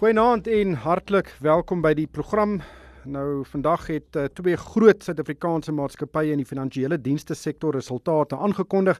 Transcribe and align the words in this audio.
Goeienaand 0.00 0.46
en 0.48 0.70
hartlik 0.80 1.26
welkom 1.44 1.82
by 1.84 1.90
die 1.92 2.06
program. 2.08 2.54
Nou 3.04 3.42
vandag 3.44 3.82
het 3.90 4.16
uh, 4.16 4.22
twee 4.32 4.56
groot 4.56 5.02
Suid-Afrikaanse 5.04 5.74
maatskappye 5.76 6.30
in 6.32 6.40
die 6.40 6.46
finansiële 6.48 6.96
dienste 7.04 7.34
sektor 7.36 7.76
resultate 7.76 8.38
aangekondig. 8.40 8.96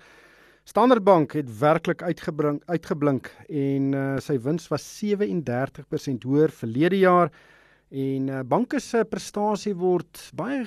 Standard 0.68 1.00
Bank 1.06 1.32
het 1.38 1.48
werklik 1.56 2.04
uitgebring 2.04 2.58
uitgeblink 2.68 3.30
en 3.48 3.86
uh, 3.96 4.02
sy 4.20 4.36
wins 4.44 4.68
was 4.68 4.84
37% 4.98 6.26
hoër 6.28 6.52
verlede 6.58 7.00
jaar 7.00 7.32
en 7.88 8.28
uh, 8.28 8.42
banke 8.44 8.76
se 8.84 9.00
prestasie 9.08 9.72
word 9.72 10.20
baie 10.36 10.66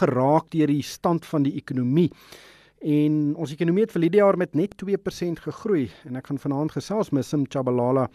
geraak 0.00 0.48
deur 0.56 0.72
die 0.72 0.80
stand 0.80 1.28
van 1.28 1.44
die 1.44 1.58
ekonomie. 1.60 2.08
En 2.80 3.36
ons 3.36 3.52
ekonomie 3.52 3.84
het 3.84 3.92
verlede 3.92 4.24
jaar 4.24 4.40
met 4.40 4.56
net 4.56 4.80
2% 4.80 5.44
gegroei 5.44 5.90
en 6.08 6.16
ek 6.16 6.32
gaan 6.32 6.40
vanaand 6.40 6.72
gesels 6.80 7.12
met 7.12 7.28
Sim 7.28 7.44
Chabalala 7.44 8.08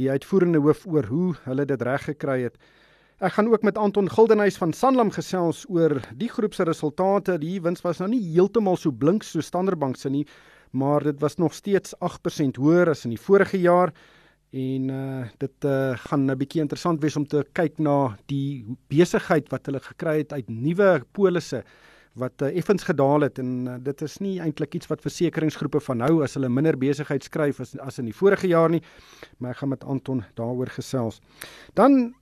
die 0.00 0.10
uitvoerende 0.10 0.60
hoof 0.62 0.86
oor 0.86 1.06
hoe 1.10 1.34
hulle 1.44 1.66
dit 1.68 1.82
reg 1.82 2.04
gekry 2.04 2.42
het. 2.46 2.56
Ek 3.22 3.36
gaan 3.36 3.48
ook 3.52 3.62
met 3.62 3.78
Anton 3.78 4.08
Gildenhuys 4.10 4.56
van 4.58 4.72
Sanlam 4.74 5.12
gesels 5.14 5.62
oor 5.70 6.00
die 6.18 6.28
groep 6.28 6.54
se 6.54 6.64
resultate. 6.66 7.36
Die 7.38 7.60
wins 7.62 7.84
was 7.84 8.00
nou 8.02 8.08
nie 8.10 8.22
heeltemal 8.32 8.76
so 8.76 8.90
blink 8.90 9.22
so 9.22 9.40
Standard 9.40 9.78
Bank 9.78 9.96
se 9.96 10.10
nie, 10.10 10.24
maar 10.72 11.04
dit 11.06 11.20
was 11.20 11.38
nog 11.38 11.54
steeds 11.54 11.94
8% 12.02 12.58
hoër 12.58 12.90
as 12.90 13.04
in 13.04 13.14
die 13.14 13.20
vorige 13.20 13.60
jaar. 13.62 13.92
En 14.52 14.90
uh 14.90 15.22
dit 15.38 15.64
uh 15.64 15.94
gaan 16.08 16.26
'n 16.30 16.36
bietjie 16.36 16.60
interessant 16.60 17.00
wees 17.00 17.16
om 17.16 17.26
te 17.26 17.44
kyk 17.52 17.78
na 17.78 18.16
die 18.26 18.66
besigheid 18.88 19.48
wat 19.48 19.66
hulle 19.66 19.80
gekry 19.80 20.18
het 20.18 20.32
uit 20.32 20.48
nuwe 20.48 21.04
polisse 21.12 21.62
wat 22.18 22.42
uh, 22.42 22.50
effens 22.56 22.84
gedaal 22.84 23.24
het 23.26 23.38
en 23.38 23.52
uh, 23.66 23.76
dit 23.80 24.02
is 24.02 24.18
nie 24.20 24.38
eintlik 24.40 24.74
iets 24.74 24.90
wat 24.90 25.04
versekeringsgroepe 25.04 25.80
van 25.80 26.02
nou 26.04 26.22
as 26.24 26.36
hulle 26.36 26.50
minder 26.52 26.76
besigheid 26.78 27.24
skryf 27.24 27.60
as 27.64 27.76
as 27.80 27.98
in 28.02 28.10
die 28.10 28.16
vorige 28.16 28.50
jaar 28.50 28.70
nie 28.72 28.82
maar 29.38 29.54
ek 29.54 29.62
gaan 29.62 29.72
met 29.72 29.84
Anton 29.84 30.24
daaroor 30.36 30.72
gesels. 30.74 31.20
Dan 31.74 32.14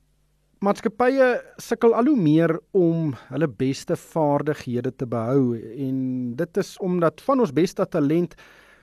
maatskappye 0.60 1.40
sukkel 1.56 1.94
al 1.96 2.10
hoe 2.12 2.20
meer 2.20 2.52
om 2.76 3.14
hulle 3.30 3.48
beste 3.48 3.96
vaardighede 3.96 4.92
te 4.92 5.06
behou 5.08 5.56
en 5.56 6.00
dit 6.36 6.62
is 6.62 6.74
omdat 6.84 7.22
van 7.26 7.40
ons 7.40 7.54
beste 7.56 7.86
talent 7.88 8.36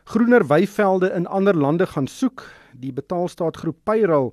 groener 0.07 0.47
weivelde 0.47 1.11
in 1.13 1.27
ander 1.27 1.55
lande 1.55 1.85
gaan 1.85 2.07
soek. 2.07 2.45
Die 2.73 2.93
betaalstaatgroep 2.93 3.77
Payroll 3.83 4.31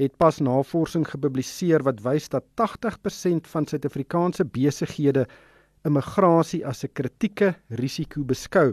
het 0.00 0.16
pas 0.18 0.40
navorsing 0.40 1.06
gepubliseer 1.08 1.84
wat 1.86 2.02
wys 2.02 2.28
dat 2.28 2.44
80% 2.58 3.48
van 3.52 3.66
Suid-Afrikaanse 3.66 4.44
besighede 4.44 5.26
immigrasie 5.84 6.66
as 6.66 6.84
'n 6.84 6.92
kritieke 6.92 7.54
risiko 7.68 8.24
beskou. 8.24 8.72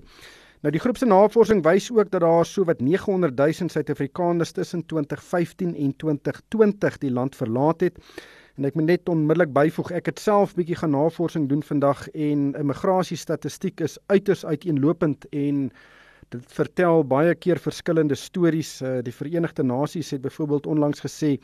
Nou 0.61 0.71
die 0.71 0.79
groep 0.79 0.97
se 0.97 1.05
navorsing 1.05 1.63
wys 1.63 1.91
ook 1.91 2.09
dat 2.11 2.21
daar 2.21 2.45
so 2.45 2.65
wat 2.67 2.81
900 2.81 3.37
000 3.37 3.69
Suid-Afrikaners 3.69 4.51
tussen 4.51 4.85
2015 4.85 5.75
en 5.75 5.95
2020 5.95 6.97
die 6.97 7.11
land 7.11 7.35
verlaat 7.35 7.81
het. 7.81 7.95
En 8.57 8.65
ek 8.65 8.75
moet 8.75 8.85
net 8.85 9.09
onmiddellik 9.09 9.53
byvoeg, 9.53 9.91
ek 9.91 10.05
het 10.11 10.19
self 10.19 10.51
bietjie 10.57 10.75
gaan 10.75 10.91
navorsing 10.91 11.47
doen 11.47 11.63
vandag 11.63 12.09
en 12.09 12.55
immigrasie 12.59 13.17
statistiek 13.17 13.79
is 13.79 13.95
uiters 14.11 14.45
uiteenlopend 14.45 15.29
en 15.31 15.71
dit 16.33 16.53
vertel 16.53 17.03
baie 17.09 17.33
keer 17.35 17.59
verskillende 17.61 18.15
stories. 18.15 18.79
Uh, 18.81 18.99
die 19.05 19.13
Verenigde 19.13 19.63
Nasies 19.63 20.11
het 20.13 20.21
byvoorbeeld 20.21 20.67
onlangs 20.69 21.01
gesê 21.01 21.37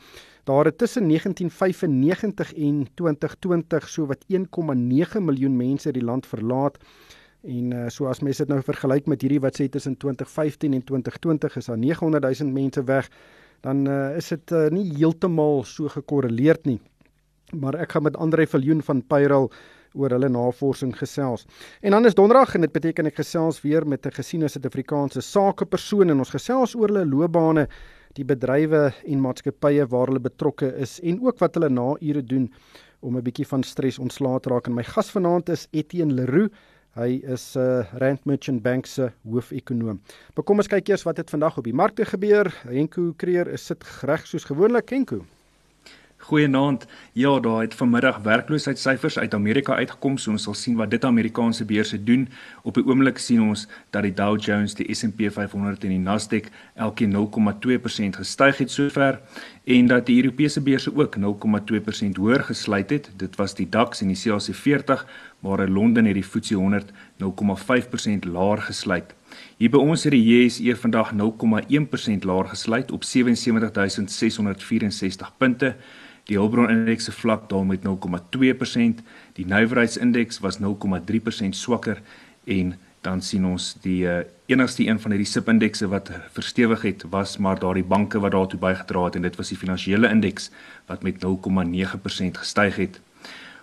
daar 0.46 0.64
het 0.64 0.78
tussen 0.78 1.08
1995 1.08 2.52
en 2.54 2.86
2020 2.94 3.88
so 3.88 4.06
wat 4.06 4.24
1,9 4.30 5.22
miljoen 5.22 5.56
mense 5.56 5.92
die 5.92 6.04
land 6.04 6.26
verlaat. 6.26 6.78
En 7.46 7.72
uh, 7.72 7.88
so 7.88 8.06
as 8.10 8.22
mense 8.22 8.42
dit 8.42 8.50
nou 8.50 8.62
vergelyk 8.62 9.06
met 9.10 9.22
hierdie 9.22 9.42
wat 9.42 9.58
sê 9.58 9.68
tussen 9.70 9.96
2015 9.96 10.74
en 10.74 10.84
2020 10.84 11.56
is 11.56 11.70
daar 11.70 11.78
900 11.78 12.26
000 12.40 12.52
mense 12.54 12.82
weg, 12.84 13.10
dan 13.62 13.86
uh, 13.86 14.16
is 14.16 14.28
dit 14.34 14.52
uh, 14.52 14.66
nie 14.74 14.86
heeltemal 14.96 15.64
so 15.64 15.90
gekorreleerd 15.90 16.66
nie. 16.66 16.80
Maar 17.54 17.78
ek 17.84 17.94
gaan 17.94 18.06
met 18.06 18.16
Andre 18.18 18.46
Viljoen 18.46 18.82
van 18.82 19.02
Payroll 19.06 19.50
oor 19.96 20.14
hulle 20.16 20.28
navorsing 20.28 20.92
gesels. 20.96 21.46
En 21.80 21.90
dan 21.90 22.06
is 22.06 22.14
donderdag 22.14 22.54
en 22.54 22.66
dit 22.66 22.72
beteken 22.72 23.06
ek 23.06 23.20
gesels 23.22 23.60
weer 23.64 23.86
met 23.86 24.06
'n 24.06 24.12
gesiene 24.12 24.48
Suid-Afrikaanse 24.48 25.20
sakepersoon 25.20 26.10
en 26.10 26.18
ons 26.18 26.30
gesels 26.30 26.74
oor 26.74 26.88
hulle 26.88 27.06
loopbane, 27.06 27.68
die 28.14 28.24
bedrywe 28.24 28.92
en 29.06 29.20
maatskappye 29.20 29.86
waar 29.86 30.06
hulle 30.06 30.20
betrokke 30.20 30.72
is 30.80 31.00
en 31.00 31.20
ook 31.20 31.38
wat 31.38 31.54
hulle 31.54 31.68
na 31.68 31.94
ure 32.00 32.22
doen 32.22 32.50
om 33.00 33.16
'n 33.16 33.22
bietjie 33.22 33.46
van 33.46 33.62
stres 33.62 33.98
ontslae 33.98 34.40
te 34.40 34.48
raak. 34.48 34.66
En 34.66 34.74
my 34.74 34.82
gas 34.82 35.10
vanaand 35.10 35.48
is 35.48 35.68
Etienne 35.72 36.14
Leroux. 36.14 36.50
Hy 36.96 37.20
is 37.28 37.54
'n 37.56 37.60
uh, 37.60 37.84
Rand 38.00 38.24
Merchant 38.24 38.62
Bank 38.62 38.86
se 38.86 39.12
hoofekonoom. 39.22 40.00
Maar 40.34 40.44
kom 40.44 40.56
ons 40.56 40.68
kyk 40.68 40.88
eers 40.88 41.04
wat 41.04 41.16
het 41.16 41.30
vandag 41.30 41.58
op 41.58 41.64
die 41.64 41.74
markte 41.74 42.04
gebeur. 42.04 42.48
Henko 42.64 43.12
Kreer 43.16 43.48
is 43.48 43.66
sit 43.66 43.84
reg 44.02 44.26
soos 44.26 44.44
gewoonlik, 44.44 44.90
Henko. 44.90 45.35
Goeienaand. 46.18 46.86
Ja, 47.12 47.40
daar 47.40 47.60
het 47.60 47.74
vanmiddag 47.74 48.18
werkloosheidssyfers 48.18 49.18
uit 49.18 49.34
Amerika 49.34 49.74
uitgekom, 49.74 50.18
so 50.18 50.30
ons 50.30 50.42
sal 50.42 50.54
sien 50.54 50.76
wat 50.76 50.90
dit 50.90 51.04
Amerikaanse 51.04 51.64
beurse 51.64 52.04
doen. 52.04 52.28
Op 52.62 52.74
die 52.74 52.86
oomblik 52.86 53.18
sien 53.18 53.42
ons 53.42 53.68
dat 53.94 54.02
die 54.02 54.14
Dow 54.14 54.40
Jones, 54.40 54.74
die 54.74 54.94
S&P 54.94 55.30
500 55.30 55.84
en 55.84 55.90
die 55.94 56.00
Nasdaq 56.00 56.48
elkeen 56.74 57.14
0,2% 57.14 58.18
gestyg 58.18 58.58
het 58.58 58.70
sover 58.70 59.20
en 59.64 59.86
dat 59.86 60.06
die 60.06 60.22
Europese 60.22 60.60
beurse 60.60 60.96
ook 60.96 61.16
0,2% 61.16 61.22
hoër 62.18 62.42
gesluit 62.48 62.90
het. 62.90 63.10
Dit 63.16 63.36
was 63.36 63.54
die 63.54 63.68
DAX 63.68 64.00
en 64.00 64.08
die 64.08 64.18
CAC 64.18 64.54
40, 64.54 65.06
maar 65.40 65.60
in 65.60 65.72
Londen 65.72 66.04
het 66.04 66.14
die 66.14 66.24
FTSE 66.24 66.54
100 66.54 66.92
0,5% 67.22 67.28
laer 68.32 68.62
gesluit. 68.62 69.14
Hier 69.56 69.70
by 69.70 69.78
ons 69.78 70.04
het 70.04 70.12
die 70.12 70.24
JSE 70.24 70.76
vandag 70.76 71.12
0,1% 71.14 71.18
laer 72.26 72.44
gesluit 72.50 72.92
op 72.92 73.04
77664 73.04 75.32
punte. 75.38 75.76
Die 76.26 76.36
Hulbron 76.38 76.70
indeks 76.70 77.06
se 77.06 77.12
vlak 77.14 77.48
daal 77.48 77.64
met 77.64 77.84
0,2%, 77.86 79.02
die 79.38 79.46
nywerheidsindeks 79.46 80.40
was 80.42 80.58
0,3% 80.58 81.54
swakker 81.54 82.02
en 82.44 82.74
dan 83.06 83.22
sien 83.22 83.44
ons 83.46 83.76
die 83.84 84.00
uh, 84.10 84.24
enigste 84.50 84.86
een 84.86 84.98
van 85.00 85.14
hierdie 85.14 85.28
SIP 85.30 85.48
indekse 85.52 85.86
wat 85.92 86.10
verstewig 86.34 86.82
het 86.82 87.04
was 87.12 87.36
maar 87.38 87.60
daardie 87.62 87.86
banke 87.86 88.18
wat 88.18 88.34
daartoe 88.34 88.58
bygedra 88.58 89.04
het 89.04 89.18
en 89.18 89.26
dit 89.26 89.38
was 89.38 89.52
die 89.54 89.58
finansiële 89.60 90.10
indeks 90.10 90.50
wat 90.90 91.06
met 91.06 91.22
0,9% 91.22 92.40
gestyg 92.42 92.80
het. 92.82 93.00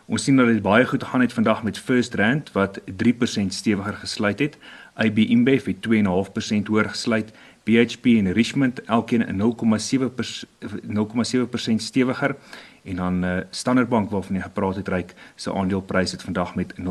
Ons 0.05 0.23
sien 0.27 0.39
dat 0.39 0.47
dit 0.51 0.63
baie 0.63 0.85
goed 0.87 1.03
gegaan 1.03 1.23
het 1.23 1.33
vandag 1.33 1.63
met 1.63 1.79
First 1.79 2.15
Rand 2.19 2.51
wat 2.51 2.79
3% 3.03 3.55
stewiger 3.55 3.93
gesluit 3.93 4.39
het. 4.39 4.57
IB 4.99 5.17
InBev 5.17 5.65
het 5.65 5.87
2.5% 5.87 6.71
hoër 6.71 6.89
gesluit 6.89 7.31
BHP 7.63 8.05
en 8.05 8.31
Richmond 8.31 8.81
elkeen 8.81 9.21
'n 9.21 9.37
0,7% 9.37 11.75
stewiger 11.75 12.35
en 12.83 12.95
dan 12.95 13.25
uh, 13.25 13.37
Standard 13.49 13.89
Bank 13.89 14.09
waarvan 14.09 14.35
jy 14.35 14.41
gepraat 14.41 14.75
het 14.75 14.87
reik 14.87 15.13
se 15.35 15.53
aandeleprys 15.53 16.11
het 16.11 16.21
vandag 16.21 16.55
met 16.55 16.73
0,6% 16.79 16.85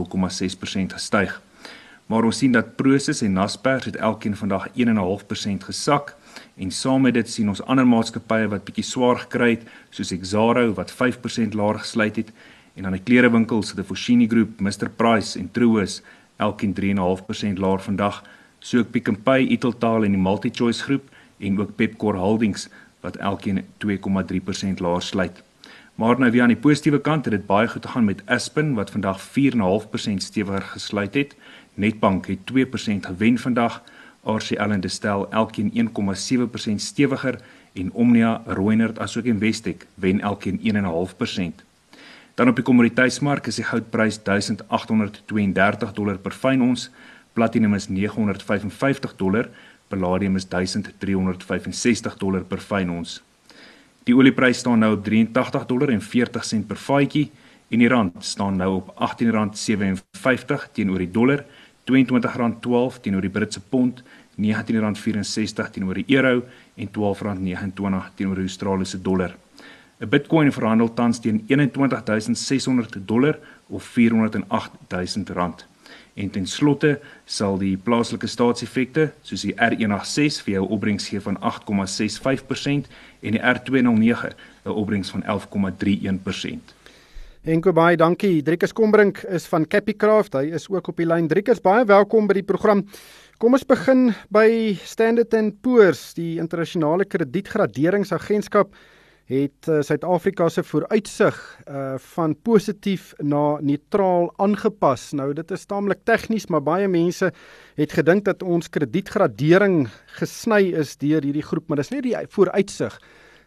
gestyg. 0.87 1.43
Maar 2.07 2.25
ons 2.25 2.39
sien 2.39 2.53
dat 2.53 2.77
Prosus 2.77 3.23
en 3.23 3.33
Naspers 3.33 3.85
het 3.85 3.97
elkeen 3.97 4.37
vandag 4.37 4.69
1.5% 4.69 4.73
gesak. 5.59 6.17
En 6.57 6.71
saam 6.71 7.01
met 7.01 7.15
dit 7.15 7.31
sien 7.31 7.49
ons 7.49 7.63
ander 7.63 7.87
maatskappye 7.87 8.49
wat 8.49 8.65
bietjie 8.65 8.85
swaar 8.85 9.17
gekry 9.17 9.51
het 9.51 9.69
soos 9.91 10.13
Exxaro 10.13 10.73
wat 10.73 10.93
5% 10.93 11.57
laer 11.57 11.79
gesluit 11.79 12.17
het. 12.17 12.33
En 12.75 12.83
dan 12.83 12.93
die 12.93 13.03
klerewinkels 13.03 13.69
se 13.69 13.85
Foschini 13.85 14.29
Groep, 14.29 14.61
Mr 14.61 14.89
Price 14.97 15.39
en 15.39 15.51
Truworths 15.51 16.03
elkeen 16.37 16.75
3.5% 16.75 17.61
laer 17.61 17.81
vandag 17.81 18.23
so 18.63 18.79
ook 18.79 18.91
Pick 18.91 19.11
n 19.11 19.19
Pay, 19.23 19.47
Italtaal 19.51 20.05
en 20.07 20.15
die 20.15 20.21
MultiChoice 20.21 20.83
groep 20.83 21.11
en 21.39 21.61
ook 21.61 21.75
Pepkor 21.77 22.17
Holdings 22.17 22.69
wat 23.03 23.17
elkeen 23.17 23.65
2,3% 23.87 24.79
laer 24.79 25.03
sluit. 25.03 25.43
Maar 25.95 26.19
nou 26.19 26.31
weer 26.31 26.43
aan 26.43 26.55
die 26.55 26.57
positiewe 26.57 27.01
kant 27.01 27.25
het 27.25 27.35
dit 27.35 27.47
baie 27.47 27.69
goed 27.69 27.87
gegaan 27.87 28.05
met 28.05 28.23
Aspen 28.27 28.75
wat 28.75 28.91
vandag 28.91 29.21
4.5% 29.21 30.23
stewiger 30.25 30.63
gesluit 30.63 31.15
het. 31.15 31.37
Netbank 31.75 32.27
het 32.27 32.39
2% 32.53 33.07
gewen 33.11 33.39
vandag. 33.39 33.83
RCL 34.25 34.71
en 34.71 34.81
Distel 34.81 35.31
elkeen 35.31 35.91
1,7% 36.69 36.75
stewiger 36.75 37.41
en 37.73 37.93
Omnia, 37.93 38.43
Reunert 38.47 38.99
asook 38.99 39.25
Investec 39.25 39.87
wen 39.95 40.21
elkeen 40.21 40.61
1.5%. 40.61 41.65
Dan 42.35 42.49
op 42.49 42.55
die 42.55 42.65
kommoditeitsmark 42.65 43.47
is 43.47 43.55
die 43.55 43.65
goudprys 43.65 44.23
1832 44.23 45.93
dollar 45.93 46.19
per 46.19 46.33
fyn 46.33 46.63
ons 46.63 46.91
platinum 47.35 47.75
is 47.75 47.89
955 47.89 49.17
dollar, 49.17 49.49
palladium 49.89 50.37
is 50.37 50.47
1365 50.49 52.17
dollar 52.19 52.45
per 52.45 52.61
fyn 52.61 52.91
ons. 52.91 53.21
Die 54.05 54.15
olieprys 54.17 54.59
staan 54.59 54.81
nou 54.83 54.97
op 54.97 55.05
83 55.05 55.67
dollar 55.71 55.93
en 55.95 56.01
40 56.03 56.45
sent 56.45 56.67
per 56.69 56.81
vatjie 56.81 57.31
en 57.73 57.79
die 57.79 57.89
rand 57.89 58.17
staan 58.25 58.57
nou 58.61 58.75
op 58.81 58.91
R18.57 58.97 60.73
teenoor 60.75 60.99
die 61.05 61.11
dollar, 61.11 61.45
R22.12 61.87 62.99
teenoor 63.03 63.25
die 63.25 63.33
Britse 63.33 63.61
pond, 63.61 64.03
R19.64 64.39 65.71
teenoor 65.77 66.01
die 66.01 66.17
euro 66.17 66.43
en 66.77 66.89
R12.29 66.89 68.13
teenoor 68.17 68.41
die 68.41 68.49
Australiese 68.49 69.01
dollar. 69.03 69.37
'n 70.03 70.09
Bitcoin 70.09 70.51
verhandel 70.53 70.95
tans 70.95 71.21
teen 71.21 71.45
21600 71.47 73.07
dollar 73.07 73.39
of 73.69 73.85
408000 73.85 75.31
rand. 75.31 75.67
En 76.15 76.31
ten 76.31 76.47
slotte 76.47 76.99
sal 77.25 77.57
die 77.59 77.77
plaaslike 77.81 78.29
staatseffekte 78.29 79.09
soos 79.25 79.47
die 79.47 79.55
R186 79.57 80.45
vir 80.45 80.59
jou 80.59 80.67
opbrengs 80.77 81.09
gee 81.09 81.21
van 81.25 81.39
8,65% 81.41 82.91
en 83.23 83.39
die 83.39 83.41
R209 83.41 84.35
'n 84.65 84.71
opbrengs 84.71 85.11
van 85.11 85.23
11,31%. 85.25 86.75
Enko 87.43 87.73
baie 87.73 87.97
dankie. 87.97 88.43
Driekus 88.43 88.73
Kombrink 88.73 89.25
is 89.27 89.47
van 89.47 89.67
Capicraft. 89.67 90.33
Hy 90.33 90.53
is 90.55 90.69
ook 90.69 90.89
op 90.89 90.97
die 90.97 91.07
lyn. 91.07 91.27
Driekus, 91.27 91.61
baie 91.61 91.85
welkom 91.85 92.27
by 92.27 92.35
die 92.35 92.47
program. 92.47 92.85
Kom 93.39 93.53
ons 93.53 93.65
begin 93.67 94.13
by 94.31 94.79
Standard 94.85 95.35
& 95.49 95.63
Poor's, 95.65 96.13
die 96.15 96.39
internasionale 96.39 97.05
kredietgraderingsagentskap 97.05 98.71
het 99.31 99.69
uh, 99.69 99.81
Suid-Afrika 99.81 100.49
se 100.49 100.63
vooruitsig 100.63 101.39
uh 101.69 101.95
van 102.15 102.35
positief 102.43 103.13
na 103.19 103.59
neutraal 103.61 104.33
aangepas. 104.37 105.13
Nou 105.13 105.33
dit 105.33 105.51
is 105.51 105.65
taamlik 105.65 106.05
tegnies, 106.05 106.47
maar 106.47 106.63
baie 106.63 106.89
mense 106.89 107.33
het 107.75 107.93
gedink 107.93 108.25
dat 108.25 108.43
ons 108.43 108.69
kredietgradering 108.69 109.89
gesny 110.19 110.73
is 110.73 110.97
deur 110.97 111.23
hierdie 111.23 111.47
groep, 111.47 111.69
maar 111.69 111.77
dis 111.77 111.91
nie 111.91 112.03
die 112.03 112.17
vooruitsig 112.29 112.99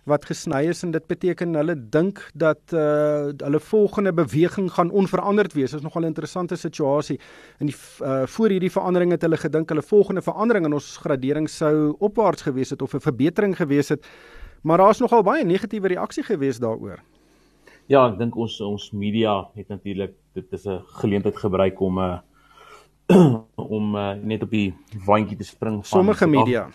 wat 0.05 0.25
gesny 0.29 0.61
is 0.69 0.83
en 0.85 0.91
dit 0.93 1.05
beteken 1.09 1.57
hulle 1.57 1.75
dink 1.91 2.21
dat 2.37 2.73
uh 2.73 3.33
hulle 3.41 3.59
volgende 3.59 4.13
beweging 4.13 4.69
gaan 4.71 4.91
onveranderd 4.91 5.53
wees. 5.53 5.71
Dit 5.71 5.79
is 5.79 5.85
nogal 5.85 6.01
'n 6.01 6.13
interessante 6.13 6.55
situasie. 6.55 7.19
In 7.59 7.65
die 7.65 7.75
uh 8.01 8.25
voor 8.25 8.49
hierdie 8.49 8.71
verandering 8.71 9.11
het 9.11 9.21
hulle 9.21 9.37
gedink 9.37 9.69
hulle 9.69 9.81
volgende 9.81 10.21
verandering 10.21 10.65
in 10.65 10.73
ons 10.73 10.97
gradering 10.97 11.49
sou 11.49 11.95
opwaarts 11.99 12.41
gewees 12.41 12.69
het 12.69 12.81
of 12.81 12.93
'n 12.93 12.99
verbetering 12.99 13.55
gewees 13.57 13.89
het. 13.89 14.05
Maar 14.65 14.77
daar's 14.77 14.99
nogal 14.99 15.21
baie 15.23 15.45
negatiewe 15.45 15.87
reaksie 15.87 16.23
gewees 16.23 16.57
daaroor. 16.57 16.97
Ja, 17.85 18.07
ek 18.07 18.15
dink 18.17 18.33
ons 18.41 18.55
ons 18.65 18.87
media 18.97 19.35
het 19.53 19.67
natuurlik 19.69 20.15
dit 20.33 20.55
is 20.57 20.65
'n 20.65 20.81
geleentheid 21.01 21.37
gebruik 21.37 21.79
om 21.79 21.99
'n 21.99 22.21
uh, 23.13 23.37
om 23.77 23.95
uh, 23.95 24.13
net 24.17 24.41
op 24.41 24.49
die 24.49 24.73
waantjie 25.05 25.37
te 25.37 25.43
spring 25.43 25.75
van 25.75 25.85
sommige 25.85 26.27
media. 26.27 26.65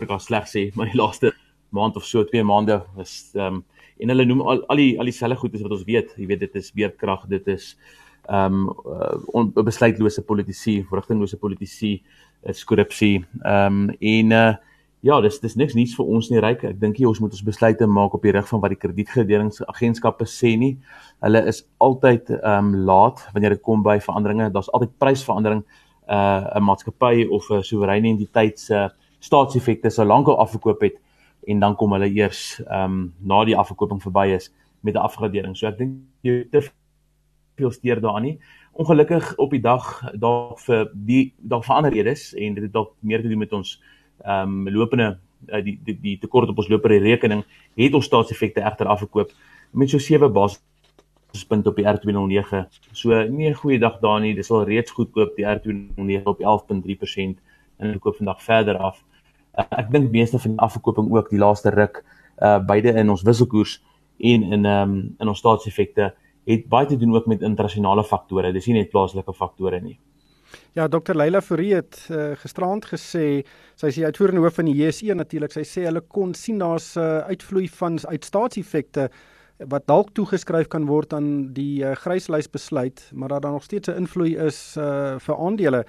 Ek 0.00 0.08
kan 0.08 0.20
sleg 0.20 0.48
sê, 0.48 0.72
maar 0.74 0.88
die 0.88 0.96
laaste 0.96 1.34
maand 1.68 1.96
of 1.96 2.04
so, 2.04 2.24
twee 2.24 2.42
maande 2.42 2.80
is 2.96 3.30
ehm 3.34 3.46
um, 3.46 3.64
en 4.00 4.08
hulle 4.08 4.24
noem 4.24 4.40
al 4.40 4.64
al 4.66 4.76
die 4.76 4.98
al 4.98 5.04
dieselfde 5.04 5.36
goed 5.36 5.54
is 5.54 5.62
wat 5.62 5.70
ons 5.70 5.84
weet. 5.84 6.16
Jy 6.16 6.26
weet 6.26 6.40
dit 6.40 6.54
is 6.54 6.72
beerdkrag, 6.72 7.28
dit 7.28 7.46
is 7.48 7.76
ehm 8.24 8.68
um, 8.72 9.46
uh, 9.56 9.64
besluitlose 9.64 10.22
politici, 10.22 10.80
verrigtinglose 10.88 11.36
politici, 11.36 12.02
korrupsie. 12.64 13.24
Ehm 13.44 13.90
um, 13.90 13.96
en 14.00 14.30
uh 14.32 14.54
Ja, 15.02 15.16
dis 15.18 15.40
dis 15.42 15.56
niks 15.58 15.74
nuuts 15.74 15.96
vir 15.98 16.10
ons 16.14 16.28
nie, 16.30 16.38
ryk. 16.38 16.60
Ek 16.68 16.76
dink 16.78 17.00
jy 17.00 17.08
ons 17.10 17.18
moet 17.18 17.32
ons 17.34 17.42
besluite 17.42 17.88
maak 17.90 18.12
op 18.14 18.22
die 18.22 18.30
rig 18.36 18.44
van 18.46 18.60
wat 18.62 18.70
die 18.70 18.78
kredietgraderingsagentskappe 18.78 20.28
sê 20.30 20.52
nie. 20.54 20.76
Hulle 21.26 21.40
is 21.50 21.64
altyd 21.82 22.28
ehm 22.36 22.68
um, 22.68 22.84
laat 22.86 23.24
wanneer 23.34 23.56
dit 23.56 23.62
kom 23.66 23.82
by 23.82 23.96
veranderinge. 24.04 24.52
Daar's 24.54 24.70
altyd 24.70 24.92
prysverandering 25.02 25.64
uh 26.06 26.54
'n 26.54 26.62
maatskappy 26.62 27.26
of 27.26 27.50
'n 27.50 27.66
soewereine 27.66 28.12
entiteit 28.12 28.60
se 28.60 28.90
staatseffekte 29.18 29.90
sou 29.90 30.06
lankal 30.06 30.38
afgekoop 30.38 30.80
het 30.86 31.00
en 31.48 31.58
dan 31.58 31.74
kom 31.76 31.92
hulle 31.92 32.06
eers 32.06 32.62
ehm 32.68 32.84
um, 32.84 33.12
na 33.18 33.44
die 33.44 33.56
afkoping 33.58 34.02
verby 34.02 34.28
is 34.36 34.52
met 34.82 34.94
'n 34.94 35.02
afgradering. 35.02 35.56
So 35.56 35.66
ek 35.66 35.78
dink 35.78 35.98
jy 36.22 36.46
te 36.50 36.62
veel 37.58 37.70
steur 37.70 38.00
daaraan 38.00 38.22
nie. 38.22 38.38
Ongelukkig 38.72 39.34
op 39.36 39.50
die 39.50 39.60
dag 39.60 40.12
daar 40.14 40.54
vir 40.56 40.90
die 40.94 41.34
daar 41.38 41.64
verander 41.64 41.92
redes 41.92 42.34
en 42.34 42.54
dit 42.54 42.62
het 42.62 42.72
dalk 42.72 42.94
meer 43.00 43.22
te 43.22 43.28
doen 43.28 43.38
met 43.38 43.52
ons 43.52 43.80
ehm 44.24 44.66
um, 44.66 44.68
lopende 44.68 45.18
uh, 45.48 45.62
die 45.64 45.78
die 45.84 45.98
die 46.00 46.18
tekort 46.18 46.48
op 46.48 46.58
ons 46.58 46.68
lopende 46.68 46.98
rekening 47.02 47.44
het 47.76 47.94
ons 47.94 48.06
staatseffekte 48.06 48.60
egter 48.60 48.86
afgekoop 48.86 49.32
met 49.72 49.90
so 49.90 49.98
7 49.98 50.32
basispunte 50.32 51.70
op 51.70 51.76
die 51.76 51.86
R209. 51.86 52.66
So 52.92 53.22
nie 53.28 53.48
'n 53.48 53.54
goeie 53.54 53.78
dag 53.78 54.00
daar 54.00 54.20
nie. 54.20 54.34
Dis 54.34 54.50
al 54.50 54.64
reeds 54.64 54.90
goedkoop 54.90 55.36
die 55.36 55.44
R209 55.44 56.24
op 56.24 56.40
11.3% 56.40 57.40
en 57.78 57.94
ek 57.94 58.00
koop 58.00 58.16
vandag 58.16 58.42
verder 58.42 58.76
af. 58.76 59.02
Uh, 59.58 59.64
ek 59.70 59.90
dink 59.90 60.10
meeste 60.10 60.38
van 60.38 60.50
die 60.50 60.60
afkoping 60.60 61.10
ook 61.12 61.30
die 61.30 61.38
laaste 61.38 61.70
ruk 61.70 62.04
uh 62.42 62.58
beide 62.66 62.92
in 62.98 63.10
ons 63.10 63.22
wisselkoers 63.22 63.82
en 64.18 64.42
in 64.42 64.64
ehm 64.64 64.90
um, 64.90 65.14
in 65.18 65.28
ons 65.28 65.38
staatseffekte 65.38 66.14
het 66.44 66.68
baie 66.68 66.86
te 66.86 66.96
doen 66.96 67.14
ook 67.14 67.26
met 67.26 67.42
internasionale 67.42 68.04
faktore. 68.04 68.52
Dis 68.52 68.66
nie 68.66 68.80
net 68.80 68.90
plaaslike 68.90 69.32
faktore 69.32 69.80
nie. 69.80 69.98
Ja, 70.72 70.88
Dr 70.88 71.14
Leila 71.14 71.40
Fourie 71.40 71.74
het 71.74 71.98
uh, 72.10 72.32
gisterand 72.40 72.86
gesê, 72.88 73.42
sy 73.76 73.90
is 73.90 73.98
die 73.98 74.06
uitvoerende 74.06 74.40
hoof 74.40 74.56
van 74.60 74.70
die 74.70 74.78
JSE 74.78 75.16
natuurlik. 75.16 75.52
Sy 75.52 75.64
sê 75.68 75.84
hulle 75.88 76.00
kon 76.08 76.34
sien 76.34 76.62
daar's 76.62 76.94
'n 76.96 77.00
uh, 77.00 77.18
eh, 77.18 77.34
uitvloei 77.34 77.68
van 77.68 77.98
uit 78.06 78.24
staatseffekte 78.24 79.10
wat 79.68 79.86
dalk 79.86 80.10
toegeskryf 80.14 80.68
kan 80.68 80.86
word 80.86 81.12
aan 81.12 81.52
die 81.54 81.84
uh, 81.84 81.92
gryslys 81.94 82.50
besluit, 82.50 83.10
maar 83.12 83.28
dat 83.28 83.42
daar 83.42 83.52
nog 83.52 83.64
steeds 83.64 83.88
'n 83.88 83.96
invloed 83.96 84.36
is 84.36 84.76
uh, 84.78 85.18
vir 85.18 85.36
aandele. 85.36 85.84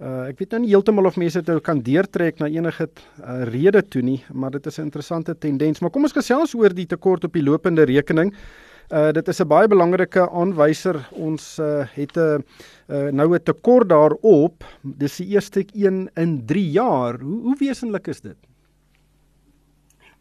Uh, 0.00 0.28
ek 0.28 0.38
weet 0.38 0.50
nou 0.50 0.60
nie 0.60 0.70
heeltemal 0.70 1.06
of 1.06 1.16
mense 1.16 1.40
dit 1.42 1.62
kan 1.62 1.80
deurtrek 1.80 2.38
na 2.38 2.46
enige 2.46 2.88
uh, 2.88 3.44
rede 3.44 3.82
toe 3.88 4.02
nie, 4.02 4.24
maar 4.32 4.50
dit 4.50 4.66
is 4.66 4.78
'n 4.78 4.82
interessante 4.82 5.38
tendens. 5.38 5.80
Maar 5.80 5.90
kom 5.90 6.02
ons 6.02 6.12
gesels 6.12 6.54
oor 6.54 6.74
die 6.74 6.86
tekort 6.86 7.24
op 7.24 7.32
die 7.32 7.42
lopende 7.42 7.84
rekening. 7.84 8.32
Uh 8.32 8.65
dit 8.88 9.28
is 9.28 9.40
'n 9.40 9.48
baie 9.48 9.68
belangrike 9.68 10.30
aanwyser. 10.30 11.08
Ons 11.12 11.58
uh 11.58 11.84
het 11.94 12.16
'n 12.16 12.44
uh, 12.88 13.10
nou 13.10 13.34
'n 13.34 13.42
tekort 13.42 13.88
daarop. 13.88 14.64
Dis 14.82 15.16
die 15.16 15.26
eerste 15.26 15.64
een 15.72 16.10
in 16.14 16.46
3 16.46 16.70
jaar. 16.70 17.20
Hoe 17.20 17.40
hoe 17.42 17.56
wesenlik 17.58 18.06
is 18.06 18.20
dit? 18.20 18.36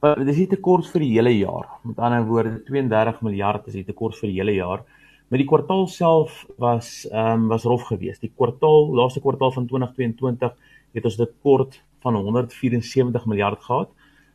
Maar 0.01 0.25
dis 0.25 0.35
die 0.35 0.47
tekort 0.47 0.87
vir 0.91 1.01
die 1.01 1.13
hele 1.15 1.37
jaar. 1.37 1.67
Met 1.83 1.97
ander 1.99 2.25
woorde 2.25 2.63
32 2.67 3.21
miljard 3.21 3.67
is 3.67 3.73
die 3.73 3.85
tekort 3.85 4.17
vir 4.19 4.29
die 4.29 4.37
hele 4.37 4.53
jaar. 4.53 4.83
Met 5.29 5.41
die 5.41 5.47
kwartaal 5.47 5.87
self 5.87 6.45
was 6.61 7.07
ehm 7.09 7.45
um, 7.45 7.47
was 7.47 7.63
rof 7.63 7.87
geweest. 7.89 8.21
Die 8.21 8.31
kwartaal, 8.35 8.93
laaste 8.95 9.21
kwartaal 9.21 9.51
van 9.51 9.65
2022 9.65 10.53
het 10.93 11.05
ons 11.05 11.17
'n 11.19 11.25
tekort 11.25 11.81
van 12.01 12.15
174 12.15 13.25
miljard 13.25 13.63
gehad. 13.63 13.89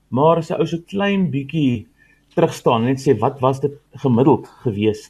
Maar 0.08 0.36
as 0.36 0.50
'n 0.50 0.58
ou 0.58 0.66
so 0.66 0.78
klein 0.86 1.30
bietjie 1.30 1.86
terugstaan 2.34 2.84
en 2.84 2.92
net 2.92 3.02
sê 3.02 3.16
wat 3.18 3.40
was 3.40 3.60
dit 3.60 3.74
gemiddeld 4.04 4.46
gewees 4.64 5.08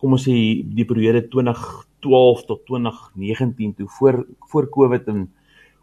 kom 0.00 0.16
ons 0.16 0.26
sê 0.28 0.34
die 0.78 0.86
periode 0.88 1.24
2012 1.32 2.44
tot 2.48 2.64
2019 2.68 3.74
toe 3.78 3.88
voor 3.98 4.24
voor 4.50 4.68
Covid 4.76 5.08
en 5.12 5.26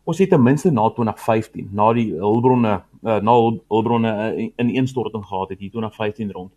ons 0.04 0.20
het 0.20 0.30
ten 0.30 0.44
minste 0.44 0.72
na 0.72 0.90
2015 0.90 1.70
na 1.72 1.94
die 1.96 2.10
hulpbronne 2.20 2.74
uh, 3.04 3.20
na 3.24 3.38
hulpbronne 3.40 4.12
uh, 4.12 4.50
in 4.60 4.74
instorting 4.82 5.26
gehad 5.26 5.56
het 5.56 5.60
hier 5.60 5.72
2015 5.72 6.32
rond 6.32 6.52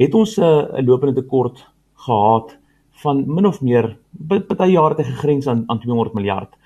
het 0.00 0.14
ons 0.14 0.38
eh, 0.38 0.46
'n 0.46 0.80
uh, 0.80 0.86
lopende 0.86 1.14
tekort 1.14 1.66
gehad 1.94 2.58
van 3.02 3.24
min 3.26 3.46
of 3.46 3.60
meer 3.60 3.96
baie 4.10 4.72
jare 4.72 4.94
te 4.94 5.04
gegrens 5.04 5.46
aan 5.46 5.64
aan 5.66 5.80
200 5.80 6.14
miljard. 6.14 6.56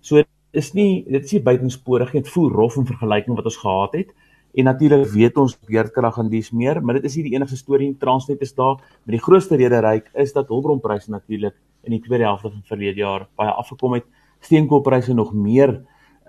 So 0.00 0.22
is 0.50 0.72
nie 0.72 1.04
dit 1.04 1.24
is 1.24 1.32
nie 1.32 1.42
buitensporig 1.42 2.12
nie 2.12 2.22
dit 2.22 2.32
voel 2.32 2.50
rof 2.50 2.76
in 2.76 2.86
vergelyking 2.86 3.36
wat 3.36 3.44
ons 3.44 3.56
gehad 3.56 3.92
het 3.92 4.10
En 4.54 4.64
natuurlik 4.64 5.06
weet 5.14 5.36
ons 5.38 5.54
beerdkrag 5.68 6.18
en 6.18 6.28
dis 6.30 6.50
meer, 6.50 6.80
maar 6.82 6.98
dit 6.98 7.04
is 7.06 7.16
nie 7.16 7.28
die 7.28 7.34
enigste 7.36 7.56
storie 7.56 7.86
in 7.88 7.98
Transnet 7.98 8.40
is 8.42 8.54
daar. 8.54 8.80
Maar 9.04 9.14
die 9.14 9.22
grootste 9.22 9.56
rede 9.56 9.78
ryk 9.84 10.10
is 10.18 10.32
dat 10.32 10.48
hulpbronpryse 10.50 11.10
natuurlik 11.10 11.54
in 11.86 11.94
die 11.94 12.02
tweede 12.02 12.26
helfte 12.26 12.50
van 12.50 12.62
verlede 12.66 13.00
jaar 13.00 13.28
baie 13.38 13.50
afgekom 13.50 13.94
het. 13.98 14.06
Steenkoolpryse 14.40 15.14
nog 15.14 15.32
meer 15.34 15.80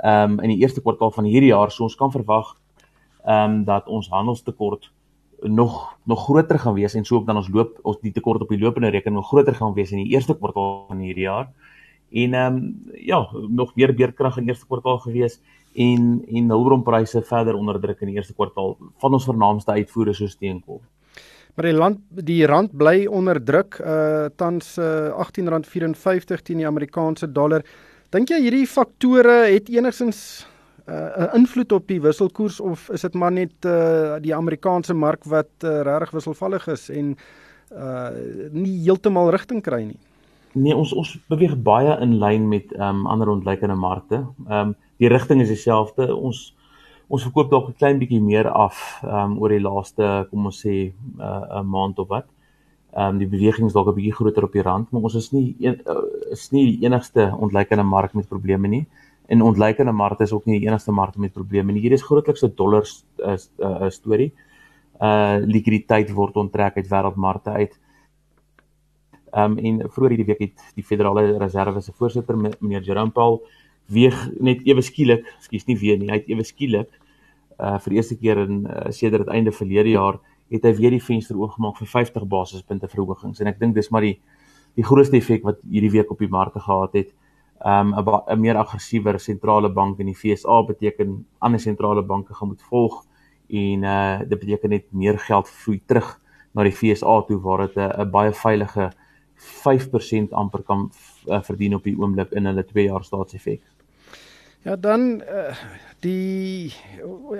ehm 0.01 0.31
um, 0.31 0.39
in 0.39 0.49
die 0.49 0.61
eerste 0.63 0.81
kwartaal 0.81 1.11
van 1.11 1.27
hierdie 1.29 1.51
jaar, 1.51 1.71
so 1.71 1.83
ons 1.83 1.95
kan 1.95 2.11
verwag 2.11 2.55
ehm 3.25 3.51
um, 3.51 3.63
dat 3.65 3.87
ons 3.87 4.09
handelstekort 4.09 4.91
nog 5.41 5.97
nog 6.05 6.23
groter 6.23 6.59
gaan 6.59 6.73
wees 6.73 6.93
en 6.95 7.05
so 7.05 7.15
ook 7.15 7.25
dan 7.25 7.37
ons 7.37 7.49
loop 7.49 7.79
ons 7.81 7.99
die 8.01 8.11
tekort 8.11 8.41
op 8.41 8.49
die 8.49 8.59
lopende 8.59 8.89
rekening 8.89 9.19
nog 9.19 9.27
groter 9.27 9.55
gaan 9.55 9.73
wees 9.73 9.91
in 9.91 10.03
die 10.03 10.13
eerste 10.13 10.37
kwartaal 10.37 10.85
van 10.87 10.97
hierdie 10.97 11.23
jaar. 11.23 11.51
En 12.11 12.33
ehm 12.33 12.55
um, 12.55 12.91
ja, 12.93 13.27
nog 13.49 13.75
meer 13.75 13.93
beerdkrag 13.95 14.37
in 14.37 14.43
die 14.43 14.53
eerste 14.53 14.67
kwartaal 14.67 14.99
gewees 14.99 15.41
en 15.73 16.23
en 16.27 16.49
hulpbronpryse 16.49 17.21
verder 17.21 17.55
onderdruk 17.55 18.01
in 18.01 18.11
die 18.11 18.15
eerste 18.15 18.33
kwartaal 18.33 18.77
van 19.01 19.13
ons 19.13 19.25
vernaamste 19.25 19.71
uitvoere 19.71 20.13
so 20.13 20.27
steenkool. 20.27 20.81
Maar 21.55 21.67
die 21.67 21.75
land 21.75 21.99
die 22.27 22.45
rand 22.47 22.75
bly 22.77 23.05
onder 23.11 23.39
druk 23.43 23.79
uh 23.79 24.29
tans 24.35 24.77
uh 24.77 25.11
R18.54 25.11 26.43
teen 26.43 26.63
die 26.63 26.67
Amerikaanse 26.67 27.31
dollar. 27.31 27.63
Dink 28.11 28.31
jy 28.31 28.39
hierdie 28.43 28.67
faktore 28.67 29.45
het 29.51 29.69
enigsins 29.69 30.45
'n 30.87 30.91
uh, 30.91 31.35
invloed 31.37 31.71
op 31.71 31.87
die 31.87 32.01
wisselkoers 32.01 32.59
of 32.59 32.89
is 32.89 33.01
dit 33.01 33.13
maar 33.13 33.31
net 33.31 33.65
uh 33.65 34.19
die 34.19 34.35
Amerikaanse 34.35 34.93
mark 34.93 35.23
wat 35.23 35.51
uh, 35.63 35.81
regtig 35.81 36.11
wisselvallig 36.11 36.67
is 36.67 36.89
en 36.89 37.15
uh 37.71 38.09
nie 38.51 38.83
heeltemal 38.83 39.31
rigting 39.31 39.61
kry 39.61 39.83
nie? 39.83 39.99
Nee, 40.53 40.75
ons 40.75 40.91
ons 40.93 41.13
beweeg 41.31 41.53
baie 41.63 41.93
in 42.03 42.17
lyn 42.19 42.47
met 42.51 42.73
ehm 42.75 43.03
um, 43.03 43.05
ander 43.07 43.29
ontleikende 43.29 43.75
markte. 43.75 44.25
Ehm 44.47 44.71
um, 44.71 44.75
die 44.99 45.09
rigting 45.09 45.41
is 45.41 45.47
dieselfde. 45.47 46.15
Ons 46.15 46.55
ons 47.07 47.23
verkoop 47.23 47.49
dalk 47.51 47.69
'n 47.69 47.79
klein 47.79 47.99
bietjie 47.99 48.21
meer 48.21 48.47
af 48.49 49.01
um 49.03 49.37
oor 49.39 49.49
die 49.49 49.63
laaste 49.63 50.27
kom 50.29 50.45
ons 50.45 50.61
sê 50.65 50.91
'n 50.91 50.93
uh, 51.19 51.61
maand 51.63 51.99
of 51.99 52.07
wat. 52.07 52.27
Um 52.95 53.17
die 53.17 53.27
beweging 53.27 53.67
is 53.67 53.73
dalk 53.73 53.87
'n 53.87 53.95
bietjie 53.95 54.15
groter 54.15 54.43
op 54.43 54.53
die 54.53 54.61
rand, 54.61 54.91
maar 54.91 55.01
ons 55.01 55.15
is 55.15 55.31
nie 55.31 55.55
een, 55.59 55.81
uh, 55.87 56.31
is 56.31 56.51
nie 56.51 56.65
die 56.71 56.85
enigste 56.85 57.31
ontlikeende 57.39 57.83
mark 57.83 58.13
met 58.13 58.27
probleme 58.27 58.67
nie. 58.67 58.85
En 59.27 59.41
ontlikeende 59.41 59.91
markte 59.91 60.23
is 60.23 60.33
ook 60.33 60.45
nie 60.45 60.59
die 60.59 60.67
enigste 60.67 60.91
mark 60.91 61.17
met 61.17 61.33
probleme 61.33 61.71
nie. 61.71 61.81
Hier 61.81 61.91
is 61.91 62.03
grootliks 62.03 62.43
'n 62.43 62.53
dollar 62.55 62.81
is 62.81 63.05
'n 63.17 63.63
uh, 63.63 63.81
uh, 63.81 63.89
storie. 63.89 64.31
Uh 65.01 65.37
likwiditeit 65.39 66.11
word 66.11 66.35
onttrek 66.35 66.75
uit 66.75 66.87
wêreldmarkte 66.87 67.51
uit. 67.51 67.79
Um 69.33 69.57
en 69.57 69.81
vroeër 69.89 70.15
hierdie 70.15 70.27
week 70.27 70.39
het 70.39 70.63
die 70.75 70.83
Federale 70.83 71.37
Reserve 71.39 71.81
se 71.81 71.91
voorsitter 71.91 72.37
meneer 72.37 72.83
Jerome 72.83 73.11
Powell 73.11 73.39
weeg 73.87 74.17
net 74.39 74.65
ewe 74.67 74.81
skielik, 74.81 75.25
skus 75.39 75.67
nie 75.67 75.77
weer 75.77 75.97
nie, 75.97 76.09
hy 76.09 76.19
het 76.19 76.29
ewe 76.29 76.43
skielik 76.43 76.91
uh 77.61 77.77
vir 77.79 77.93
die 77.93 77.99
eerste 77.99 78.17
keer 78.17 78.41
in 78.41 78.65
uh, 78.65 78.89
sedert 78.91 79.29
einde 79.29 79.51
verlede 79.51 79.93
jaar 79.93 80.19
het 80.51 80.65
hy 80.67 80.73
weer 80.75 80.95
die 80.95 81.03
venster 81.03 81.37
oopgemaak 81.39 81.77
vir 81.79 81.87
50 81.87 82.27
basispunte 82.27 82.89
verhogings 82.91 83.41
en 83.41 83.47
ek 83.51 83.59
dink 83.59 83.75
dis 83.75 83.91
maar 83.91 84.05
die 84.07 84.17
die 84.79 84.85
grootste 84.87 85.19
effek 85.19 85.43
wat 85.43 85.59
hierdie 85.67 85.91
week 85.91 86.11
op 86.13 86.19
die 86.23 86.31
markte 86.31 86.61
gehad 86.63 86.93
het. 86.95 87.09
Um 87.59 87.93
'n 87.93 88.03
'n 88.33 88.39
meer 88.39 88.57
aggressiewer 88.57 89.19
sentrale 89.19 89.69
bank 89.69 89.99
in 89.99 90.07
die 90.07 90.15
FSA 90.15 90.63
beteken 90.63 91.25
ander 91.39 91.59
sentrale 91.59 92.01
banke 92.01 92.33
gaan 92.33 92.47
moet 92.47 92.61
volg 92.61 93.05
en 93.49 93.83
uh 93.83 94.19
dit 94.19 94.39
beteken 94.39 94.69
net 94.69 94.85
meer 94.91 95.17
geld 95.19 95.47
vloei 95.47 95.81
terug 95.85 96.19
na 96.53 96.63
die 96.63 96.71
FSA 96.71 97.21
toe 97.27 97.39
waar 97.39 97.67
dit 97.67 97.77
'n 97.77 98.11
baie 98.11 98.33
veilige 98.33 98.91
5% 99.41 100.31
amper 100.31 100.63
kan 100.63 100.89
uh, 101.27 101.41
verdien 101.41 101.75
op 101.75 101.83
die 101.83 101.97
oomblik 101.97 102.31
in 102.31 102.45
hulle 102.45 102.65
2 102.65 102.87
jaar 102.87 103.03
staatseffek. 103.03 103.61
Ja, 104.61 104.75
dan 104.75 105.21
uh, 105.25 105.55
die 106.05 106.73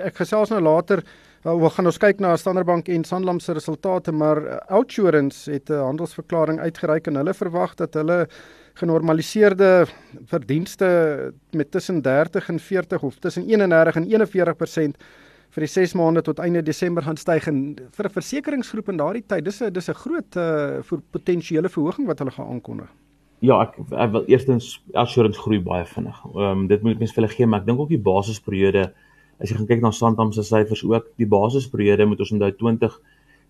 ek 0.02 0.16
gesels 0.18 0.50
nou 0.50 0.60
later 0.62 1.04
uh, 1.46 1.54
we 1.54 1.70
gaan 1.70 1.86
ons 1.86 2.00
kyk 2.02 2.22
na 2.22 2.34
Standard 2.36 2.66
Bank 2.66 2.88
en 2.90 3.04
Sanlam 3.06 3.38
se 3.40 3.54
resultate, 3.54 4.12
maar 4.12 4.42
uh, 4.42 4.58
Outsurance 4.78 5.50
het 5.50 5.70
'n 5.70 5.86
handelsverklaring 5.86 6.60
uitgereik 6.60 7.06
en 7.06 7.16
hulle 7.16 7.34
verwag 7.34 7.74
dat 7.74 7.94
hulle 7.94 8.28
genormaliseerde 8.74 9.86
verdienste 10.26 11.32
met 11.50 11.70
tussen 11.70 12.02
30 12.02 12.48
en 12.48 12.58
40 12.58 13.02
of 13.02 13.18
tussen 13.18 13.46
31 13.46 13.96
en 13.96 14.06
41% 14.96 14.96
vir 15.52 15.66
die 15.66 15.70
6 15.70 15.94
maande 15.94 16.22
tot 16.24 16.40
einde 16.40 16.62
Desember 16.64 17.04
gaan 17.04 17.16
styg 17.20 17.46
en 17.50 17.76
vir 17.76 18.06
'n 18.06 18.16
versekeringsgroep 18.16 18.88
in 18.88 18.96
daardie 18.96 19.24
tyd 19.26 19.44
dis 19.44 19.60
'n 19.62 19.72
dis 19.72 19.88
'n 19.88 19.94
groot 19.94 20.36
uh, 20.36 20.82
vir 20.82 20.98
potensiële 21.10 21.68
verhoging 21.68 22.06
wat 22.06 22.18
hulle 22.18 22.30
gaan 22.30 22.48
aankondig. 22.48 22.90
Ja, 23.40 23.60
ek, 23.62 23.74
ek 23.90 24.12
wil 24.12 24.24
eerstens 24.26 24.82
assurance 24.94 25.40
groei 25.40 25.60
baie 25.60 25.84
vinnig. 25.84 26.16
Ehm 26.34 26.62
um, 26.62 26.66
dit 26.66 26.82
moet 26.82 26.98
mense 26.98 27.14
vir 27.14 27.22
hulle 27.22 27.34
gee, 27.34 27.46
maar 27.46 27.60
ek 27.60 27.66
dink 27.66 27.80
ook 27.80 27.88
die 27.88 27.98
basisperiode 27.98 28.92
as 29.40 29.50
jy 29.50 29.56
gaan 29.56 29.66
kyk 29.66 29.82
na 29.82 29.90
Santam 29.90 30.32
se 30.32 30.42
syfers 30.42 30.84
ook, 30.84 31.06
die 31.18 31.26
basisperiode 31.26 32.06
moet 32.06 32.20
ons 32.20 32.32
onthou 32.32 32.52
20 32.52 33.00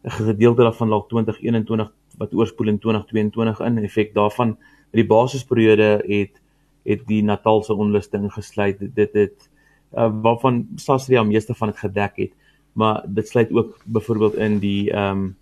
'n 0.04 0.10
gedeelte 0.10 0.62
daarvan 0.62 0.88
dalk 0.88 1.08
2021 1.08 1.92
wat 2.18 2.34
oorspoel 2.34 2.68
in 2.68 2.78
2022 2.78 3.60
in 3.60 3.78
effek 3.78 4.14
daarvan 4.14 4.56
met 4.90 4.98
die 4.98 5.06
basisperiode 5.06 6.02
het 6.06 6.40
het 6.84 7.06
die 7.06 7.22
Natalse 7.22 7.74
onluste 7.74 8.16
ingesluit 8.16 8.78
dit 8.78 8.94
dit 8.94 9.14
het 9.14 9.48
uh, 9.94 10.10
waarvan 10.22 10.66
Sasria 10.76 11.22
meeste 11.22 11.54
van 11.54 11.68
dit 11.68 11.78
gedek 11.78 12.16
het 12.16 12.32
maar 12.72 13.04
dit 13.06 13.28
sluit 13.28 13.52
ook 13.52 13.78
byvoorbeeld 13.84 14.34
in 14.34 14.58
die 14.58 14.90
ehm 14.90 15.10
um, 15.10 15.36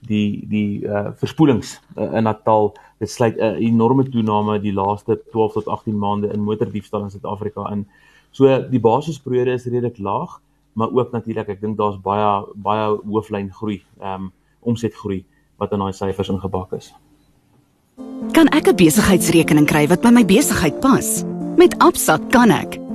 die 0.00 0.46
die 0.48 0.84
uh 0.84 1.08
verspoelings 1.14 1.80
uh, 1.96 2.12
in 2.12 2.22
Natal 2.22 2.76
dit 2.98 3.10
sluit 3.10 3.36
'n 3.36 3.42
uh, 3.42 3.58
enorme 3.58 4.08
toename 4.08 4.60
die 4.60 4.72
laaste 4.72 5.20
12 5.30 5.52
tot 5.52 5.66
18 5.68 5.98
maande 5.98 6.32
in 6.32 6.40
motordiefstal 6.40 7.02
in 7.02 7.10
Suid-Afrika 7.10 7.70
in. 7.70 7.86
So 8.30 8.68
die 8.70 8.80
basisperiode 8.80 9.52
is 9.52 9.64
redelik 9.64 9.98
laag, 9.98 10.40
maar 10.72 10.90
ook 10.92 11.10
natuurlik 11.12 11.48
ek 11.48 11.60
dink 11.60 11.76
daar's 11.76 12.00
baie 12.00 12.44
baie 12.54 12.98
hooflyn 13.06 13.52
groei, 13.52 13.82
ehm 14.00 14.14
um, 14.14 14.32
omsetgroei 14.60 15.24
wat 15.56 15.72
in 15.72 15.78
daai 15.78 15.92
syfers 15.92 16.28
ingebak 16.28 16.72
is. 16.72 16.94
Kan 18.32 18.48
ek 18.48 18.68
'n 18.68 18.76
besigheidsrekening 18.76 19.66
kry 19.66 19.86
wat 19.88 20.00
by 20.00 20.08
my 20.08 20.24
besigheid 20.24 20.80
pas? 20.80 21.24
Met 21.56 21.78
Absa 21.78 22.18
kan 22.30 22.50
ek. 22.50 22.89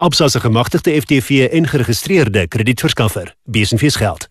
Absa 0.00 0.28
se 0.28 0.40
gemagtigde 0.40 1.00
FTV 1.00 1.48
en 1.52 1.66
geregistreerde 1.66 2.48
kredietverskaffer. 2.48 3.34
Besenfees 3.44 3.96
geld 3.96 4.28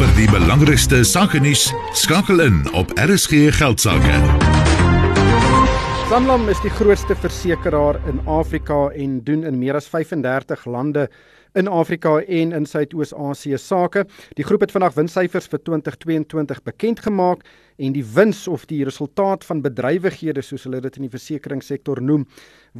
vir 0.00 0.10
die 0.16 0.26
belangrikste 0.32 1.02
sake 1.04 1.38
nuus 1.44 1.68
skakel 1.94 2.40
in 2.42 2.62
op 2.74 2.90
RSG 2.98 3.50
geldsaake. 3.58 4.14
Sanlam 6.08 6.48
is 6.50 6.58
die 6.64 6.72
grootste 6.72 7.14
versekeraar 7.14 8.00
in 8.10 8.18
Afrika 8.26 8.88
en 8.90 9.20
doen 9.22 9.44
in 9.46 9.60
meer 9.60 9.78
as 9.78 9.86
35 9.92 10.64
lande 10.66 11.06
in 11.54 11.68
Afrika 11.68 12.16
en 12.18 12.52
in 12.52 12.66
Suidoos-Asië 12.66 13.58
sake. 13.58 14.06
Die 14.38 14.44
groep 14.44 14.66
het 14.66 14.74
vandag 14.74 14.96
winssyfers 14.98 15.46
vir 15.52 15.62
2022 15.62 16.62
bekend 16.66 17.04
gemaak 17.06 17.44
en 17.80 17.94
die 17.96 18.04
wins 18.04 18.44
of 18.48 18.66
die 18.68 18.82
resultaat 18.84 19.44
van 19.48 19.62
bedrywighede 19.64 20.42
soos 20.44 20.66
hulle 20.68 20.82
dit 20.84 20.98
in 21.00 21.06
die 21.06 21.12
versekeringssektor 21.12 22.02
noem 22.04 22.26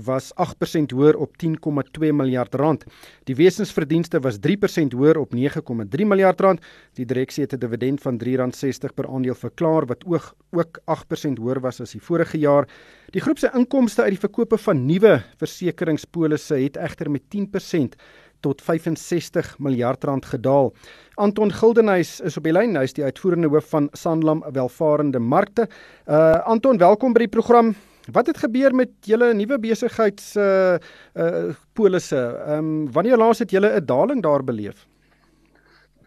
was 0.07 0.31
8% 0.39 0.93
hoër 0.95 1.17
op 1.19 1.35
10,2 1.43 2.13
miljard 2.15 2.55
rand. 2.55 2.85
Die 3.27 3.35
wesensverdienste 3.35 4.21
was 4.23 4.39
3% 4.45 4.95
hoër 4.95 5.19
op 5.19 5.35
9,3 5.35 6.07
miljard 6.07 6.41
rand. 6.41 6.61
Die 6.95 7.07
direksie 7.07 7.45
het 7.45 7.55
'n 7.55 7.59
dividend 7.59 8.01
van 8.01 8.19
R3.60 8.19 8.95
per 8.95 9.09
aandeel 9.09 9.35
verklaar 9.35 9.87
wat 9.87 10.05
ook 10.07 10.35
ook 10.53 10.81
8% 10.85 11.39
hoër 11.39 11.61
was 11.61 11.81
as 11.81 11.93
die 11.93 12.03
vorige 12.03 12.39
jaar. 12.39 12.69
Die 13.11 13.21
groep 13.21 13.39
se 13.39 13.51
inkomste 13.55 14.03
uit 14.03 14.11
die 14.11 14.27
verkope 14.27 14.59
van 14.59 14.87
nuwe 14.87 15.23
versekeringspolisse 15.37 16.55
het 16.55 16.77
egter 16.77 17.11
met 17.11 17.23
10% 17.29 17.97
tot 18.41 18.63
65 18.63 19.59
miljard 19.59 20.05
rand 20.05 20.27
gedaal. 20.27 20.73
Anton 21.15 21.53
Gildenhuys 21.53 22.21
is 22.21 22.37
op 22.37 22.45
die 22.45 22.53
lyn. 22.53 22.77
Hy 22.77 22.87
is 22.89 22.97
die 22.97 23.05
uitvoerende 23.05 23.49
hoof 23.53 23.69
van 23.73 23.89
Sanlam 23.93 24.45
Welvarende 24.53 25.19
Markte. 25.21 25.69
Uh 26.07 26.41
Anton, 26.49 26.79
welkom 26.79 27.13
by 27.13 27.27
die 27.27 27.33
program. 27.33 27.75
Wat 28.13 28.27
het 28.27 28.39
gebeur 28.43 28.75
met 28.75 28.91
julle 29.07 29.35
nuwe 29.35 29.59
besigheids 29.61 30.37
uh 30.37 30.79
uh 31.15 31.51
polisse? 31.73 32.21
Ehm 32.47 32.59
um, 32.59 32.93
wanneer 32.93 33.21
laas 33.21 33.39
het 33.39 33.51
julle 33.51 33.75
'n 33.81 33.87
daling 33.87 34.23
daar 34.23 34.45
beleef? 34.45 34.87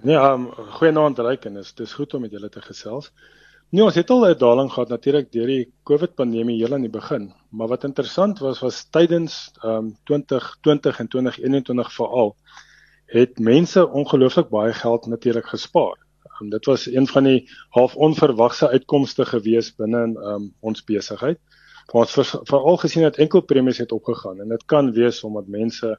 Nee, 0.01 0.15
um, 0.15 0.49
goeienaand 0.51 1.19
Ryk 1.19 1.45
en 1.45 1.53
dis 1.53 1.73
dis 1.73 1.93
goed 1.93 2.13
om 2.13 2.21
met 2.21 2.31
julle 2.31 2.49
te 2.49 2.61
gesels. 2.61 3.11
Nee, 3.73 3.81
ons 3.81 3.95
het 3.97 4.11
al 4.13 4.25
'n 4.29 4.37
daling 4.37 4.67
gehad 4.71 4.89
natuurlik 4.89 5.31
deur 5.33 5.47
die 5.49 5.73
COVID 5.89 6.11
pandemie 6.15 6.57
heel 6.57 6.73
aan 6.73 6.83
die 6.85 6.93
begin, 6.93 7.23
maar 7.49 7.67
wat 7.67 7.83
interessant 7.83 8.39
was 8.39 8.59
was 8.61 8.83
tydens 8.89 9.51
ehm 9.63 9.77
um, 9.77 9.87
2020 10.03 10.99
en 10.99 11.07
2021 11.07 11.93
veral 11.93 12.35
het 13.05 13.39
mense 13.39 13.87
ongelooflik 13.89 14.49
baie 14.49 14.73
geld 14.73 15.05
natuurlik 15.05 15.45
gespaar. 15.45 15.97
Um, 16.41 16.49
dit 16.49 16.65
was 16.65 16.85
een 16.85 17.07
van 17.07 17.23
die 17.23 17.49
half 17.69 17.95
onverwagse 17.95 18.69
uitkomste 18.69 19.25
gewees 19.25 19.75
binne 19.75 20.03
in 20.03 20.15
um, 20.17 20.53
ons 20.59 20.83
besigheid. 20.83 21.39
Ons 21.91 22.13
veral 22.43 22.77
gesien 22.77 23.03
dat 23.03 23.17
enkel 23.17 23.41
premies 23.41 23.77
het 23.77 23.91
opgegaan 23.91 24.39
en 24.39 24.49
dit 24.49 24.65
kan 24.65 24.91
wees 24.91 25.23
omdat 25.23 25.47
mense 25.47 25.97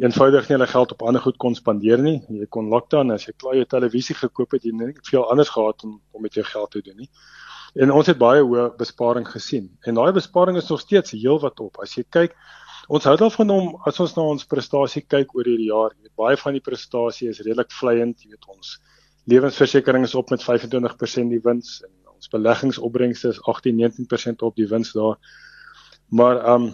eenvoudig 0.00 0.48
nie 0.48 0.56
hulle 0.56 0.66
geld 0.70 0.92
op 0.92 1.02
ander 1.02 1.20
goed 1.20 1.36
kon 1.36 1.54
spandeer 1.54 2.00
nie. 2.00 2.22
Jy 2.32 2.46
kon 2.50 2.70
lockdown 2.72 3.12
as 3.12 3.26
jy 3.26 3.34
klaar 3.36 3.58
jou 3.58 3.66
televisie 3.68 4.16
gekoop 4.16 4.56
het, 4.56 4.64
jy 4.64 4.72
net 4.76 5.00
veel 5.08 5.24
anders 5.30 5.52
gehad 5.52 5.84
om 5.84 6.00
om 6.12 6.22
met 6.22 6.34
jou 6.34 6.44
geld 6.44 6.70
te 6.70 6.80
doen 6.80 6.96
nie. 7.04 7.10
En 7.74 7.92
ons 7.92 8.06
het 8.06 8.18
baie 8.18 8.42
hoë 8.44 8.70
besparing 8.76 9.26
gesien. 9.28 9.70
En 9.88 9.96
daai 9.96 10.12
besparing 10.12 10.56
is 10.60 10.68
nog 10.68 10.80
steeds 10.80 11.14
heelwat 11.16 11.60
op. 11.60 11.78
As 11.80 11.94
jy 11.96 12.04
kyk, 12.04 12.34
ons 12.88 13.04
hou 13.08 13.16
daarvan 13.16 13.50
om 13.50 13.68
as 13.88 14.00
ons 14.00 14.16
na 14.16 14.26
ons 14.34 14.48
prestasie 14.48 15.04
kyk 15.06 15.32
oor 15.36 15.48
hierdie 15.48 15.70
jaar, 15.70 15.94
jy 15.96 16.08
weet 16.08 16.20
baie 16.20 16.36
van 16.36 16.58
die 16.58 16.64
prestasie 16.64 17.30
is 17.30 17.40
redelik 17.40 17.72
vleiend, 17.72 18.20
jy 18.20 18.34
weet 18.34 18.48
ons 18.52 18.76
lewensversekering 19.30 20.04
is 20.04 20.16
op 20.18 20.32
met 20.34 20.42
25% 20.42 21.30
die 21.30 21.40
wins 21.44 21.80
en 21.86 21.92
ons 22.16 22.32
beleggingsopbrengste 22.32 23.32
is 23.32 23.40
18-19% 23.48 24.42
op 24.42 24.56
die 24.56 24.68
wins 24.68 24.92
daar. 24.96 25.16
Maar 26.10 26.42
ehm 26.42 26.66
um, 26.68 26.72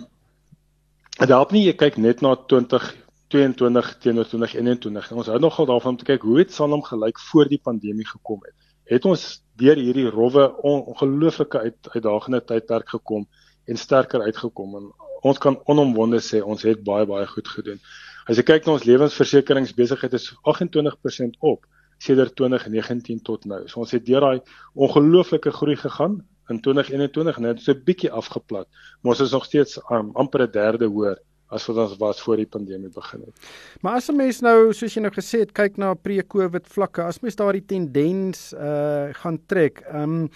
dit 1.18 1.32
help 1.34 1.50
nie 1.50 1.64
jy 1.66 1.74
kyk 1.74 1.96
net 1.98 2.20
na 2.22 2.36
20 2.50 2.84
22 3.28 3.98
teenoor 4.00 4.26
2021. 4.26 5.10
Ons 5.12 5.28
hou 5.28 5.38
nogal 5.38 5.66
daarvan 5.68 5.96
om 5.96 6.00
te 6.00 6.06
kyk 6.08 6.24
hoe 6.24 6.38
het 6.40 6.52
Sanlam 6.52 6.82
gelyk 6.84 7.20
voor 7.28 7.48
die 7.50 7.60
pandemie 7.60 8.06
gekom 8.08 8.40
het. 8.46 8.54
Het 8.88 9.04
ons 9.04 9.24
deur 9.60 9.76
hierdie 9.76 10.06
rowwe 10.08 10.46
ongelooflike 10.64 11.60
uit, 11.60 11.90
uitdagende 11.92 12.40
tydperk 12.48 12.88
gekom 12.88 13.26
en 13.68 13.76
sterker 13.76 14.24
uitgekom 14.24 14.78
en 14.80 14.86
ons 15.28 15.40
kan 15.42 15.58
onomwonde 15.68 16.22
sê 16.24 16.40
ons 16.40 16.62
het 16.64 16.80
baie 16.86 17.04
baie 17.06 17.26
goed 17.28 17.50
gedoen. 17.52 17.82
As 18.28 18.40
jy 18.40 18.46
kyk 18.48 18.64
na 18.64 18.78
ons 18.78 18.86
lewensversekeringsbesigheid 18.88 20.16
is 20.16 20.30
28% 20.48 21.36
op 21.44 21.68
sedert 21.98 22.36
2019 22.38 23.20
tot 23.26 23.44
nou. 23.50 23.64
So 23.68 23.82
ons 23.84 23.92
het 23.92 24.06
deur 24.06 24.24
daai 24.24 24.40
ongelooflike 24.74 25.52
groei 25.52 25.76
gegaan 25.76 26.20
in 26.48 26.62
2021 26.64 27.36
en 27.36 27.48
dit 27.50 27.62
so 27.62 27.72
'n 27.72 27.84
bietjie 27.84 28.10
afgeplat, 28.10 28.68
maar 29.02 29.12
ons 29.12 29.20
is 29.20 29.32
nog 29.32 29.44
steeds 29.44 29.76
um, 29.90 30.10
amper 30.14 30.46
'n 30.46 30.50
derde 30.52 30.86
hoër 30.86 31.18
as 31.48 31.66
wat 31.68 31.76
ons 31.76 31.96
was 32.00 32.20
voor 32.20 32.36
die 32.36 32.48
pandemie 32.48 32.90
begin 32.92 33.24
het. 33.24 33.50
Maar 33.80 34.00
as 34.00 34.08
'n 34.08 34.16
mens 34.16 34.40
nou, 34.40 34.72
soos 34.72 34.94
jy 34.94 35.00
nou 35.00 35.12
gesê 35.12 35.40
het, 35.40 35.52
kyk 35.52 35.76
na 35.76 35.94
pre-COVID 35.94 36.66
vlakke, 36.66 37.02
as 37.02 37.20
mens 37.20 37.36
daardie 37.36 37.64
tendens 37.66 38.52
uh 38.52 39.08
gaan 39.12 39.38
trek, 39.46 39.80
ehm 39.80 40.02
um, 40.02 40.30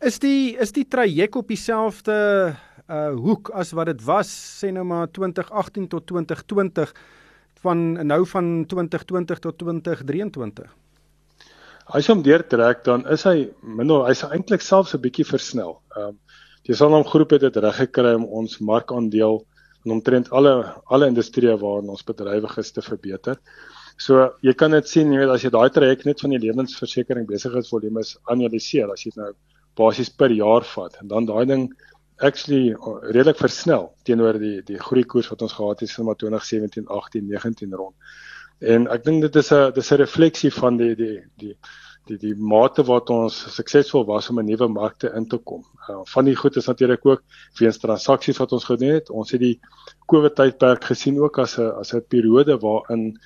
is 0.00 0.18
die 0.18 0.56
is 0.58 0.72
die 0.72 0.84
traject 0.84 1.36
op 1.36 1.48
dieselfde 1.48 2.56
uh 2.88 3.14
hoek 3.14 3.50
as 3.54 3.72
wat 3.72 3.86
dit 3.86 4.04
was 4.04 4.28
sê 4.60 4.70
nou 4.72 4.84
maar 4.84 5.08
2018 5.10 5.88
tot 5.88 6.06
2020 6.06 6.92
van 7.62 8.06
nou 8.06 8.26
van 8.26 8.64
2020 8.66 9.38
tot 9.38 9.58
2023. 9.58 10.76
As 11.86 12.06
hom 12.06 12.22
deurtrek 12.22 12.84
dan 12.84 13.06
is 13.08 13.24
hy 13.24 13.50
minder 13.62 14.06
hy's 14.06 14.22
eintlik 14.22 14.60
selfs 14.60 14.94
'n 14.94 15.00
bietjie 15.00 15.26
versnel. 15.26 15.80
Ehm 15.96 16.08
um, 16.08 16.18
die 16.68 16.74
Sanlam 16.76 17.04
groep 17.04 17.30
het 17.30 17.40
dit 17.40 17.56
reg 17.56 17.76
gekry 17.76 18.14
om 18.14 18.24
ons 18.24 18.58
markandeel 18.58 19.40
in 19.84 19.94
omtrent 19.96 20.30
alle 20.30 20.54
alle 20.86 21.08
industrieë 21.10 21.58
waarin 21.60 21.92
ons 21.94 22.04
bedrywig 22.04 22.56
is 22.58 22.72
te 22.72 22.82
verbeter. 22.82 23.38
So 24.00 24.30
jy 24.42 24.54
kan 24.56 24.72
dit 24.76 24.88
sien, 24.88 25.12
jy 25.12 25.20
weet 25.22 25.34
as 25.34 25.44
jy 25.44 25.50
daai 25.52 25.70
traject 25.72 26.06
net 26.08 26.20
van 26.20 26.34
die 26.34 26.42
lewensversekering 26.46 27.26
besigheidsvolume 27.28 28.04
analiseer, 28.32 28.90
as 28.92 29.04
jy 29.04 29.12
dit 29.12 29.20
nou 29.20 29.32
basies 29.76 30.10
per 30.10 30.32
jaar 30.32 30.64
vat 30.74 30.96
en 31.00 31.08
dan 31.08 31.28
daai 31.28 31.44
ding 31.46 31.68
actually 32.20 32.74
redelik 33.02 33.38
versnel 33.40 33.90
teenoor 34.04 34.38
die 34.40 34.60
die 34.66 34.80
groeikoers 34.80 35.30
wat 35.32 35.42
ons 35.46 35.56
gehad 35.56 35.80
het 35.80 35.98
in 35.98 36.10
2017, 36.22 36.86
18, 36.88 37.28
19 37.28 37.74
rond. 37.74 37.94
En 38.60 38.88
ek 38.92 39.04
dink 39.04 39.22
dit 39.22 39.36
is 39.36 39.52
'n 39.52 39.72
dis 39.72 39.92
'n 39.92 40.00
refleksie 40.02 40.52
van 40.52 40.76
die 40.76 40.94
die 40.94 41.18
die 41.36 41.56
die 42.08 42.18
die 42.18 42.34
mate 42.34 42.84
wat 42.88 43.10
ons 43.10 43.36
suksesvol 43.54 44.06
was 44.08 44.30
om 44.30 44.38
'n 44.40 44.46
nuwe 44.46 44.68
markte 44.68 45.12
in 45.14 45.26
te 45.28 45.38
kom. 45.38 45.64
Uh, 45.88 46.00
van 46.04 46.24
die 46.24 46.36
goed 46.36 46.56
is 46.56 46.66
natuurlik 46.66 47.06
ook 47.06 47.22
weens 47.58 47.78
transaksies 47.78 48.38
wat 48.38 48.52
ons 48.52 48.64
gedoen 48.64 48.94
het. 48.94 49.10
Ons 49.10 49.30
het 49.30 49.40
die 49.40 49.60
COVID 50.06 50.34
tydperk 50.34 50.84
gesien 50.84 51.20
ook 51.20 51.38
as 51.38 51.58
'n 51.58 51.72
as 51.80 51.94
'n 51.94 52.04
periode 52.08 52.58
waarin 52.58 53.18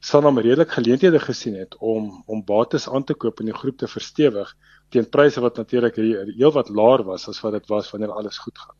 Sanlam 0.00 0.38
redelik 0.38 0.70
geleenthede 0.70 1.18
gesien 1.18 1.54
het 1.54 1.76
om 1.78 2.22
om 2.26 2.44
bates 2.44 2.88
aan 2.88 3.04
te 3.04 3.14
koop 3.14 3.40
en 3.40 3.46
die 3.46 3.54
groep 3.54 3.78
te 3.78 3.88
verstewig 3.88 4.54
teen 4.90 5.08
pryse 5.08 5.40
wat 5.40 5.56
natuurlik 5.56 5.96
heelwat 5.96 6.68
laer 6.68 7.04
was 7.04 7.28
as 7.28 7.40
wat 7.40 7.52
dit 7.52 7.68
was 7.68 7.90
wanneer 7.90 8.12
alles 8.12 8.38
goed 8.38 8.58
gaan. 8.58 8.76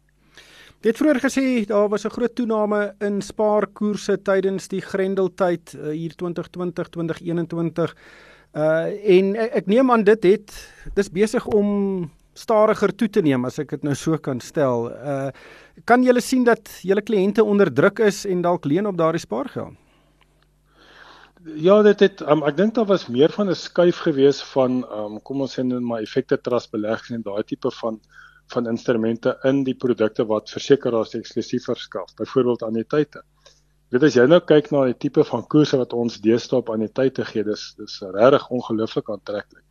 Jy 0.84 0.90
het 0.92 0.98
vroeër 1.00 1.20
gesê 1.24 1.64
daar 1.64 1.88
was 1.88 2.04
'n 2.04 2.12
groot 2.12 2.34
toename 2.34 2.94
in 3.00 3.22
spaarkoerse 3.22 4.22
tydens 4.22 4.68
die 4.68 4.80
Grendeltyd 4.80 5.74
uh, 5.74 5.90
hier 5.90 6.14
2020 6.14 6.88
2021. 6.88 7.96
Uh 8.54 8.90
en 9.16 9.32
ek, 9.34 9.54
ek 9.62 9.66
neem 9.66 9.90
aan 9.90 10.04
dit 10.06 10.26
het 10.30 10.52
dis 10.94 11.08
besig 11.10 11.46
om 11.50 12.10
stadiger 12.38 12.92
toe 12.94 13.08
te 13.10 13.22
neem 13.22 13.46
as 13.46 13.58
ek 13.58 13.72
dit 13.74 13.86
nou 13.86 13.94
so 13.98 14.18
kan 14.18 14.40
stel. 14.40 14.90
Uh 14.94 15.30
kan 15.84 16.04
julle 16.06 16.22
sien 16.22 16.44
dat 16.46 16.70
julle 16.86 17.02
kliënte 17.02 17.42
onder 17.42 17.72
druk 17.74 17.98
is 18.06 18.22
en 18.30 18.44
dalk 18.46 18.68
leen 18.70 18.86
op 18.86 18.98
daardie 18.98 19.22
spaargeld? 19.22 19.74
Ja, 21.44 21.82
dit 21.82 22.00
het 22.00 22.22
um, 22.30 22.40
ek 22.48 22.56
dink 22.56 22.72
daar 22.78 22.86
was 22.88 23.08
meer 23.12 23.32
van 23.34 23.50
'n 23.50 23.58
skuif 23.58 23.98
gewees 24.06 24.38
van 24.54 24.84
um, 24.88 25.18
kom 25.20 25.42
ons 25.44 25.58
sê 25.58 25.62
net 25.66 25.82
maar 25.82 26.00
effekte 26.00 26.38
trust 26.38 26.70
beleggings 26.70 27.10
en 27.18 27.26
daai 27.26 27.42
tipe 27.42 27.70
van 27.82 28.00
van 28.52 28.66
instrumente 28.68 29.38
in 29.44 29.64
die 29.64 29.74
produkte 29.74 30.24
wat 30.28 30.50
versekerings 30.52 31.14
eksklusief 31.14 31.64
verskaf, 31.64 32.14
byvoorbeeld 32.16 32.62
anniteite. 32.62 33.22
Weet 33.94 34.08
as 34.08 34.16
jy 34.18 34.24
nou 34.26 34.40
kyk 34.42 34.72
na 34.74 34.80
die 34.88 34.96
tipe 35.04 35.22
van 35.22 35.44
koerse 35.46 35.78
wat 35.78 35.92
ons 35.94 36.16
deesdae 36.22 36.56
op 36.58 36.70
anniteite 36.74 37.22
gee, 37.28 37.44
dis 37.46 37.60
dis 37.78 37.92
regtig 38.16 38.48
ongelooflik 38.56 39.12
aantreklik. 39.14 39.62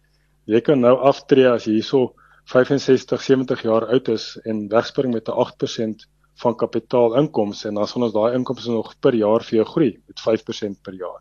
Jy 0.48 0.62
kan 0.64 0.80
nou 0.80 0.94
aftree 1.10 1.50
as 1.50 1.66
jy 1.68 1.74
hierso 1.82 2.14
65, 2.54 3.20
70 3.20 3.66
jaar 3.68 3.90
oud 3.92 4.12
is 4.14 4.30
en 4.48 4.62
wegspring 4.72 5.12
met 5.12 5.28
'n 5.28 5.36
8% 5.44 6.08
van 6.40 6.56
kapitaalinkomste 6.56 7.68
en 7.68 7.82
dan 7.82 7.88
sal 7.92 8.08
ons 8.08 8.16
daai 8.16 8.38
inkomste 8.40 8.72
nog 8.72 8.96
per 9.04 9.20
jaar 9.20 9.44
vir 9.44 9.58
jou 9.60 9.68
groei 9.74 9.92
met 10.08 10.24
5% 10.30 10.80
per 10.88 10.96
jaar. 11.04 11.20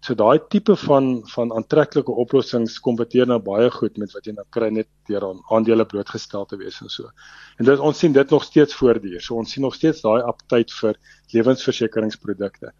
So 0.00 0.16
daai 0.16 0.38
tipe 0.48 0.74
van 0.80 1.08
van 1.28 1.50
aantreklike 1.52 2.12
oplossings 2.22 2.78
kompeteer 2.80 3.26
nou 3.28 3.36
baie 3.44 3.68
goed 3.74 3.98
met 4.00 4.12
wat 4.16 4.24
jy 4.24 4.32
nou 4.32 4.46
kry 4.56 4.70
net 4.72 4.88
deur 5.10 5.26
aan 5.26 5.42
aandele 5.52 5.84
blootgestel 5.84 6.46
te 6.48 6.56
wees 6.60 6.78
en 6.80 6.88
so. 6.88 7.10
En 7.60 7.68
dit 7.68 7.82
ons 7.88 7.98
sien 7.98 8.14
dit 8.16 8.30
nog 8.32 8.46
steeds 8.46 8.76
voortduur. 8.78 9.20
So 9.20 9.36
ons 9.36 9.52
sien 9.52 9.62
nog 9.66 9.76
steeds 9.76 10.00
daai 10.00 10.22
aptyd 10.24 10.72
vir 10.78 10.96
lewensversekeringsprodukte. 11.34 12.72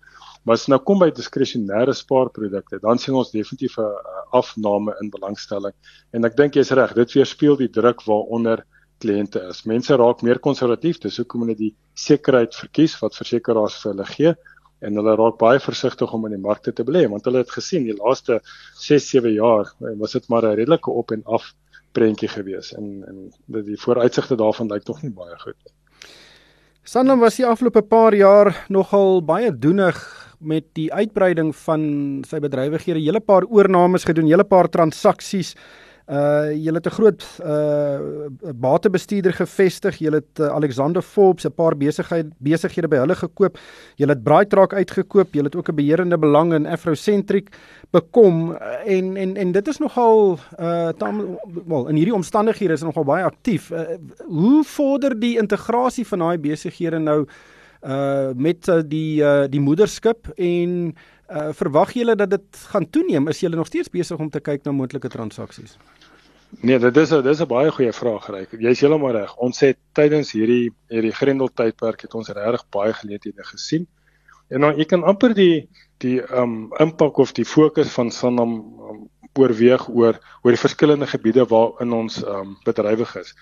Maar 0.49 0.57
as 0.57 0.65
nou 0.73 0.79
kom 0.81 1.03
by 1.03 1.11
diskresionêre 1.13 1.93
spaarprodukte, 1.93 2.81
dan 2.81 2.99
sien 2.99 3.19
ons 3.21 3.33
definitief 3.35 3.77
'n 3.79 3.91
afname 4.33 4.97
in 5.03 5.11
belangstelling. 5.11 5.75
En 6.17 6.25
ek 6.25 6.37
dink 6.37 6.55
jy's 6.55 6.73
reg, 6.73 6.95
dit 6.95 7.13
weerspieël 7.13 7.57
die 7.57 7.69
druk 7.69 8.01
waaronder 8.09 8.65
kliënte 9.05 9.45
is. 9.51 9.67
Mense 9.67 9.97
raak 9.97 10.23
meer 10.23 10.39
konservatief, 10.39 10.99
dis 11.01 11.17
hoekom 11.17 11.41
hulle 11.45 11.57
die 11.57 11.75
sekerheid 11.95 12.55
verkies 12.55 12.97
wat 13.01 13.17
versekerings 13.17 13.77
vir 13.83 13.93
hulle 13.93 14.07
gee 14.07 14.35
en 14.81 14.97
hulle 14.97 15.17
raak 15.17 15.39
baie 15.39 15.61
versigtig 15.61 16.13
om 16.13 16.25
in 16.27 16.37
die 16.37 16.45
markte 16.49 16.73
te 16.73 16.85
belê 16.85 17.07
want 17.09 17.25
hulle 17.25 17.43
het 17.45 17.51
gesien 17.51 17.85
die 17.85 17.97
laaste 17.97 18.41
6 18.81 19.11
7 19.11 19.33
jaar 19.35 19.73
eh, 19.81 19.97
was 20.01 20.13
dit 20.13 20.29
maar 20.29 20.45
'n 20.45 20.57
redelike 20.57 20.91
op 20.91 21.11
en 21.13 21.23
af 21.25 21.53
prentjie 21.93 22.29
gewees. 22.29 22.73
En 22.77 23.05
en 23.09 23.65
die 23.67 23.81
vooruitsigte 23.81 24.37
daarvan 24.37 24.71
lyk 24.71 24.87
tog 24.87 25.03
nie 25.03 25.13
baie 25.15 25.37
goed 25.39 25.57
nie. 25.65 25.75
Sanlam 26.85 27.21
was 27.21 27.37
die 27.37 27.47
afgelope 27.47 27.83
paar 27.83 28.15
jaar 28.15 28.55
nogal 28.69 29.21
baie 29.23 29.51
doenig 29.53 29.99
met 30.41 30.65
die 30.75 30.89
uitbreiding 30.93 31.53
van 31.67 31.83
sy 32.27 32.41
bedrywighede, 32.41 33.03
hele 33.03 33.21
paar 33.21 33.45
oornames 33.45 34.07
gedoen, 34.09 34.31
hele 34.31 34.45
paar 34.45 34.71
transaksies 34.73 35.55
Uh 36.11 36.51
jy 36.51 36.73
het 36.75 36.87
'n 36.87 36.91
groot 36.91 37.23
uh 37.39 38.27
batebestuurder 38.55 39.33
gevestig. 39.33 39.99
Jy 39.99 40.11
het 40.11 40.41
uh, 40.41 40.47
Alexander 40.47 41.03
Forbes 41.03 41.47
'n 41.47 41.55
paar 41.55 41.77
besigheid 41.77 42.27
besighede 42.39 42.89
by 42.89 42.97
hulle 42.97 43.15
gekoop. 43.15 43.59
Jy 43.97 44.09
het 44.09 44.23
Brightrock 44.23 44.75
uitgekoop. 44.75 45.35
Jy 45.35 45.43
het 45.43 45.57
ook 45.57 45.69
'n 45.69 45.75
beheerende 45.75 46.19
belang 46.19 46.53
in 46.53 46.67
Afrocentric 46.67 47.49
bekom 47.91 48.51
uh, 48.51 48.57
en 48.87 49.17
en 49.17 49.37
en 49.37 49.53
dit 49.53 49.69
is 49.69 49.79
nogal 49.79 50.39
uh 50.59 50.89
tam, 50.99 51.39
wel 51.67 51.89
in 51.89 51.97
hierdie 51.97 52.15
omstandighede 52.15 52.73
is 52.73 52.83
nogal 52.83 53.05
baie 53.05 53.25
aktief. 53.25 53.71
Uh, 53.71 53.81
hoe 54.27 54.65
vorder 54.65 55.19
die 55.21 55.39
integrasie 55.39 56.07
van 56.07 56.19
daai 56.19 56.39
besighede 56.39 56.99
nou 56.99 57.27
uh 57.83 58.31
met 58.35 58.69
uh, 58.69 58.81
die 58.85 59.23
uh, 59.23 59.45
die 59.49 59.61
moederskip 59.61 60.29
en 60.37 60.95
uh 61.31 61.49
verwag 61.53 61.93
julle 61.93 62.17
dat 62.17 62.31
dit 62.31 62.57
gaan 62.69 62.91
toeneem? 62.91 63.29
Is 63.29 63.41
julle 63.41 63.57
nog 63.57 63.67
steeds 63.67 63.91
besig 63.91 64.19
om 64.19 64.31
te 64.31 64.41
kyk 64.41 64.65
na 64.65 64.73
moontlike 64.73 65.09
transaksies? 65.09 65.79
Nee, 66.59 66.79
dit 66.79 66.97
is 66.97 67.13
'n 67.13 67.23
dis 67.23 67.41
'n 67.41 67.47
baie 67.47 67.71
goeie 67.71 67.93
vraag 67.93 68.27
reg. 68.27 68.51
Jy's 68.59 68.81
heeltemal 68.81 69.13
reg. 69.13 69.37
Ons 69.37 69.61
het 69.61 69.79
tydens 69.93 70.33
hierdie 70.33 70.73
hierdie 70.89 71.13
Grendel 71.13 71.49
tydperk 71.49 72.01
het 72.03 72.15
ons 72.15 72.29
regtig 72.29 72.65
baie 72.71 72.93
geleenthede 72.93 73.45
gesien. 73.45 73.87
En 74.51 74.61
dan 74.61 74.77
jy 74.77 74.85
kan 74.85 75.05
amper 75.05 75.35
die 75.35 75.69
die 75.99 76.19
um 76.43 76.73
impak 76.79 77.19
of 77.19 77.33
die 77.33 77.45
fokus 77.45 77.93
van 77.95 78.11
Sanlam 78.11 78.53
um, 78.91 79.09
oorweeg 79.39 79.89
oor 79.89 80.19
oor 80.43 80.51
die 80.51 80.65
verskillende 80.67 81.07
gebiede 81.07 81.47
waarin 81.47 81.93
ons 81.93 82.23
um 82.25 82.57
bedrywig 82.65 83.17
is. 83.17 83.35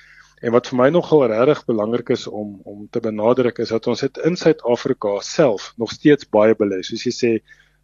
En 0.43 0.53
wat 0.53 0.69
vir 0.69 0.79
my 0.79 0.89
nogal 0.91 1.27
regtig 1.27 1.65
belangrik 1.67 2.11
is 2.11 2.27
om 2.27 2.61
om 2.65 2.89
te 2.91 3.01
benadruk 3.01 3.59
is 3.59 3.73
dat 3.75 3.87
ons 3.87 4.01
het 4.01 4.19
in 4.19 4.37
Suid-Afrika 4.37 5.21
self 5.21 5.73
nog 5.77 5.91
steeds 5.91 6.29
baie 6.29 6.55
belê. 6.55 6.83
Soos 6.83 7.05
jy 7.09 7.15
sê, 7.15 7.33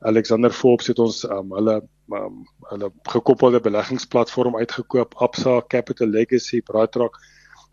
Alexander 0.04 0.52
Forbes 0.52 0.90
het 0.92 0.98
ons 1.00 1.22
um, 1.24 1.52
hulle 1.56 1.78
um, 2.12 2.42
hulle 2.68 2.90
gekoppelde 3.08 3.60
beleggingsplatform 3.64 4.58
uitgekoop, 4.60 5.14
Absa 5.24 5.60
Capital 5.72 6.12
Legacy, 6.12 6.60
Brightrock. 6.62 7.16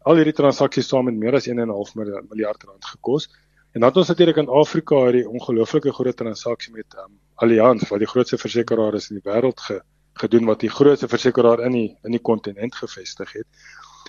Al 0.07 0.21
hierdie 0.21 0.35
transaksies 0.37 0.87
saam 0.87 1.09
met 1.09 1.17
meer 1.19 1.35
as 1.35 1.49
1.5 1.51 1.57
miljard 1.97 2.63
rand 2.63 2.87
gekos. 2.93 3.27
En 3.71 3.83
dan 3.83 3.89
het 3.89 3.97
ons 3.97 4.07
natuurlik 4.11 4.39
in 4.41 4.49
Afrika 4.61 5.03
hierdie 5.05 5.27
ongelooflike 5.27 5.91
groot 5.95 6.17
transaksie 6.17 6.73
met 6.75 6.95
um, 6.99 7.19
Allianz 7.43 7.87
wat 7.89 7.99
die 8.03 8.09
grootste 8.09 8.39
versekeraar 8.39 8.95
is 8.99 9.09
in 9.11 9.19
die 9.19 9.27
wêreld 9.27 9.59
ge, 9.67 9.81
gedoen 10.19 10.47
wat 10.49 10.63
die 10.63 10.71
grootste 10.71 11.07
versekeraar 11.11 11.63
in 11.67 11.75
die 11.77 11.87
in 12.07 12.15
die 12.15 12.23
kontinent 12.23 12.75
gevestig 12.75 13.31
het. 13.37 13.47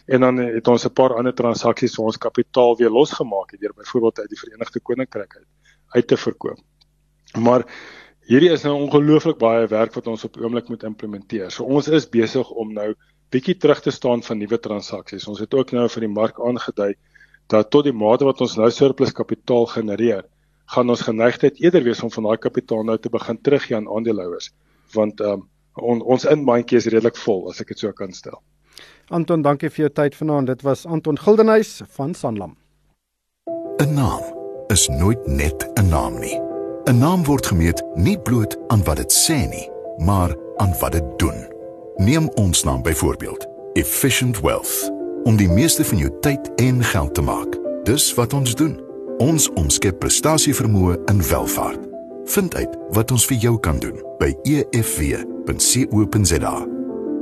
En 0.06 0.20
dan 0.26 0.38
het 0.42 0.68
ons 0.68 0.86
'n 0.86 0.94
paar 0.94 1.14
ander 1.14 1.34
transaksies 1.34 1.94
vir 1.94 2.04
ons 2.04 2.18
kapitaal 2.18 2.76
weer 2.76 2.90
losgemaak 2.90 3.54
deur 3.58 3.74
byvoorbeeld 3.74 4.18
uit 4.18 4.28
die 4.28 4.38
Verenigde 4.38 4.80
Koninkryk 4.80 5.36
uit, 5.36 5.48
uit 5.88 6.06
te 6.06 6.16
verkoop. 6.16 6.58
Maar 7.38 7.66
hierdie 8.28 8.50
is 8.54 8.64
nou 8.66 8.74
ongelooflik 8.78 9.38
baie 9.40 9.66
werk 9.70 9.94
wat 9.94 10.06
ons 10.10 10.24
op 10.24 10.36
oomblik 10.40 10.68
moet 10.68 10.84
implementeer. 10.88 11.50
So 11.50 11.64
ons 11.64 11.88
is 11.88 12.08
besig 12.08 12.50
om 12.50 12.72
nou 12.74 12.92
bietjie 13.32 13.56
terug 13.58 13.80
te 13.82 13.90
staan 13.90 14.22
van 14.22 14.38
nuwe 14.38 14.58
transaksies. 14.60 15.26
Ons 15.28 15.40
het 15.40 15.54
ook 15.54 15.72
nou 15.72 15.88
vir 15.88 16.06
die 16.06 16.12
mark 16.12 16.40
aangedui 16.40 16.92
dat 17.52 17.70
tot 17.70 17.84
die 17.84 17.96
mate 17.96 18.26
wat 18.28 18.40
ons 18.44 18.56
nou 18.56 18.68
surplus 18.70 19.12
kapitaal 19.12 19.66
genereer, 19.72 20.22
gaan 20.72 20.92
ons 20.92 21.04
geneigtheid 21.04 21.58
eerder 21.60 21.84
wees 21.84 22.02
om 22.02 22.12
van 22.12 22.30
daai 22.30 22.38
kapitaal 22.40 22.84
nou 22.88 22.96
te 22.98 23.10
begin 23.12 23.40
teruggee 23.42 23.76
aan 23.76 23.88
aandeelhouers, 23.90 24.52
want 24.94 25.20
um, 25.20 25.44
on, 25.76 26.00
ons 26.00 26.24
inmandjie 26.28 26.78
is 26.80 26.88
redelik 26.92 27.18
vol 27.24 27.48
as 27.50 27.60
ek 27.60 27.74
dit 27.74 27.84
so 27.84 27.92
kan 27.96 28.14
stel. 28.16 28.40
Anton, 29.12 29.42
dankie 29.44 29.68
vir 29.68 29.88
jou 29.88 29.92
tyd 29.92 30.16
vanaand. 30.16 30.48
Dit 30.48 30.64
was 30.64 30.86
Anton 30.86 31.18
Gildenhuys 31.18 31.82
van 31.98 32.14
Sanlam. 32.14 32.56
'n 33.82 33.94
Naam 33.94 34.22
is 34.68 34.88
nooit 34.88 35.26
net 35.26 35.68
'n 35.76 35.88
naam 35.90 36.20
nie. 36.20 36.51
'n 36.84 36.98
Naam 36.98 37.24
word 37.24 37.46
gemeet 37.46 37.82
nie 37.94 38.18
bloot 38.18 38.56
aan 38.68 38.84
wat 38.84 38.96
dit 38.96 39.12
sê 39.12 39.48
nie, 39.48 39.70
maar 39.96 40.36
aan 40.56 40.74
wat 40.78 40.92
dit 40.92 41.04
doen. 41.16 41.46
Neem 41.96 42.28
ons 42.34 42.62
naam 42.62 42.82
byvoorbeeld, 42.82 43.46
Efficient 43.72 44.40
Wealth, 44.40 44.92
om 45.22 45.36
die 45.36 45.48
meeste 45.48 45.84
van 45.84 45.98
jou 45.98 46.10
tyd 46.20 46.54
en 46.54 46.84
geld 46.84 47.14
te 47.14 47.22
maak. 47.22 47.58
Dis 47.82 48.14
wat 48.14 48.32
ons 48.32 48.54
doen. 48.54 48.80
Ons 49.18 49.52
omskep 49.52 49.98
prestasievermoë 49.98 50.98
in 51.04 51.22
welvaart. 51.28 51.78
Vind 52.24 52.54
uit 52.54 52.76
wat 52.90 53.10
ons 53.10 53.26
vir 53.26 53.36
jou 53.36 53.60
kan 53.60 53.78
doen 53.78 54.02
by 54.18 54.36
efw.co.za. 54.42 55.06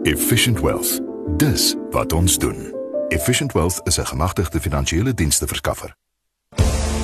Efficient 0.03 0.61
Wealth. 0.61 1.01
Dis 1.37 1.77
wat 1.90 2.12
ons 2.12 2.38
doen. 2.38 2.75
Efficient 3.09 3.53
Wealth 3.53 3.81
is 3.85 3.99
'n 3.99 4.07
gemagtigde 4.07 4.61
finansiële 4.61 5.14
dienste 5.14 5.46
verskaffer. 5.46 5.96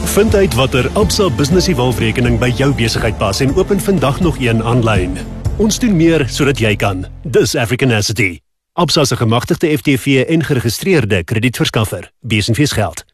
Vind 0.06 0.34
uit 0.34 0.54
watter 0.54 0.90
Absa 0.92 1.30
Business 1.30 1.66
Evolve-rekening 1.66 2.38
by 2.38 2.48
jou 2.56 2.70
besigheid 2.74 3.18
pas 3.18 3.40
en 3.40 3.54
open 3.56 3.80
vandag 3.80 4.20
nog 4.20 4.38
een 4.38 4.62
aanlyn. 4.62 5.16
Ons 5.56 5.78
doen 5.78 5.96
meer 5.96 6.24
sodat 6.28 6.58
jy 6.58 6.76
kan. 6.76 7.04
Dis 7.22 7.54
Africanacity. 7.56 8.38
Absa 8.72 9.04
se 9.04 9.16
gemagtigde 9.16 9.78
FTV 9.78 10.24
en 10.28 10.44
geregistreerde 10.44 11.24
kredietverskaffer. 11.24 12.10
Besenfees 12.20 12.72
geld. 12.72 13.04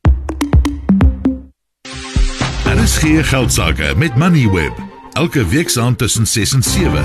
Daar 2.64 2.82
is 2.82 2.98
geen 2.98 3.24
geldsaake 3.24 3.94
met 3.96 4.16
Moneyweb. 4.16 4.72
Elke 5.12 5.46
week 5.46 5.68
saam 5.68 5.96
tussen 5.96 6.26
6 6.26 6.52
en 6.52 6.62
7. 6.62 7.04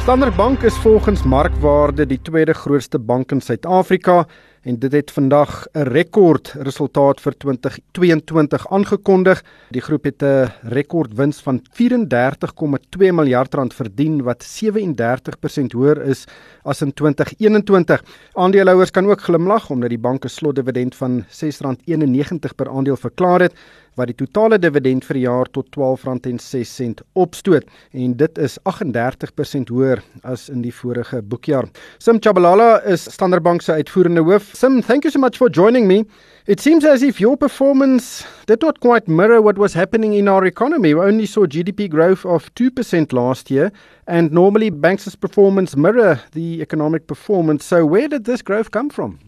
Standard 0.00 0.36
Bank 0.36 0.62
is 0.62 0.74
volgens 0.74 1.22
markwaarde 1.22 2.06
die 2.06 2.20
tweede 2.22 2.52
grootste 2.52 2.98
bank 2.98 3.32
in 3.32 3.40
Suid-Afrika 3.40 4.26
en 4.64 4.78
dit 4.80 4.92
het 4.92 5.10
vandag 5.10 5.66
'n 5.72 5.88
rekord 5.92 6.54
resultaat 6.58 7.20
vir 7.20 7.36
2022 7.36 8.70
aangekondig. 8.70 9.44
Die 9.70 9.80
groep 9.80 10.04
het 10.04 10.22
'n 10.22 10.52
rekordwins 10.62 11.40
van 11.40 11.60
34,2 11.72 13.12
miljard 13.12 13.54
rand 13.54 13.74
verdien 13.74 14.22
wat 14.22 14.42
37% 14.42 15.72
hoër 15.72 16.02
is 16.02 16.24
as 16.62 16.80
in 16.80 16.92
2021. 16.92 18.02
Aandeelhouers 18.32 18.90
kan 18.90 19.06
ook 19.06 19.20
glimlag 19.20 19.70
omdat 19.70 19.88
die 19.88 19.98
bank 19.98 20.24
'n 20.24 20.28
slotdividend 20.28 20.94
van 20.94 21.24
R6.91 21.28 22.54
per 22.54 22.68
aandeel 22.68 22.96
verklaar 22.96 23.40
het 23.40 23.52
wat 23.98 24.10
die 24.10 24.16
totale 24.18 24.58
dividend 24.58 25.04
vir 25.06 25.18
die 25.18 25.24
jaar 25.24 25.50
tot 25.54 25.70
R12.06 25.76 27.02
opstoot 27.14 27.66
en 27.92 28.14
dit 28.18 28.38
is 28.42 28.58
38% 28.66 29.70
hoër 29.70 30.02
as 30.22 30.48
in 30.52 30.62
die 30.64 30.72
vorige 30.74 31.22
boekjaar. 31.22 31.68
Sim 31.98 32.20
Chabalala 32.20 32.82
is 32.90 33.06
Standard 33.12 33.44
Bank 33.44 33.62
se 33.62 33.72
uitvoerende 33.72 34.24
hoof. 34.26 34.50
Sim, 34.54 34.82
thank 34.82 35.04
you 35.04 35.12
so 35.12 35.18
much 35.18 35.38
for 35.38 35.50
joining 35.50 35.86
me. 35.86 36.04
It 36.46 36.60
seems 36.60 36.84
as 36.84 37.02
if 37.02 37.20
your 37.20 37.38
performance 37.38 38.26
did 38.46 38.60
not 38.60 38.80
quite 38.80 39.08
mirror 39.08 39.40
what 39.40 39.56
was 39.56 39.72
happening 39.72 40.12
in 40.12 40.28
our 40.28 40.44
economy. 40.44 40.92
We 40.92 41.00
only 41.00 41.26
saw 41.26 41.46
GDP 41.46 41.88
growth 41.88 42.26
of 42.26 42.54
2% 42.54 43.12
last 43.12 43.50
year 43.50 43.72
and 44.06 44.30
normally 44.30 44.68
banks' 44.68 45.16
performance 45.16 45.74
mirror 45.74 46.20
the 46.32 46.60
economic 46.60 47.06
performance. 47.06 47.64
So 47.64 47.86
where 47.86 48.08
did 48.08 48.24
this 48.24 48.42
growth 48.42 48.72
come 48.72 48.90
from? 48.90 49.18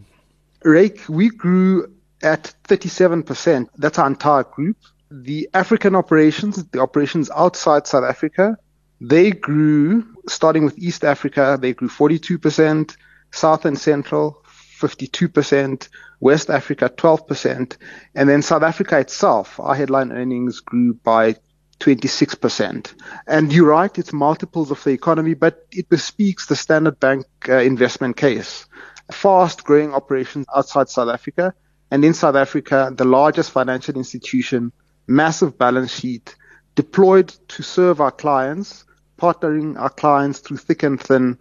Rake, 0.63 1.01
we 1.09 1.29
grew 1.29 1.87
at 2.21 2.53
37%. 2.67 3.67
That's 3.77 3.99
our 3.99 4.07
entire 4.07 4.43
group. 4.43 4.77
The 5.09 5.49
African 5.53 5.95
operations, 5.95 6.63
the 6.65 6.81
operations 6.81 7.29
outside 7.29 7.87
South 7.87 8.03
Africa, 8.03 8.57
they 8.99 9.31
grew, 9.31 10.05
starting 10.27 10.65
with 10.65 10.77
East 10.77 11.03
Africa, 11.03 11.57
they 11.61 11.73
grew 11.73 11.87
42%, 11.87 12.95
South 13.31 13.65
and 13.65 13.77
Central, 13.77 14.43
52%, 14.79 15.89
West 16.19 16.49
Africa, 16.49 16.89
12%, 16.89 17.77
and 18.15 18.29
then 18.29 18.41
South 18.41 18.63
Africa 18.63 18.99
itself, 18.99 19.59
our 19.59 19.75
headline 19.75 20.11
earnings 20.11 20.59
grew 20.59 20.93
by 20.95 21.35
26%. 21.79 22.93
And 23.27 23.53
you're 23.53 23.69
right, 23.69 23.95
it's 23.97 24.13
multiples 24.13 24.71
of 24.71 24.83
the 24.83 24.91
economy, 24.91 25.35
but 25.35 25.67
it 25.71 25.89
bespeaks 25.89 26.47
the 26.47 26.55
Standard 26.55 26.99
Bank 26.99 27.25
uh, 27.47 27.57
investment 27.57 28.17
case. 28.17 28.65
Fast 29.11 29.63
growing 29.63 29.93
operations 29.93 30.47
outside 30.55 30.89
South 30.89 31.09
Africa, 31.09 31.53
and 31.91 32.03
in 32.03 32.13
South 32.13 32.35
Africa, 32.35 32.91
the 32.95 33.05
largest 33.05 33.51
financial 33.51 33.95
institution, 33.95 34.71
massive 35.07 35.57
balance 35.57 35.91
sheet, 35.91 36.35
deployed 36.75 37.29
to 37.47 37.63
serve 37.63 38.01
our 38.01 38.11
clients, 38.11 38.85
partnering 39.17 39.79
our 39.79 39.89
clients 39.89 40.39
through 40.39 40.57
thick 40.57 40.83
and 40.83 40.99
thin, 40.99 41.37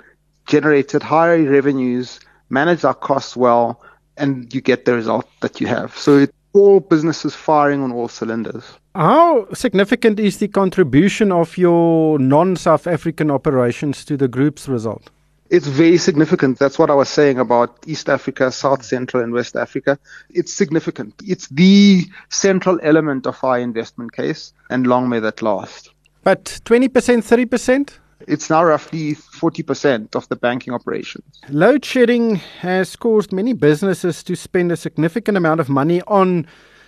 generated 0.46 1.02
higher 1.02 1.42
revenues, 1.42 2.20
managed 2.48 2.84
our 2.84 2.94
costs 2.94 3.36
well, 3.36 3.82
and 4.16 4.52
you 4.54 4.60
get 4.60 4.84
the 4.84 4.94
result 4.94 5.28
that 5.40 5.60
you 5.60 5.66
have. 5.66 5.96
So 5.96 6.18
it's 6.18 6.32
all 6.52 6.80
businesses 6.80 7.34
firing 7.34 7.82
on 7.82 7.92
all 7.92 8.08
cylinders. 8.08 8.64
How 8.94 9.46
significant 9.52 10.18
is 10.18 10.38
the 10.38 10.48
contribution 10.48 11.30
of 11.30 11.58
your 11.58 12.18
non 12.18 12.56
South 12.56 12.86
African 12.86 13.30
operations 13.30 14.04
to 14.06 14.16
the 14.16 14.28
group's 14.28 14.68
result? 14.68 15.10
It's 15.48 15.66
very 15.66 15.98
significant. 15.98 16.58
That's 16.58 16.78
what 16.78 16.90
I 16.90 16.94
was 16.94 17.08
saying 17.08 17.38
about 17.38 17.78
East 17.86 18.08
Africa, 18.08 18.50
South 18.50 18.84
Central, 18.84 19.22
and 19.22 19.32
West 19.32 19.54
Africa. 19.56 19.98
It's 20.30 20.52
significant. 20.52 21.14
It's 21.24 21.48
the 21.48 22.04
central 22.30 22.78
element 22.82 23.26
of 23.26 23.42
our 23.44 23.58
investment 23.58 24.12
case, 24.12 24.52
and 24.70 24.86
long 24.86 25.08
may 25.08 25.20
that 25.20 25.42
last. 25.42 25.90
But 26.24 26.60
20%, 26.64 26.88
30%? 26.88 27.90
It's 28.26 28.50
now 28.50 28.64
roughly 28.64 29.14
40% 29.14 30.16
of 30.16 30.28
the 30.28 30.36
banking 30.36 30.72
operations. 30.72 31.40
Load 31.48 31.84
shedding 31.84 32.36
has 32.36 32.96
caused 32.96 33.32
many 33.32 33.52
businesses 33.52 34.24
to 34.24 34.34
spend 34.34 34.72
a 34.72 34.76
significant 34.76 35.36
amount 35.36 35.60
of 35.60 35.68
money 35.68 36.02
on 36.08 36.46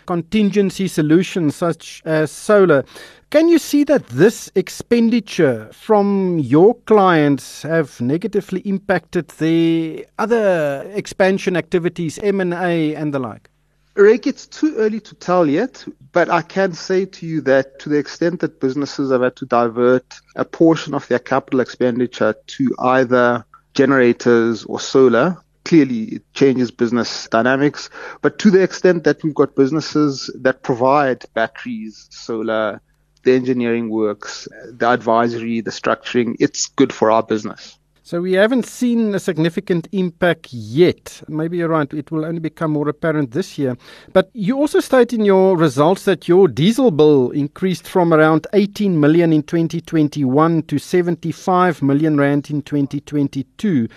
contingency 0.09 0.89
solutions 0.89 1.55
such 1.55 2.01
as 2.07 2.31
solar. 2.31 2.83
Can 3.29 3.47
you 3.47 3.59
see 3.59 3.85
that 3.85 4.07
this 4.07 4.51
expenditure 4.55 5.69
from 5.71 6.39
your 6.39 6.75
clients 6.87 7.61
have 7.61 8.01
negatively 8.01 8.61
impacted 8.61 9.29
the 9.37 10.07
other 10.19 10.91
expansion 10.95 11.59
activities, 11.59 12.19
M&A 12.23 12.95
and 12.95 13.13
the 13.13 13.19
like? 13.19 13.51
Rick, 13.97 14.27
it's 14.27 14.47
too 14.47 14.75
early 14.79 15.01
to 15.01 15.15
tell 15.15 15.47
yet, 15.47 15.85
but 16.13 16.31
I 16.31 16.41
can 16.41 16.73
say 16.73 17.05
to 17.05 17.27
you 17.27 17.43
that 17.43 17.79
to 17.81 17.91
the 17.91 17.99
extent 17.99 18.41
that 18.41 18.61
businesses 18.61 19.13
have 19.13 19.21
had 19.21 19.37
to 19.37 19.45
divert 19.45 20.15
a 20.37 20.47
portion 20.47 20.95
of 20.95 21.07
their 21.09 21.19
capital 21.19 21.61
expenditure 21.61 22.35
to 22.57 22.75
either 22.79 23.45
generators 23.75 24.65
or 24.65 24.81
solar, 24.81 25.37
clearly 25.65 26.05
it 26.05 26.35
changes 26.35 26.71
business 26.71 27.29
dynamics. 27.29 27.91
But 28.23 28.39
to 28.41 28.51
the 28.51 28.63
extent 28.63 29.05
that 29.05 29.23
we've 29.23 29.35
got 29.35 29.55
businesses 29.55 30.31
that 30.41 30.63
provide 30.63 31.25
batteries, 31.35 32.07
solar, 32.11 32.81
the 33.25 33.35
engineering 33.35 33.91
works, 33.91 34.49
the 34.71 34.89
advisory, 34.89 35.61
the 35.61 35.71
structuring, 35.71 36.37
it's 36.41 36.67
good 36.67 36.93
for 36.93 37.11
our 37.11 37.23
business. 37.23 37.79
So 38.09 38.23
we 38.23 38.33
haven't 38.33 38.65
seen 38.65 39.15
a 39.15 39.21
significant 39.21 39.87
impact 39.93 40.51
yet. 40.51 41.21
Maybe 41.29 41.59
you're 41.59 41.69
right, 41.69 41.93
it 41.93 42.11
will 42.11 42.25
only 42.25 42.41
become 42.41 42.71
more 42.71 42.89
apparent 42.89 43.33
this 43.33 43.59
year. 43.59 43.77
But 44.15 44.31
you 44.33 44.57
also 44.57 44.81
state 44.81 45.13
in 45.13 45.27
your 45.27 45.59
results 45.59 46.07
that 46.07 46.27
your 46.27 46.49
diesel 46.49 46.91
bill 46.91 47.31
increased 47.33 47.87
from 47.87 48.15
around 48.15 48.47
18 48.55 48.99
million 48.99 49.31
in 49.31 49.43
2021 49.43 50.63
to 50.63 50.79
75 50.79 51.83
million 51.83 52.17
rand 52.17 52.49
in 52.49 52.63
2022. 52.63 53.89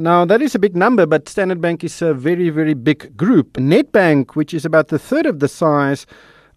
Now, 0.00 0.24
that 0.24 0.40
is 0.40 0.54
a 0.54 0.58
big 0.58 0.74
number, 0.74 1.04
but 1.04 1.28
Standard 1.28 1.60
Bank 1.60 1.84
is 1.84 2.00
a 2.00 2.14
very, 2.14 2.48
very 2.48 2.72
big 2.72 3.14
group. 3.18 3.58
Nedbank, 3.58 4.34
which 4.34 4.54
is 4.54 4.64
about 4.64 4.88
the 4.88 4.98
third 4.98 5.26
of 5.26 5.40
the 5.40 5.46
size 5.46 6.06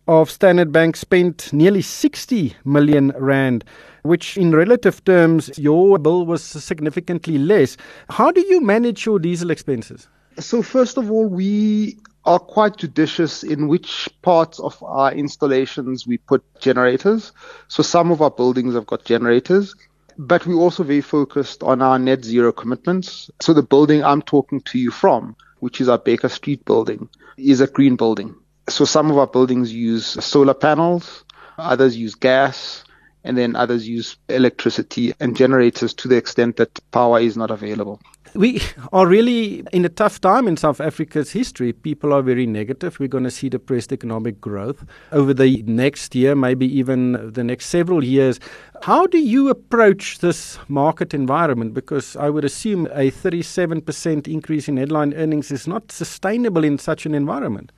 of 0.08 0.32
Standard 0.32 0.72
Bank, 0.72 0.96
spent 0.96 1.52
nearly 1.52 1.82
60 1.82 2.56
million 2.64 3.12
rand, 3.18 3.66
which 4.04 4.38
in 4.38 4.56
relative 4.56 5.04
terms, 5.04 5.52
your 5.58 6.00
bill 6.00 6.26
was 6.26 6.42
significantly 6.42 7.38
less. 7.38 7.76
How 8.08 8.32
do 8.32 8.40
you 8.40 8.62
manage 8.62 9.06
your 9.06 9.20
diesel 9.20 9.52
expenses? 9.52 10.08
So, 10.40 10.62
first 10.62 10.98
of 10.98 11.12
all, 11.12 11.28
we 11.28 11.98
are 12.24 12.40
quite 12.40 12.78
judicious 12.78 13.44
in 13.44 13.68
which 13.68 14.08
parts 14.22 14.58
of 14.62 14.82
our 14.84 15.12
installations 15.12 16.08
we 16.08 16.18
put 16.18 16.46
generators. 16.62 17.34
So, 17.68 17.84
some 17.84 18.10
of 18.10 18.22
our 18.22 18.32
buildings 18.32 18.74
have 18.74 18.88
got 18.88 19.04
generators 19.04 19.76
but 20.18 20.46
we're 20.46 20.56
also 20.56 20.84
very 20.84 21.02
focused 21.02 21.64
on 21.64 21.82
our 21.82 22.00
net 22.00 22.24
zero 22.24 22.52
commitments. 22.52 23.30
So 23.42 23.54
the 23.54 23.64
building 23.64 24.04
I'm 24.04 24.22
talking 24.22 24.62
to 24.62 24.80
you 24.80 24.92
from, 24.92 25.36
which 25.60 25.82
is 25.82 25.90
our 25.90 25.98
Baker 25.98 26.30
Street 26.30 26.66
building, 26.66 27.10
is 27.38 27.62
a 27.62 27.68
green 27.68 27.96
building. 27.96 28.36
So 28.70 28.86
some 28.86 29.12
of 29.12 29.18
our 29.18 29.28
buildings 29.28 29.74
use 29.74 30.06
solar 30.06 30.54
panels, 30.54 31.26
others 31.58 31.98
use 31.98 32.16
gas, 32.16 32.84
and 33.24 33.38
then 33.38 33.56
others 33.56 33.88
use 33.88 34.18
electricity 34.30 35.14
and 35.20 35.36
generators 35.36 35.94
to 35.96 36.08
the 36.08 36.18
extent 36.18 36.58
that 36.58 36.80
power 36.92 37.20
is 37.20 37.38
not 37.38 37.52
available. 37.52 38.00
We 38.36 38.62
are 38.92 39.06
really 39.06 39.64
in 39.72 39.86
a 39.86 39.90
tough 39.90 40.20
time 40.20 40.48
in 40.48 40.58
South 40.58 40.82
Africa's 40.82 41.32
history. 41.32 41.72
People 41.72 42.12
are 42.12 42.24
very 42.24 42.48
negative. 42.48 43.00
We're 43.00 43.08
going 43.08 43.26
to 43.26 43.32
see 43.32 43.48
depressed 43.48 43.94
economic 43.94 44.42
growth 44.42 44.84
over 45.12 45.36
the 45.36 45.62
next 45.68 46.16
year, 46.16 46.34
maybe 46.34 46.66
even 46.66 47.32
the 47.32 47.44
next 47.44 47.68
several 47.68 48.04
years. 48.04 48.40
How 48.82 49.06
do 49.06 49.20
you 49.20 49.50
approach 49.50 50.18
this 50.18 50.58
market 50.68 51.14
environment? 51.14 51.76
Because 51.76 52.16
I 52.16 52.32
would 52.32 52.44
assume 52.44 52.88
a 52.88 53.12
37% 53.12 54.28
increase 54.28 54.68
in 54.68 54.78
headline 54.78 55.14
earnings 55.14 55.52
is 55.52 55.68
not 55.68 55.92
sustainable 55.92 56.64
in 56.64 56.80
such 56.80 57.06
an 57.06 57.14
environment. 57.14 57.72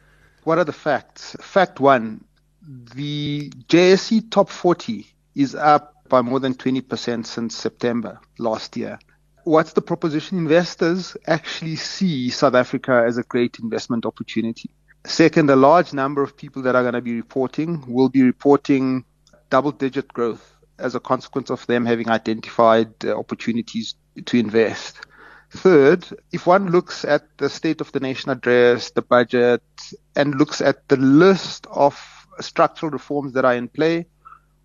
What 0.46 0.58
are 0.58 0.64
the 0.64 0.72
facts? 0.74 1.36
Fact 1.42 1.82
one 1.82 2.24
the 2.96 3.50
JSE 3.68 4.32
top 4.32 4.50
40 4.50 5.06
is 5.36 5.56
up 5.56 5.94
by 6.10 6.22
more 6.22 6.40
than 6.40 6.54
20% 6.54 7.26
since 7.26 7.56
September 7.56 8.20
last 8.40 8.78
year. 8.78 9.00
What's 9.44 9.74
the 9.74 9.82
proposition? 9.82 10.38
Investors 10.38 11.16
actually 11.28 11.76
see 11.76 12.30
South 12.30 12.56
Africa 12.56 13.04
as 13.06 13.18
a 13.18 13.24
great 13.24 13.60
investment 13.60 14.06
opportunity. 14.06 14.70
Second, 15.06 15.50
a 15.52 15.56
large 15.56 15.94
number 15.94 16.24
of 16.24 16.36
people 16.36 16.64
that 16.64 16.76
are 16.76 16.82
going 16.82 16.96
to 16.96 17.02
be 17.02 17.16
reporting 17.16 17.84
will 17.88 18.10
be 18.10 18.24
reporting 18.24 19.06
double 19.52 19.72
digit 19.72 20.08
growth 20.08 20.56
as 20.80 20.96
a 20.96 21.00
consequence 21.00 21.52
of 21.52 21.66
them 21.68 21.86
having 21.86 22.10
identified 22.10 22.92
uh, 23.06 23.18
opportunities 23.18 23.96
to 24.26 24.38
invest. 24.38 24.98
Third, 25.52 26.06
if 26.32 26.48
one 26.48 26.72
looks 26.72 27.06
at 27.06 27.38
the 27.38 27.50
State 27.50 27.82
of 27.82 27.92
the 27.92 28.00
Nation 28.00 28.32
address, 28.32 28.92
the 28.92 29.02
budget, 29.02 29.62
and 30.16 30.36
looks 30.36 30.60
at 30.60 30.88
the 30.90 30.98
list 30.98 31.68
of 31.70 31.98
structural 32.42 32.92
reforms 32.92 33.34
that 33.34 33.46
are 33.46 33.54
in 33.56 33.68
play, 33.68 34.08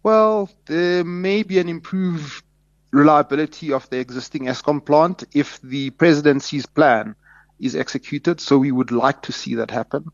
well, 0.03 0.51
there 0.67 1.05
may 1.05 1.43
be 1.43 1.59
an 1.59 1.69
improved 1.69 2.43
reliability 2.91 3.73
of 3.73 3.89
the 3.91 3.99
existing 3.99 4.47
ESCOM 4.47 4.85
plant 4.85 5.25
if 5.33 5.61
the 5.63 5.91
presidency's 5.91 6.67
plan 6.67 7.15
is 7.61 7.77
executed. 7.77 8.41
So 8.41 8.59
we 8.59 8.73
would 8.73 8.91
like 8.91 9.23
to 9.23 9.33
see 9.33 9.55
that 9.57 9.71
happen. 9.71 10.11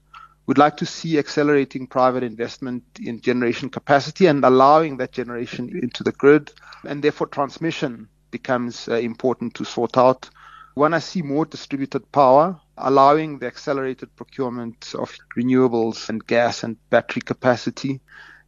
We'd 0.47 0.59
like 0.59 0.77
to 0.79 0.87
see 0.87 1.19
accelerating 1.19 1.87
private 1.87 2.23
investment 2.23 2.85
in 3.01 3.21
generation 3.21 3.69
capacity 3.69 4.27
and 4.27 4.45
allowing 4.45 4.99
that 4.99 5.13
generation 5.13 5.69
into 5.83 6.05
the 6.05 6.13
grid. 6.13 6.53
And 6.85 7.03
therefore, 7.03 7.27
transmission 7.27 8.09
becomes 8.31 8.89
uh, 8.89 8.95
important 8.95 9.55
to 9.55 9.65
sort 9.65 9.97
out. 9.97 10.31
When 10.75 10.95
I 10.95 10.99
see 10.99 11.23
more 11.23 11.47
distributed 11.47 12.13
power, 12.13 12.61
allowing 12.79 13.39
the 13.39 13.47
accelerated 13.47 14.15
procurement 14.17 14.95
of 14.95 15.17
renewables 15.37 16.09
and 16.09 16.25
gas 16.27 16.63
and 16.63 16.77
battery 16.91 17.23
capacity. 17.23 18.01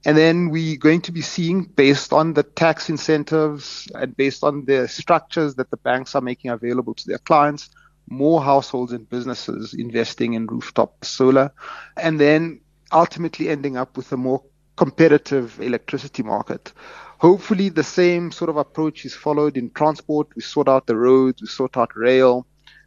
And 0.05 0.17
then 0.17 0.51
we're 0.51 0.77
going 0.77 1.01
to 1.03 1.13
be 1.13 1.23
seeing, 1.23 1.65
based 1.65 2.13
on 2.13 2.35
the 2.35 2.43
tax 2.43 2.89
incentives 2.89 3.89
and 3.95 4.17
based 4.17 4.45
on 4.45 4.65
the 4.65 4.87
structures 4.89 5.57
that 5.57 5.71
the 5.71 5.77
banks 5.77 6.15
are 6.15 6.21
making 6.21 6.51
available 6.51 6.95
to 6.95 7.07
their 7.07 7.19
clients, 7.19 7.71
more 8.09 8.43
households 8.43 8.93
and 8.93 9.09
businesses 9.09 9.75
investing 9.75 10.35
in 10.35 10.47
rooftop 10.47 11.05
solar, 11.05 11.53
and 11.97 12.19
then 12.21 12.61
ultimately 12.93 13.49
ending 13.49 13.77
up 13.77 13.97
with 13.97 14.11
a 14.13 14.17
more 14.17 14.43
competitive 14.77 15.61
electricity 15.61 16.23
market. 16.23 16.73
Hopefully, 17.19 17.69
the 17.69 17.83
same 17.83 18.31
sort 18.31 18.49
of 18.49 18.57
approach 18.57 19.05
is 19.05 19.15
followed 19.15 19.57
in 19.57 19.71
transport. 19.71 20.29
We 20.37 20.43
sort 20.43 20.69
out 20.69 20.87
the 20.87 20.97
roads, 20.97 21.43
we 21.43 21.49
sort 21.49 21.77
out 21.77 21.97
rail, 21.97 22.47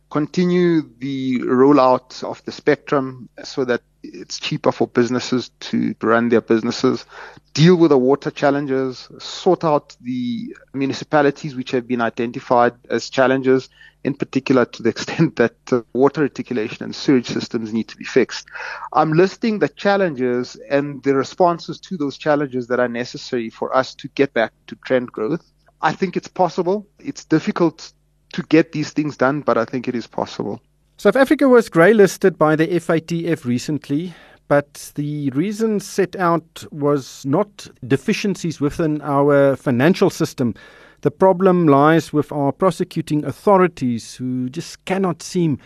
continue 0.10 0.90
the 1.00 1.40
rollout 1.40 2.24
of 2.24 2.44
the 2.46 2.52
spectrum 2.52 3.30
so 3.44 3.66
that 3.66 3.82
it's 4.04 4.40
cheaper 4.40 4.72
for 4.72 4.88
businesses 4.88 5.50
to 5.60 5.94
run 6.02 6.30
their 6.30 6.42
businesses, 6.42 7.06
deal 7.54 7.76
with 7.76 7.90
the 7.90 7.98
water 7.98 8.32
challenges, 8.32 9.10
sort 9.20 9.64
out 9.64 9.96
the 10.02 10.56
municipalities 10.74 11.56
which 11.56 11.72
have 11.72 11.88
been 11.88 12.02
identified 12.02 12.74
as 12.90 13.10
challenges, 13.10 13.70
in 14.04 14.14
particular 14.14 14.66
to 14.66 14.84
the 14.84 14.90
extent 14.96 15.36
that 15.36 15.56
uh, 15.72 15.82
water 15.94 16.22
reticulation 16.22 16.84
and 16.84 16.96
sewage 16.96 17.28
systems 17.28 17.74
need 17.74 17.88
to 17.88 17.98
be 17.98 18.04
fixed. 18.04 18.48
I'm 18.94 19.14
listing 19.14 19.60
the 19.60 19.70
challenges 19.70 20.58
and 20.70 21.04
the 21.04 21.16
responses 21.16 21.80
to 21.82 21.98
those 21.98 22.18
challenges 22.18 22.68
that 22.68 22.80
are 22.80 22.90
necessary 22.90 23.50
for 23.50 23.76
us 23.76 23.94
to 23.96 24.08
get 24.10 24.34
back 24.34 24.54
to 24.68 24.76
trend 24.86 25.12
growth. 25.12 25.44
I 25.82 25.94
think 25.94 26.16
it's 26.16 26.28
possible. 26.28 26.88
It's 27.00 27.26
difficult 27.26 27.94
to 28.34 28.44
get 28.44 28.72
these 28.72 28.92
things 28.92 29.18
done, 29.18 29.42
but 29.42 29.58
I 29.58 29.66
think 29.66 29.88
it 29.88 29.96
is 29.96 30.08
possible. 30.08 30.62
South 31.02 31.16
Africa 31.16 31.50
was 31.50 31.68
grey 31.68 31.96
listed 31.96 32.38
by 32.38 32.56
the 32.56 32.68
FATF 32.68 33.44
recently, 33.44 34.14
but 34.48 34.92
the 34.94 35.32
reason 35.32 35.80
set 35.80 36.16
out 36.16 36.64
was 36.72 37.26
not 37.26 37.68
deficiencies 37.88 38.62
within 38.62 39.02
our 39.02 39.56
financial 39.56 40.12
system. 40.12 40.54
The 41.02 41.10
problem 41.10 41.66
lies 41.66 42.14
with 42.14 42.32
our 42.32 42.52
prosecuting 42.52 43.26
authorities 43.26 44.14
who 44.14 44.48
just 44.52 44.86
cannot 44.86 45.24
seem 45.24 45.58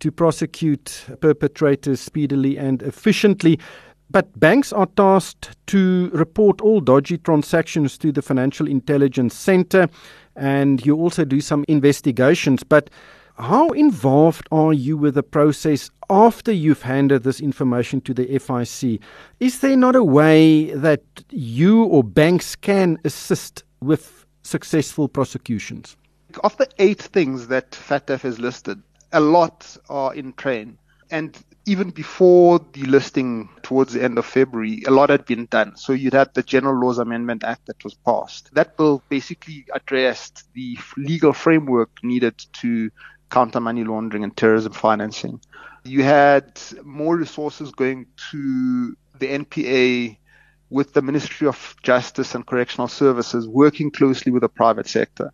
to 0.00 0.10
prosecute 0.10 1.06
perpetrators 1.20 2.00
speedily 2.00 2.58
and 2.58 2.82
efficiently. 2.82 3.60
But 4.10 4.40
banks 4.40 4.72
are 4.72 4.86
tasked 4.96 5.56
to 5.68 6.10
report 6.12 6.60
all 6.60 6.80
dodgy 6.80 7.18
transactions 7.18 7.96
to 7.98 8.10
the 8.10 8.22
Financial 8.22 8.66
Intelligence 8.66 9.36
Center 9.36 9.88
and 10.34 10.84
you 10.84 10.96
also 10.96 11.24
do 11.24 11.40
some 11.40 11.64
investigations. 11.68 12.64
But 12.64 12.90
how 13.40 13.70
involved 13.70 14.46
are 14.52 14.72
you 14.72 14.96
with 14.96 15.14
the 15.14 15.22
process 15.22 15.90
after 16.10 16.52
you've 16.52 16.82
handed 16.82 17.22
this 17.22 17.40
information 17.40 18.00
to 18.02 18.14
the 18.14 18.26
FIC? 18.26 19.00
Is 19.40 19.60
there 19.60 19.76
not 19.76 19.96
a 19.96 20.04
way 20.04 20.72
that 20.74 21.02
you 21.30 21.84
or 21.84 22.04
banks 22.04 22.54
can 22.54 22.98
assist 23.04 23.64
with 23.80 24.26
successful 24.42 25.08
prosecutions? 25.08 25.96
Of 26.44 26.56
the 26.58 26.68
eight 26.78 27.00
things 27.00 27.48
that 27.48 27.70
FATF 27.72 28.20
has 28.20 28.38
listed, 28.38 28.82
a 29.12 29.20
lot 29.20 29.76
are 29.88 30.14
in 30.14 30.32
train. 30.34 30.78
And 31.10 31.36
even 31.66 31.90
before 31.90 32.64
the 32.72 32.82
listing 32.82 33.48
towards 33.62 33.92
the 33.92 34.02
end 34.02 34.18
of 34.18 34.26
February, 34.26 34.82
a 34.86 34.90
lot 34.90 35.10
had 35.10 35.24
been 35.24 35.46
done. 35.46 35.76
So 35.76 35.92
you'd 35.92 36.14
had 36.14 36.32
the 36.34 36.42
General 36.42 36.78
Laws 36.80 36.98
Amendment 36.98 37.42
Act 37.44 37.66
that 37.66 37.82
was 37.84 37.94
passed. 37.94 38.54
That 38.54 38.76
bill 38.76 39.02
basically 39.08 39.66
addressed 39.74 40.44
the 40.54 40.78
legal 40.96 41.32
framework 41.32 41.90
needed 42.02 42.38
to 42.54 42.90
counter 43.30 43.60
money 43.60 43.84
laundering 43.84 44.24
and 44.24 44.36
terrorism 44.36 44.72
financing. 44.72 45.40
You 45.84 46.02
had 46.02 46.60
more 46.82 47.16
resources 47.16 47.70
going 47.72 48.06
to 48.30 48.96
the 49.18 49.26
NPA 49.26 50.18
with 50.68 50.92
the 50.92 51.02
Ministry 51.02 51.48
of 51.48 51.74
Justice 51.82 52.34
and 52.34 52.46
Correctional 52.46 52.88
Services 52.88 53.48
working 53.48 53.90
closely 53.90 54.30
with 54.30 54.42
the 54.42 54.48
private 54.48 54.86
sector. 54.86 55.32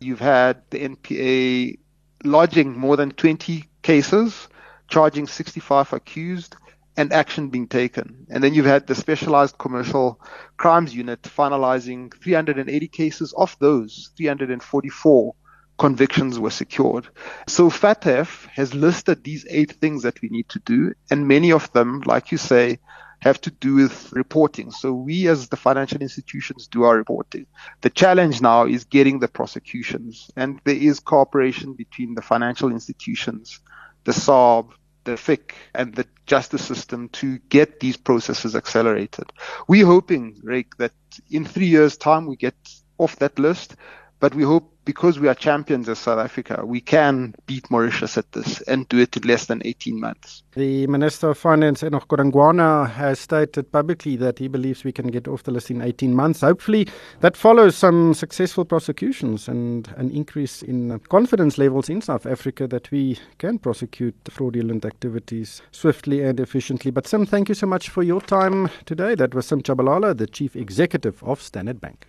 You've 0.00 0.20
had 0.20 0.62
the 0.70 0.88
NPA 0.88 1.78
lodging 2.24 2.76
more 2.76 2.96
than 2.96 3.10
20 3.10 3.64
cases 3.82 4.48
charging 4.88 5.26
65 5.26 5.92
accused 5.92 6.56
and 6.96 7.12
action 7.12 7.48
being 7.48 7.68
taken. 7.68 8.26
And 8.30 8.42
then 8.42 8.54
you've 8.54 8.66
had 8.66 8.86
the 8.86 8.94
specialized 8.94 9.58
commercial 9.58 10.20
crimes 10.56 10.94
unit 10.94 11.22
finalizing 11.22 12.12
380 12.22 12.88
cases. 12.88 13.32
Of 13.36 13.56
those, 13.60 14.10
344 14.16 15.34
convictions 15.80 16.38
were 16.38 16.50
secured. 16.50 17.08
So 17.48 17.70
FATF 17.70 18.46
has 18.48 18.74
listed 18.74 19.24
these 19.24 19.46
eight 19.48 19.72
things 19.72 20.02
that 20.02 20.20
we 20.20 20.28
need 20.28 20.46
to 20.50 20.58
do. 20.60 20.92
And 21.10 21.26
many 21.26 21.52
of 21.52 21.72
them, 21.72 22.02
like 22.04 22.30
you 22.30 22.36
say, 22.36 22.78
have 23.20 23.40
to 23.40 23.50
do 23.50 23.76
with 23.76 24.12
reporting. 24.12 24.70
So 24.72 24.92
we 24.92 25.26
as 25.26 25.48
the 25.48 25.56
financial 25.56 26.02
institutions 26.02 26.66
do 26.66 26.82
our 26.82 26.96
reporting. 26.96 27.46
The 27.80 27.88
challenge 27.88 28.42
now 28.42 28.66
is 28.66 28.84
getting 28.84 29.20
the 29.20 29.28
prosecutions 29.28 30.30
and 30.36 30.60
there 30.64 30.76
is 30.76 31.00
cooperation 31.00 31.72
between 31.72 32.14
the 32.14 32.22
financial 32.22 32.70
institutions, 32.70 33.60
the 34.04 34.12
SARB, 34.12 34.72
the 35.04 35.12
FIC 35.12 35.54
and 35.74 35.94
the 35.94 36.06
justice 36.26 36.62
system 36.62 37.08
to 37.08 37.38
get 37.48 37.80
these 37.80 37.96
processes 37.96 38.54
accelerated. 38.54 39.32
We're 39.66 39.86
hoping, 39.86 40.38
Rick, 40.42 40.76
that 40.76 40.92
in 41.30 41.46
three 41.46 41.68
years' 41.68 41.96
time 41.96 42.26
we 42.26 42.36
get 42.36 42.54
off 42.98 43.16
that 43.16 43.38
list, 43.38 43.76
but 44.18 44.34
we 44.34 44.42
hope 44.42 44.76
because 44.90 45.20
we 45.20 45.28
are 45.28 45.36
champions 45.36 45.88
as 45.88 46.00
South 46.00 46.18
Africa, 46.18 46.64
we 46.66 46.80
can 46.80 47.32
beat 47.46 47.70
Mauritius 47.70 48.18
at 48.18 48.32
this 48.32 48.60
and 48.62 48.88
do 48.88 48.98
it 48.98 49.16
in 49.16 49.22
less 49.22 49.46
than 49.46 49.62
18 49.64 50.00
months. 50.00 50.42
The 50.56 50.88
Minister 50.88 51.30
of 51.30 51.38
Finance, 51.38 51.84
Enoch 51.84 52.08
Godongwana, 52.08 52.90
has 52.90 53.20
stated 53.20 53.70
publicly 53.70 54.16
that 54.16 54.40
he 54.40 54.48
believes 54.48 54.82
we 54.82 54.90
can 54.90 55.06
get 55.06 55.28
off 55.28 55.44
the 55.44 55.52
list 55.52 55.70
in 55.70 55.80
18 55.80 56.12
months. 56.12 56.40
Hopefully, 56.40 56.88
that 57.20 57.36
follows 57.36 57.76
some 57.76 58.14
successful 58.14 58.64
prosecutions 58.64 59.46
and 59.46 59.86
an 59.96 60.10
increase 60.10 60.60
in 60.60 60.98
confidence 61.08 61.56
levels 61.56 61.88
in 61.88 62.00
South 62.00 62.26
Africa 62.26 62.66
that 62.66 62.90
we 62.90 63.16
can 63.38 63.60
prosecute 63.60 64.16
fraudulent 64.28 64.84
activities 64.84 65.62
swiftly 65.70 66.24
and 66.24 66.40
efficiently. 66.40 66.90
But, 66.90 67.06
Sim, 67.06 67.26
thank 67.26 67.48
you 67.48 67.54
so 67.54 67.68
much 67.68 67.90
for 67.90 68.02
your 68.02 68.20
time 68.20 68.68
today. 68.86 69.14
That 69.14 69.36
was 69.36 69.46
Sim 69.46 69.62
Chabalala, 69.62 70.18
the 70.18 70.26
Chief 70.26 70.56
Executive 70.56 71.22
of 71.22 71.40
Standard 71.40 71.80
Bank. 71.80 72.08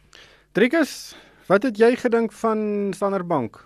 Driekus, 0.56 1.14
Wat 1.52 1.66
het 1.68 1.76
jy 1.76 1.90
gedink 2.00 2.32
van 2.40 2.60
Standard 2.96 3.28
Bank? 3.28 3.58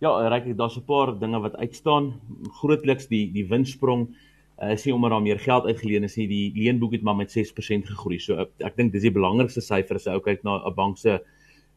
Ja, 0.00 0.28
reg 0.28 0.46
daar's 0.56 0.76
'n 0.76 0.84
paar 0.84 1.18
dinge 1.18 1.40
wat 1.40 1.56
uitstaan. 1.56 2.20
Grootliks 2.60 3.06
die 3.08 3.32
die 3.32 3.46
winssprong 3.48 4.08
uh, 4.62 4.70
is 4.72 4.84
nie 4.84 4.94
omdat 4.94 5.10
daar 5.10 5.22
meer 5.22 5.38
geld 5.38 5.64
uitgeleen 5.64 6.02
is 6.02 6.16
nie. 6.16 6.28
Die 6.28 6.52
leenboek 6.54 6.92
het 6.92 7.02
maar 7.02 7.16
met 7.16 7.30
6% 7.30 7.86
gegroei. 7.86 8.18
So 8.18 8.34
ek, 8.34 8.48
ek 8.58 8.76
dink 8.76 8.92
dis 8.92 9.02
die 9.02 9.12
belangrikste 9.12 9.60
syfer 9.60 9.96
as 9.96 10.04
jy 10.04 10.20
kyk 10.20 10.44
na 10.44 10.56
'n 10.64 10.74
bank 10.74 10.98
se 10.98 11.20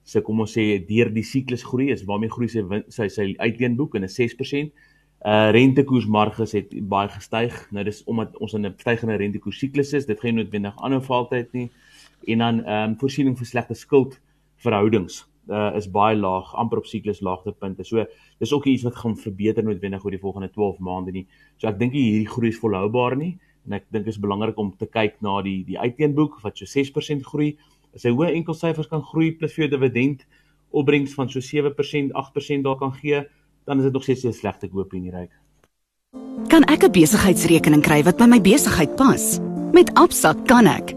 se 0.03 0.21
kom 0.21 0.39
ons 0.39 0.57
sê 0.57 0.79
deur 0.87 1.13
die 1.13 1.23
siklus 1.23 1.63
groei 1.63 1.91
is 1.91 2.05
waarmee 2.05 2.29
groei 2.29 2.47
sy 2.47 2.63
sy 2.87 3.07
sy 3.07 3.35
uitleenboek 3.37 3.95
en 3.95 4.03
'n 4.03 4.07
6%. 4.07 4.71
Uh 5.25 5.51
rentekoersmarges 5.51 6.51
het 6.51 6.87
baie 6.87 7.09
gestyg. 7.09 7.71
Nou 7.71 7.83
dis 7.83 8.03
omdat 8.03 8.37
ons 8.37 8.53
in 8.53 8.65
'n 8.65 8.75
stygende 8.77 9.17
rentekoers 9.17 9.59
siklus 9.59 9.93
is. 9.93 10.05
Dit 10.05 10.19
gaan 10.19 10.35
noodwendig 10.35 10.75
aanhou 10.77 11.01
vir 11.01 11.15
altyd 11.15 11.53
nie. 11.53 11.69
En 12.27 12.37
dan 12.37 12.65
ehm 12.65 12.89
um, 12.91 12.97
voorsiening 12.97 13.37
vir 13.37 13.45
slegte 13.45 13.73
skuld 13.73 14.19
verhoudings 14.63 15.25
uh, 15.49 15.71
is 15.75 15.87
baie 15.91 16.15
laag, 16.15 16.53
amper 16.55 16.77
op 16.77 16.85
siklus 16.85 17.21
laagtepunte. 17.21 17.83
So 17.83 18.05
dis 18.39 18.53
ook 18.53 18.65
iets 18.65 18.83
wat 18.83 18.95
gaan 18.95 19.17
verbeter 19.17 19.63
noodwendig 19.63 20.03
oor 20.03 20.11
die 20.11 20.21
volgende 20.21 20.49
12 20.49 20.79
maande 20.79 21.11
nie. 21.11 21.27
So 21.57 21.67
ek 21.67 21.79
dink 21.79 21.93
hierdie 21.93 22.27
groei 22.27 22.49
is 22.49 22.59
volhoubaar 22.59 23.17
nie. 23.17 23.37
en 23.67 23.75
ek 23.77 23.87
dink 23.91 24.07
is 24.07 24.19
belangrik 24.19 24.57
om 24.59 24.71
te 24.79 24.87
kyk 24.87 25.19
na 25.25 25.41
die 25.45 25.59
die 25.67 25.77
uitteenboek 25.79 26.39
wat 26.43 26.59
so 26.59 26.67
6% 26.71 27.27
groei. 27.27 27.55
As 27.95 28.05
hy 28.07 28.13
hoë 28.15 28.33
enkelsyfers 28.39 28.89
kan 28.91 29.03
groei 29.11 29.33
plus 29.35 29.55
vir 29.55 29.65
jou 29.65 29.73
dividend 29.75 30.23
opbrengs 30.75 31.15
van 31.17 31.29
so 31.31 31.43
7%, 31.43 32.13
8% 32.15 32.65
daar 32.65 32.79
kan 32.79 32.93
gee, 32.99 33.23
dan 33.67 33.79
is 33.79 33.87
dit 33.87 33.93
nog 33.93 34.03
steeds 34.03 34.25
'n 34.25 34.33
slegte 34.33 34.67
koop 34.67 34.93
in 34.93 35.03
die 35.03 35.11
ryk. 35.11 35.31
Kan 36.49 36.63
ek 36.63 36.83
'n 36.83 36.91
besigheidsrekening 36.91 37.83
kry 37.83 38.03
wat 38.03 38.17
by 38.17 38.25
my 38.25 38.39
besigheid 38.39 38.95
pas? 38.95 39.39
Met 39.73 39.91
Absa 39.95 40.33
kan 40.47 40.67
ek. 40.67 40.96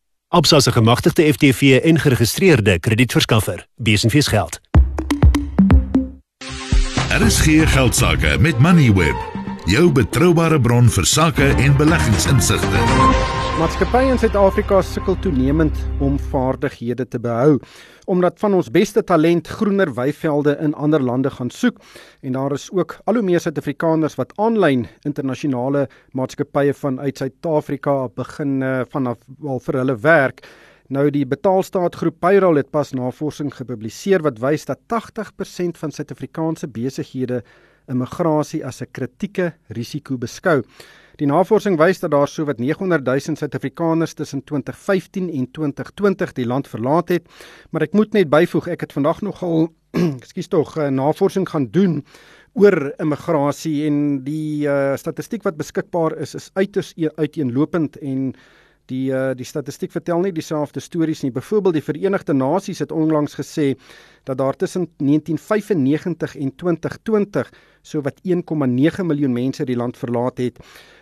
Absa 0.33 0.59
se 0.59 0.71
gemagtigde 0.71 1.33
FTV 1.33 1.79
en 1.83 1.99
geregistreerde 1.99 2.79
kredietverskaffer. 2.79 3.67
Besenfees 3.75 4.27
geld. 4.27 4.59
Daar 7.09 7.21
is 7.21 7.39
geen 7.39 7.67
geldsaake 7.67 8.37
met 8.39 8.59
Moneyweb, 8.59 9.15
jou 9.65 9.91
betroubare 9.91 10.61
bron 10.61 10.87
vir 10.89 11.05
sake 11.05 11.43
en 11.43 11.75
beleggingsinsigte. 11.77 12.79
Maatskappye 13.59 14.07
in 14.13 14.19
Suid-Afrika 14.19 14.79
sukkel 14.81 15.19
toenemend 15.19 15.75
om 15.99 16.15
vaardighede 16.19 17.07
te 17.07 17.19
behou 17.19 17.59
omdat 18.05 18.39
van 18.39 18.53
ons 18.53 18.71
beste 18.71 19.03
talent 19.03 19.47
groener 19.47 19.93
weivelde 19.93 20.57
in 20.59 20.73
ander 20.73 21.01
lande 21.01 21.29
gaan 21.29 21.49
soek 21.49 21.79
en 22.21 22.31
daar 22.31 22.51
is 22.51 22.69
ook 22.71 22.97
al 23.05 23.19
hoe 23.19 23.23
meer 23.23 23.39
Suid-Afrikaners 23.39 24.15
wat 24.15 24.33
aanlyn 24.37 24.87
internasionale 25.07 25.87
maatskappye 26.11 26.73
vanuit 26.73 27.17
Suid-Afrika 27.17 28.07
begin 28.15 28.61
uh, 28.61 28.81
vanaf 28.89 29.17
wel 29.39 29.59
vir 29.59 29.77
hulle 29.81 29.95
werk. 30.01 30.45
Nou 30.91 31.09
die 31.09 31.25
betaalstaatgroep 31.25 32.17
Payroll 32.19 32.59
het 32.59 32.71
pas 32.71 32.91
navorsing 32.91 33.53
gepubliseer 33.55 34.23
wat 34.25 34.41
wys 34.43 34.65
dat 34.67 34.79
80% 34.91 35.77
van 35.79 35.91
Suid-Afrikaanse 35.91 36.67
besighede 36.67 37.43
immigrasie 37.87 38.65
as 38.65 38.81
'n 38.81 38.91
kritieke 38.91 39.53
risiko 39.69 40.17
beskou. 40.17 40.61
Die 41.19 41.27
navorsing 41.27 41.77
wys 41.79 41.99
dat 41.99 42.11
daar 42.11 42.27
sowat 42.27 42.59
900 42.59 43.05
000 43.05 43.35
Suid-Afrikaners 43.35 44.13
tussen 44.13 44.43
2015 44.43 45.29
en 45.29 45.51
2020 45.51 46.33
die 46.33 46.45
land 46.45 46.67
verlaat 46.67 47.09
het, 47.09 47.27
maar 47.69 47.81
ek 47.81 47.93
moet 47.97 48.13
net 48.13 48.29
byvoeg 48.29 48.67
ek 48.71 48.87
het 48.87 48.95
vandag 48.95 49.21
nogal 49.21 49.69
ekskuus 50.21 50.47
tog 50.47 50.77
uh, 50.77 50.87
navorsing 50.87 51.49
gaan 51.49 51.67
doen 51.71 51.99
oor 52.53 52.93
immigrasie 52.99 53.85
en 53.87 54.23
die 54.23 54.67
uh, 54.67 54.95
statistiek 54.99 55.43
wat 55.47 55.59
beskikbaar 55.59 56.17
is 56.19 56.35
is 56.35 56.49
uiters 56.55 56.93
e-, 56.95 57.11
uiteenlopend 57.15 57.97
en 57.99 58.31
die 58.91 59.11
uh, 59.13 59.31
die 59.37 59.47
statistiek 59.47 59.91
vertel 59.93 60.23
nie 60.25 60.33
dieselfde 60.35 60.81
stories 60.83 61.21
nie. 61.23 61.31
Byvoorbeeld 61.31 61.77
die 61.79 61.85
Verenigde 61.85 62.33
Nasies 62.33 62.81
het 62.83 62.91
onlangs 62.91 63.37
gesê 63.39 63.73
dat 64.27 64.37
daar 64.37 64.55
tussen 64.55 64.89
1995 64.97 66.35
en 66.35 66.55
2020 66.55 67.53
so 67.81 68.01
wat 68.01 68.19
1,9 68.27 69.05
miljoen 69.07 69.33
mense 69.33 69.65
die 69.65 69.77
land 69.77 69.97
verlaat 69.97 70.37
het. 70.37 70.59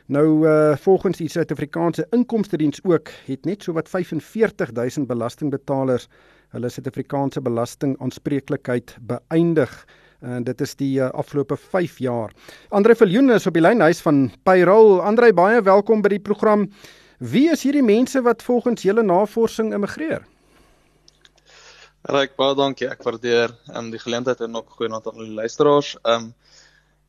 Nou 0.10 0.48
uh, 0.48 0.76
volgens 0.82 1.20
die 1.22 1.28
Suid-Afrikaanse 1.30 2.08
Inkomste 2.10 2.58
Diens 2.58 2.80
ook 2.82 3.12
het 3.28 3.46
net 3.46 3.62
so 3.64 3.76
wat 3.78 3.90
45000 3.90 5.06
belastingbetalers 5.08 6.08
hulle 6.56 6.72
Suid-Afrikaanse 6.74 7.44
belasting 7.46 7.94
aanspreeklikheid 8.02 8.96
beëindig 9.06 9.76
en 10.26 10.48
dit 10.48 10.64
is 10.66 10.74
die 10.80 10.96
uh, 10.98 11.12
afgelope 11.14 11.58
5 11.58 12.00
jaar. 12.02 12.34
Andre 12.74 12.96
Viljoen 12.98 13.30
is 13.38 13.46
op 13.46 13.54
die 13.54 13.62
lyn 13.62 13.86
huis 13.86 14.02
van 14.02 14.32
Payroll. 14.50 14.98
Andre 15.06 15.30
baie 15.34 15.62
welkom 15.62 16.02
by 16.02 16.16
die 16.16 16.24
program. 16.26 16.66
Wie 17.22 17.46
is 17.54 17.62
hierdie 17.68 17.86
mense 17.86 18.26
wat 18.26 18.42
volgens 18.44 18.82
julle 18.82 19.06
navorsing 19.06 19.76
immigreer? 19.78 20.26
Ryk 22.10 22.34
baie 22.40 22.58
dankie. 22.58 22.90
Ek 22.90 23.06
waardeer 23.06 23.54
um, 23.76 23.94
die 23.94 24.02
geleentheid 24.02 24.42
en 24.42 24.58
ook 24.58 24.74
goeie 24.74 24.90
naand 24.90 25.06
aan 25.14 25.22
die 25.22 25.38
luisteraars. 25.38 26.00
Ehm 26.02 26.32
um, 26.32 26.34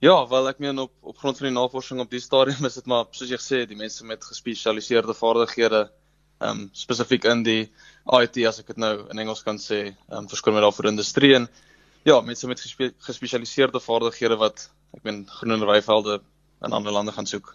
ja, 0.00 0.16
wel 0.28 0.48
ek 0.48 0.58
meen 0.58 0.78
op 0.80 0.92
op 1.00 1.16
grond 1.20 1.38
van 1.38 1.50
die 1.50 1.56
navorsing 1.56 2.00
op 2.00 2.10
die 2.10 2.22
stadium 2.24 2.64
is 2.64 2.78
dit 2.78 2.86
maar 2.88 3.08
soos 3.16 3.30
jy 3.30 3.38
gesê 3.40 3.64
die 3.68 3.76
mense 3.76 4.04
met 4.06 4.24
gespesialiseerde 4.24 5.16
vaardighede 5.16 5.88
ehm 6.40 6.60
um, 6.64 6.68
spesifiek 6.72 7.26
in 7.28 7.42
die 7.44 7.62
IT 8.16 8.38
as 8.48 8.62
ek 8.62 8.72
dit 8.72 8.80
nou 8.80 8.94
in 9.12 9.18
Engels 9.20 9.44
kan 9.44 9.60
sê, 9.60 9.90
ehm 9.92 10.22
um, 10.22 10.28
verskoon 10.28 10.56
my 10.56 10.64
daarvoor 10.64 10.88
industrie 10.88 11.34
en 11.36 11.48
ja, 12.08 12.20
mense 12.24 12.48
met 12.48 12.60
gespe 12.60 12.92
gespesialiseerde 13.04 13.80
vaardighede 13.80 14.38
wat 14.40 14.70
ek 14.96 15.04
meen 15.04 15.26
groener 15.28 15.68
weivelde 15.68 16.20
in 16.64 16.72
ander 16.72 16.92
lande 16.92 17.12
gaan 17.12 17.28
soek. 17.28 17.52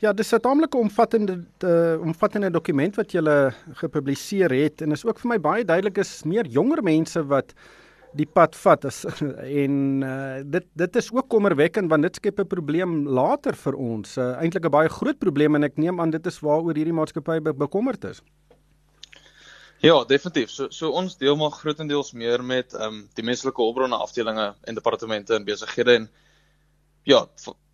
Ja, 0.00 0.12
dis 0.12 0.32
'n 0.32 0.40
taamlik 0.40 0.74
omvattende 0.74 1.44
uh, 1.64 2.00
omvattende 2.00 2.50
dokument 2.50 2.96
wat 2.96 3.12
jy 3.12 3.52
gepubliseer 3.74 4.50
het 4.50 4.80
en 4.80 4.92
is 4.92 5.04
ook 5.04 5.20
vir 5.20 5.28
my 5.28 5.38
baie 5.38 5.64
duidelik 5.64 5.98
is 5.98 6.24
meer 6.24 6.46
jonger 6.46 6.82
mense 6.82 7.22
wat 7.26 7.52
die 8.16 8.26
pad 8.26 8.56
vat 8.56 8.86
as 8.88 9.02
en 9.62 9.76
uh, 10.04 10.38
dit 10.44 10.66
dit 10.82 10.98
is 11.00 11.10
ook 11.12 11.28
kommerwekkend 11.32 11.90
want 11.92 12.06
dit 12.06 12.16
skep 12.20 12.40
'n 12.40 12.48
probleem 12.48 12.96
later 13.08 13.56
vir 13.64 13.74
ons. 13.74 14.16
Uh, 14.16 14.32
Eintlik 14.40 14.64
'n 14.64 14.70
baie 14.70 14.88
groot 14.88 15.18
probleem 15.18 15.54
en 15.54 15.64
ek 15.64 15.76
neem 15.76 16.00
aan 16.00 16.10
dit 16.10 16.26
is 16.26 16.40
waaroor 16.40 16.74
hierdie 16.74 16.96
maatskappy 16.96 17.40
be 17.40 17.52
bekommerd 17.52 18.04
is. 18.04 18.22
Ja, 19.84 20.04
definitief. 20.04 20.50
So 20.50 20.68
so 20.70 20.90
ons 20.90 21.16
deel 21.16 21.36
maar 21.36 21.50
grootendeels 21.50 22.12
meer 22.12 22.44
met 22.44 22.74
ehm 22.74 22.94
um, 22.94 23.08
die 23.14 23.24
menslike 23.24 23.62
hulpbronne 23.62 23.96
afdelinge 23.96 24.54
en 24.64 24.74
departemente 24.74 25.34
en 25.34 25.44
besighede 25.44 25.94
en 25.94 26.08
ja, 27.04 27.26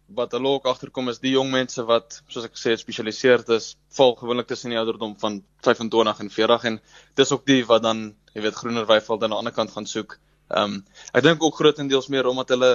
wat 0.07 0.33
hulle 0.33 0.49
ook 0.49 0.67
agterkom 0.67 1.09
is 1.09 1.21
die 1.21 1.33
jong 1.33 1.51
mense 1.51 1.83
wat 1.89 2.23
soos 2.29 2.45
ek 2.45 2.57
gesê 2.57 2.75
het 2.75 2.81
spesialiseerd 2.81 3.49
is, 3.49 3.77
val 3.97 4.17
gewoonlik 4.17 4.47
tussen 4.47 4.71
die 4.71 4.79
ouderdom 4.79 5.15
van 5.19 5.43
25 5.65 6.21
en 6.21 6.31
40 6.31 6.65
en 6.65 6.81
dis 7.15 7.33
ook 7.33 7.47
die 7.47 7.65
wat 7.65 7.83
dan, 7.83 8.15
jy 8.35 8.43
weet, 8.43 8.55
groener 8.55 8.87
weiveld 8.87 9.23
aan 9.23 9.31
die 9.31 9.39
ander 9.39 9.53
kant 9.53 9.71
gaan 9.71 9.87
soek. 9.87 10.13
Ehm 10.13 10.32
um, 10.57 10.81
ek 11.13 11.25
dink 11.25 11.43
ook 11.43 11.57
grootendeels 11.57 12.09
meer 12.09 12.27
omdat 12.27 12.55
hulle 12.55 12.73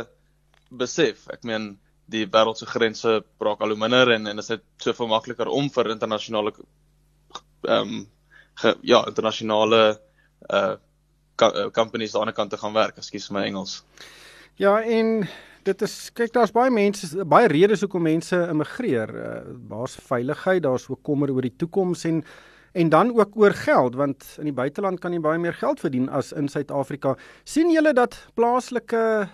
besef, 0.70 1.28
ek 1.34 1.44
meen 1.48 1.76
die 2.08 2.26
wêreld 2.32 2.60
se 2.60 2.66
grense 2.66 3.22
braak 3.40 3.62
al 3.62 3.74
hoe 3.74 3.80
minder 3.80 4.12
en 4.16 4.28
en 4.28 4.40
dit 4.40 4.44
is 4.44 4.54
net 4.56 4.63
soveel 4.84 5.10
makliker 5.12 5.50
om 5.52 5.70
vir 5.70 5.92
internasionale 5.92 6.54
ehm 7.68 7.96
um, 7.98 8.06
ja, 8.82 9.04
internasionale 9.06 10.00
uh 10.50 10.76
companies 11.38 12.16
aan 12.16 12.18
die 12.18 12.20
ander 12.20 12.34
kant 12.34 12.50
te 12.50 12.58
gaan 12.58 12.74
werk, 12.74 12.96
ekskuus 12.98 13.30
my 13.30 13.44
Engels. 13.46 13.84
Ja, 14.58 14.80
en 14.82 15.28
dit 15.68 15.82
is 15.86 16.10
kyk 16.18 16.32
daar's 16.34 16.54
baie 16.56 16.72
mense 16.74 17.26
baie 17.30 17.50
redes 17.52 17.84
hoekom 17.86 18.08
mense 18.08 18.40
immigreer. 18.50 19.13
Uh, 19.13 19.36
daar's 19.70 19.98
veiligheid, 20.08 20.63
daar's 20.63 20.88
ook 20.90 21.04
kommer 21.06 21.30
oor 21.30 21.46
die 21.46 21.54
toekoms 21.54 22.08
en 22.10 22.24
en 22.71 22.89
dan 22.89 23.12
ook 23.15 23.36
oor 23.38 23.53
geld 23.53 23.95
want 23.95 24.25
in 24.38 24.49
die 24.49 24.56
buiteland 24.56 24.99
kan 24.99 25.13
jy 25.13 25.19
baie 25.19 25.39
meer 25.39 25.53
geld 25.53 25.80
verdien 25.80 26.10
as 26.10 26.32
in 26.32 26.47
Suid-Afrika. 26.47 27.15
sien 27.43 27.71
julle 27.71 27.93
dat 27.93 28.17
plaaslike 28.36 29.30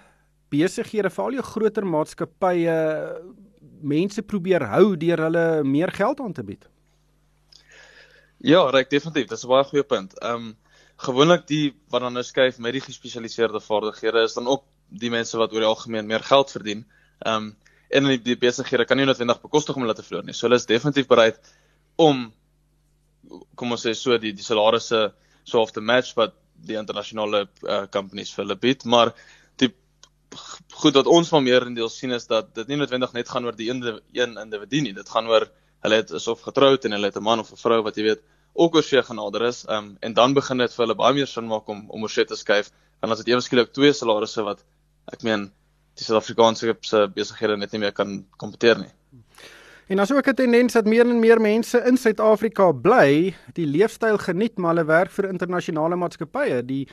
besighede, 0.54 1.10
veral 1.10 1.40
jou 1.40 1.44
groter 1.44 1.86
maatskappye 1.86 2.76
mense 3.84 4.22
probeer 4.22 4.64
hou 4.72 4.96
deur 4.98 5.26
hulle 5.28 5.64
meer 5.64 5.92
geld 5.92 6.22
aan 6.24 6.34
te 6.34 6.44
bied? 6.44 6.68
Ja, 8.44 8.66
reg 8.70 8.90
definitief, 8.92 9.30
dis 9.30 9.44
'n 9.44 9.48
baie 9.48 9.64
goeie 9.64 9.84
punt. 9.84 10.20
Ehm 10.20 10.36
um, 10.36 10.56
gewoonlik 11.04 11.48
die 11.48 11.74
wat 11.90 12.02
dan 12.02 12.14
nou 12.14 12.24
skuif 12.24 12.60
met 12.60 12.74
die 12.74 12.82
gespesialiseerde 12.82 13.60
vaardighede 13.60 14.24
is 14.24 14.34
dan 14.34 14.48
ook 14.48 14.64
die 14.88 15.10
mense 15.10 15.38
wat 15.38 15.54
oor 15.54 15.60
die 15.60 15.68
algemeen 15.68 16.08
meer 16.08 16.24
geld 16.24 16.52
verdien. 16.52 16.86
Ehm 17.26 17.36
um, 17.36 17.56
en 17.90 18.04
die, 18.10 18.22
die 18.22 18.38
besighede 18.38 18.86
kan 18.86 18.98
nie 18.98 19.06
noodwendig 19.06 19.42
bekostig 19.42 19.76
om 19.76 19.82
hulle 19.82 19.94
te 19.94 20.04
verloor 20.04 20.26
nie. 20.26 20.34
So 20.34 20.48
hulle 20.48 20.58
is 20.58 20.66
definitief 20.66 21.08
bereid 21.08 21.38
om 21.96 22.34
kom 23.56 23.72
ons 23.76 23.86
sê 23.86 23.94
so 23.98 24.18
die 24.18 24.34
die 24.34 24.46
salarisse 24.46 25.14
so 25.44 25.62
of 25.62 25.72
te 25.72 25.82
match 25.82 26.16
wat 26.16 26.36
die 26.68 26.78
internasionale 26.80 27.48
uh, 27.68 27.86
companies 27.92 28.32
vir 28.34 28.46
hulle 28.46 28.60
bied, 28.60 28.86
maar 28.86 29.12
die 29.62 29.72
goed 30.80 30.96
wat 31.00 31.10
ons 31.12 31.32
van 31.34 31.44
meer 31.44 31.66
in 31.68 31.76
deel 31.78 31.90
sien 31.92 32.14
is 32.16 32.28
dat 32.30 32.54
dit 32.56 32.70
nie 32.72 32.80
noodwendig 32.80 33.14
net 33.14 33.30
gaan 33.30 33.46
oor 33.46 33.58
die 33.58 33.70
een 33.70 33.84
een 34.14 34.38
individu 34.42 34.82
nie. 34.82 34.94
Dit 34.94 35.10
gaan 35.10 35.28
oor 35.32 35.48
hulle 35.84 36.00
het 36.00 36.14
is 36.16 36.28
of 36.32 36.46
getroud 36.48 36.86
en 36.86 36.96
hulle 36.96 37.12
het 37.12 37.18
'n 37.20 37.24
man 37.24 37.40
of 37.40 37.52
'n 37.52 37.60
vrou 37.60 37.82
wat 37.84 37.98
jy 37.98 38.04
weet 38.04 38.22
ook 38.54 38.76
oor 38.76 38.84
see 38.84 39.02
genader 39.02 39.48
is. 39.48 39.66
Ehm 39.66 39.78
um, 39.78 39.98
en 40.00 40.14
dan 40.14 40.34
begin 40.34 40.58
dit 40.58 40.74
vir 40.74 40.86
hulle 40.86 40.96
baie 40.96 41.14
meer 41.14 41.28
sin 41.28 41.48
maak 41.48 41.68
om 41.68 41.90
om 41.90 42.02
oor 42.02 42.10
see 42.10 42.26
te 42.26 42.36
skuif. 42.36 42.72
En 43.02 43.12
as 43.12 43.18
dit 43.18 43.28
ewe 43.28 43.42
skielik 43.42 43.74
twee 43.74 43.94
salarisse 43.94 44.44
wat 44.44 44.64
ek 45.12 45.24
meen 45.24 45.52
die 45.96 46.06
Suid-Afrikaanse 46.06 46.78
se 46.82 47.08
besighede 47.16 47.58
net 47.58 47.72
nie 47.72 47.80
meer 47.80 47.92
kan 47.92 48.26
kompeteer 48.38 48.80
nie. 48.80 48.92
En 49.94 50.00
as 50.00 50.12
ook 50.12 50.28
'n 50.28 50.34
tendens 50.34 50.74
dat 50.74 50.86
meer 50.86 51.06
en 51.10 51.20
meer 51.20 51.42
mense 51.42 51.78
in 51.86 51.98
Suid-Afrika 51.98 52.72
bly, 52.72 53.36
die 53.54 53.66
leefstyl 53.66 54.18
geniet 54.18 54.58
maar 54.58 54.74
hulle 54.74 54.86
werk 54.86 55.12
vir 55.12 55.30
internasionale 55.30 55.96
maatskappye. 55.96 56.66
Die 56.66 56.88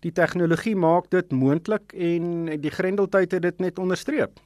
die 0.00 0.12
tegnologie 0.12 0.76
maak 0.76 1.10
dit 1.10 1.30
moontlik 1.32 1.92
en 1.92 2.44
die 2.60 2.70
grendeltyd 2.70 3.32
het 3.32 3.42
dit 3.42 3.58
net 3.58 3.78
onderstreep. 3.78 4.40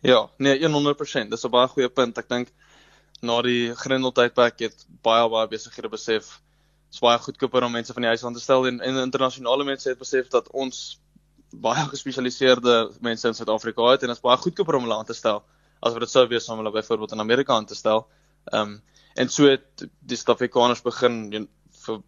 Ja, 0.00 0.30
nee 0.36 0.68
100%, 0.68 1.30
dis 1.30 1.44
'n 1.44 1.50
baie 1.50 1.68
goeie 1.68 1.88
punt. 1.88 2.18
Ek 2.18 2.28
dink 2.28 2.48
na 3.20 3.42
die 3.42 3.74
Grendeltydperk 3.74 4.58
het 4.58 4.86
baie 5.02 5.28
baie 5.28 5.48
besighede 5.48 5.88
besef 5.88 6.40
is 6.92 6.98
baie 6.98 7.18
goedkoper 7.18 7.64
om 7.64 7.72
mense 7.72 7.92
van 7.92 8.02
die 8.02 8.08
huis 8.08 8.24
aan 8.24 8.34
te 8.34 8.40
stel 8.40 8.66
en, 8.66 8.80
en 8.80 8.94
internasionale 8.96 9.64
mense 9.64 9.88
het 9.88 9.98
besef 9.98 10.28
dat 10.28 10.48
ons 10.50 11.00
baie 11.50 11.88
gespesialiseerde 11.88 12.90
mense 13.00 13.28
in 13.28 13.34
Suid-Afrika 13.34 13.82
het 13.82 14.02
en 14.02 14.08
dit 14.08 14.16
is 14.16 14.22
baie 14.22 14.36
goedkoper 14.36 14.74
om 14.74 14.82
hulle 14.82 14.98
aan 14.98 15.04
te 15.04 15.14
stel 15.14 15.44
as 15.84 15.92
wat 15.92 16.06
dit 16.06 16.12
sou 16.12 16.24
wees 16.30 16.48
om 16.48 16.60
hulle 16.62 16.72
byvoorbeeld 16.72 17.12
in 17.12 17.20
Amerika 17.24 17.54
aan 17.54 17.68
te 17.68 17.78
stel. 17.78 18.06
Ehm 18.52 18.74
um, 18.74 18.82
en 19.14 19.28
so 19.30 19.46
het 19.46 19.84
die 20.02 20.16
Suid-Afrikaners 20.18 20.80
begin 20.82 21.18
jy, 21.30 21.44
vir 21.84 22.00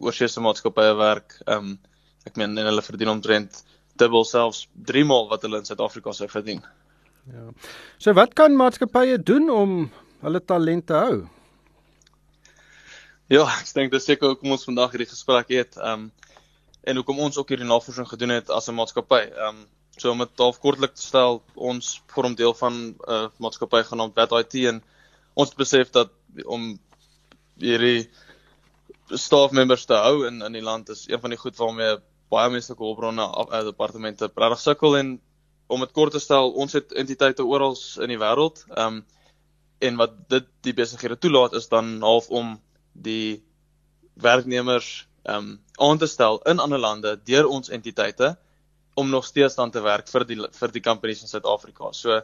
oorsese 0.00 0.40
maatskappye 0.40 0.94
werk. 1.00 1.36
Ehm 1.44 1.74
um, 1.74 1.76
ek 2.24 2.38
meen 2.40 2.56
en 2.56 2.70
hulle 2.70 2.82
verdien 2.82 3.12
omtrent 3.12 3.60
dubbel 4.00 4.24
selfs 4.24 4.64
3 4.90 5.04
maal 5.04 5.28
wat 5.30 5.44
hulle 5.44 5.60
in 5.60 5.68
Suid-Afrika 5.68 6.14
sou 6.16 6.28
verdien. 6.30 6.62
Ja. 7.32 7.50
So 7.98 8.14
wat 8.16 8.34
kan 8.38 8.56
maatskappye 8.56 9.18
doen 9.22 9.50
om 9.50 9.76
hulle 10.24 10.40
talente 10.40 10.96
hou? 10.96 11.24
Ja, 13.32 13.44
ek 13.48 13.70
dink 13.76 13.92
dis 13.92 14.04
seker 14.08 14.34
hoekom 14.34 14.52
ons 14.56 14.66
vandag 14.68 14.94
hierdie 14.94 15.10
gesprek 15.10 15.52
het. 15.52 15.80
Ehm 15.80 16.08
um, 16.08 16.12
en 16.84 16.98
hoekom 17.00 17.22
ons 17.24 17.38
ook 17.40 17.48
hierdie 17.48 17.64
navorsing 17.64 18.04
gedoen 18.04 18.34
het 18.34 18.50
as 18.52 18.68
'n 18.68 18.76
maatskappy. 18.76 19.22
Ehm 19.32 19.48
um, 19.48 19.64
so 20.00 20.10
om 20.10 20.22
dit 20.22 20.42
half 20.42 20.58
kortlik 20.62 20.94
te 20.94 21.02
stel, 21.02 21.42
ons 21.54 22.02
vorm 22.14 22.34
deel 22.34 22.54
van 22.54 22.74
'n 22.74 22.96
uh, 23.08 23.28
maatskappy 23.38 23.82
genaamd 23.90 24.14
Bat 24.14 24.32
IT 24.32 24.54
en 24.72 24.82
ons 25.34 25.54
besef 25.54 25.90
dat 25.90 26.10
om 26.44 26.78
hierdie 27.58 28.10
staff 29.14 29.52
members 29.52 29.84
te 29.84 29.94
hou 29.94 30.26
in 30.26 30.42
in 30.42 30.52
die 30.52 30.62
land 30.62 30.88
is 30.88 31.06
een 31.08 31.20
van 31.20 31.30
die 31.30 31.38
goed 31.38 31.56
waarmee 31.56 31.96
baie 32.30 32.50
menslike 32.50 32.82
hulpbronne 32.82 33.22
uh, 33.22 33.64
departemente 33.64 34.30
regtig 34.34 34.60
sukkel 34.60 34.96
en 34.96 35.20
om 35.66 35.80
dit 35.80 35.92
kort 35.92 36.12
te 36.12 36.20
stel, 36.20 36.52
ons 36.52 36.72
het 36.72 36.92
entiteite 36.92 37.44
oral 37.44 37.76
in 38.04 38.12
die 38.12 38.20
wêreld. 38.20 38.64
Ehm 38.70 39.00
um, 39.00 39.04
en 39.84 39.96
wat 40.00 40.12
dit 40.30 40.46
die 40.64 40.72
besighede 40.72 41.18
toelaat 41.18 41.52
is 41.58 41.66
dan 41.68 42.00
half 42.00 42.28
om 42.30 42.54
die 42.92 43.42
werknemers 44.14 45.06
ehm 45.22 45.36
um, 45.36 45.60
aan 45.76 45.98
te 45.98 46.06
stel 46.06 46.38
in 46.50 46.62
ander 46.62 46.78
lande 46.78 47.16
deur 47.24 47.46
ons 47.46 47.68
entiteite 47.68 48.36
om 48.94 49.10
nog 49.10 49.26
steeds 49.26 49.54
dan 49.58 49.70
te 49.70 49.82
werk 49.82 50.08
vir 50.08 50.24
die 50.28 50.38
vir 50.58 50.72
die 50.74 50.82
companies 50.82 51.22
in 51.22 51.30
Suid-Afrika. 51.30 51.92
So 51.92 52.20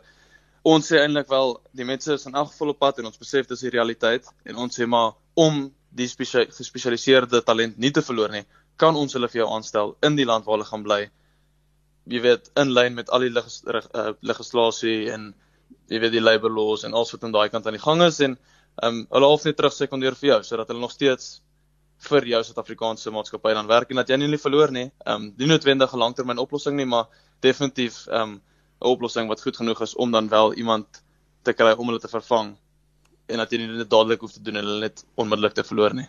ons 0.62 0.90
sê 0.90 1.00
eintlik 1.00 1.28
wel 1.30 1.56
die 1.76 1.86
mense 1.88 2.14
is 2.14 2.26
in 2.28 2.36
elk 2.36 2.52
geval 2.52 2.74
op 2.74 2.78
pad 2.78 3.00
en 3.00 3.08
ons 3.10 3.18
besef 3.18 3.48
dis 3.48 3.64
die 3.66 3.72
realiteit 3.74 4.26
en 4.44 4.60
ons 4.64 4.76
sê 4.76 4.86
maar 4.86 5.14
om 5.34 5.68
die 5.90 6.06
gespesialiseerde 6.06 7.40
talent 7.42 7.78
nie 7.78 7.90
te 7.90 8.02
verloor 8.06 8.30
nie, 8.30 8.44
kan 8.78 8.96
ons 8.96 9.16
hulle 9.16 9.28
vir 9.28 9.42
jou 9.42 9.48
aanstel 9.56 9.96
in 10.06 10.16
die 10.16 10.26
land 10.28 10.46
waar 10.46 10.58
hulle 10.58 10.68
gaan 10.68 10.84
bly. 10.86 11.00
Jy 12.10 12.20
weet 12.24 12.50
in 12.60 12.70
lyn 12.76 12.94
met 12.94 13.10
al 13.10 13.26
die 13.26 13.32
legis, 13.32 13.60
uh, 13.66 14.12
legislasie 14.20 15.10
en 15.14 15.32
jy 15.90 16.00
weet 16.00 16.14
die 16.14 16.22
labour 16.22 16.52
laws 16.54 16.84
en 16.86 16.94
alles 16.94 17.12
wat 17.14 17.26
aan 17.26 17.34
daai 17.34 17.48
kant 17.50 17.66
aan 17.66 17.76
die 17.76 17.82
gang 17.82 18.02
is 18.06 18.20
en 18.20 18.38
ehm 18.80 19.00
um, 19.00 19.06
hulle 19.10 19.28
half 19.28 19.44
net 19.44 19.56
terug 19.58 19.74
sekondeer 19.74 20.14
vir 20.16 20.28
jou 20.28 20.42
sodat 20.46 20.70
hulle 20.70 20.80
nog 20.80 20.92
steeds 20.94 21.40
vir 22.08 22.26
jou 22.32 22.40
Suid-Afrikaanse 22.44 23.12
maatskappy 23.12 23.52
dan 23.54 23.68
werk 23.68 23.90
en 23.90 24.00
dat 24.00 24.08
jy 24.08 24.16
nie 24.16 24.38
verloor 24.38 24.72
nie. 24.72 24.90
Ehm 25.04 25.14
um, 25.14 25.34
nie 25.38 25.46
noodwendig 25.46 25.92
'n 25.92 25.98
langtermyn 25.98 26.38
oplossing 26.38 26.76
nie, 26.76 26.86
maar 26.86 27.06
definitief 27.40 28.06
ehm 28.06 28.22
um, 28.22 28.42
'n 28.80 28.88
oplossing 28.94 29.28
wat 29.28 29.42
goed 29.42 29.56
genoeg 29.56 29.82
is 29.82 29.94
om 29.96 30.10
dan 30.10 30.28
wel 30.28 30.54
iemand 30.54 31.02
te 31.42 31.52
kry 31.52 31.72
om 31.72 31.86
hulle 31.86 32.00
te 32.00 32.08
vervang 32.08 32.56
en 33.26 33.38
dat 33.38 33.50
jy 33.52 33.58
nie 33.58 33.76
net 33.76 33.90
dadelik 33.90 34.20
hoef 34.20 34.32
te 34.32 34.42
doen 34.42 34.56
en 34.56 34.64
hulle 34.64 34.80
net 34.80 35.04
onmiddellik 35.14 35.54
te 35.54 35.64
verloor 35.64 35.94
nie. 35.94 36.08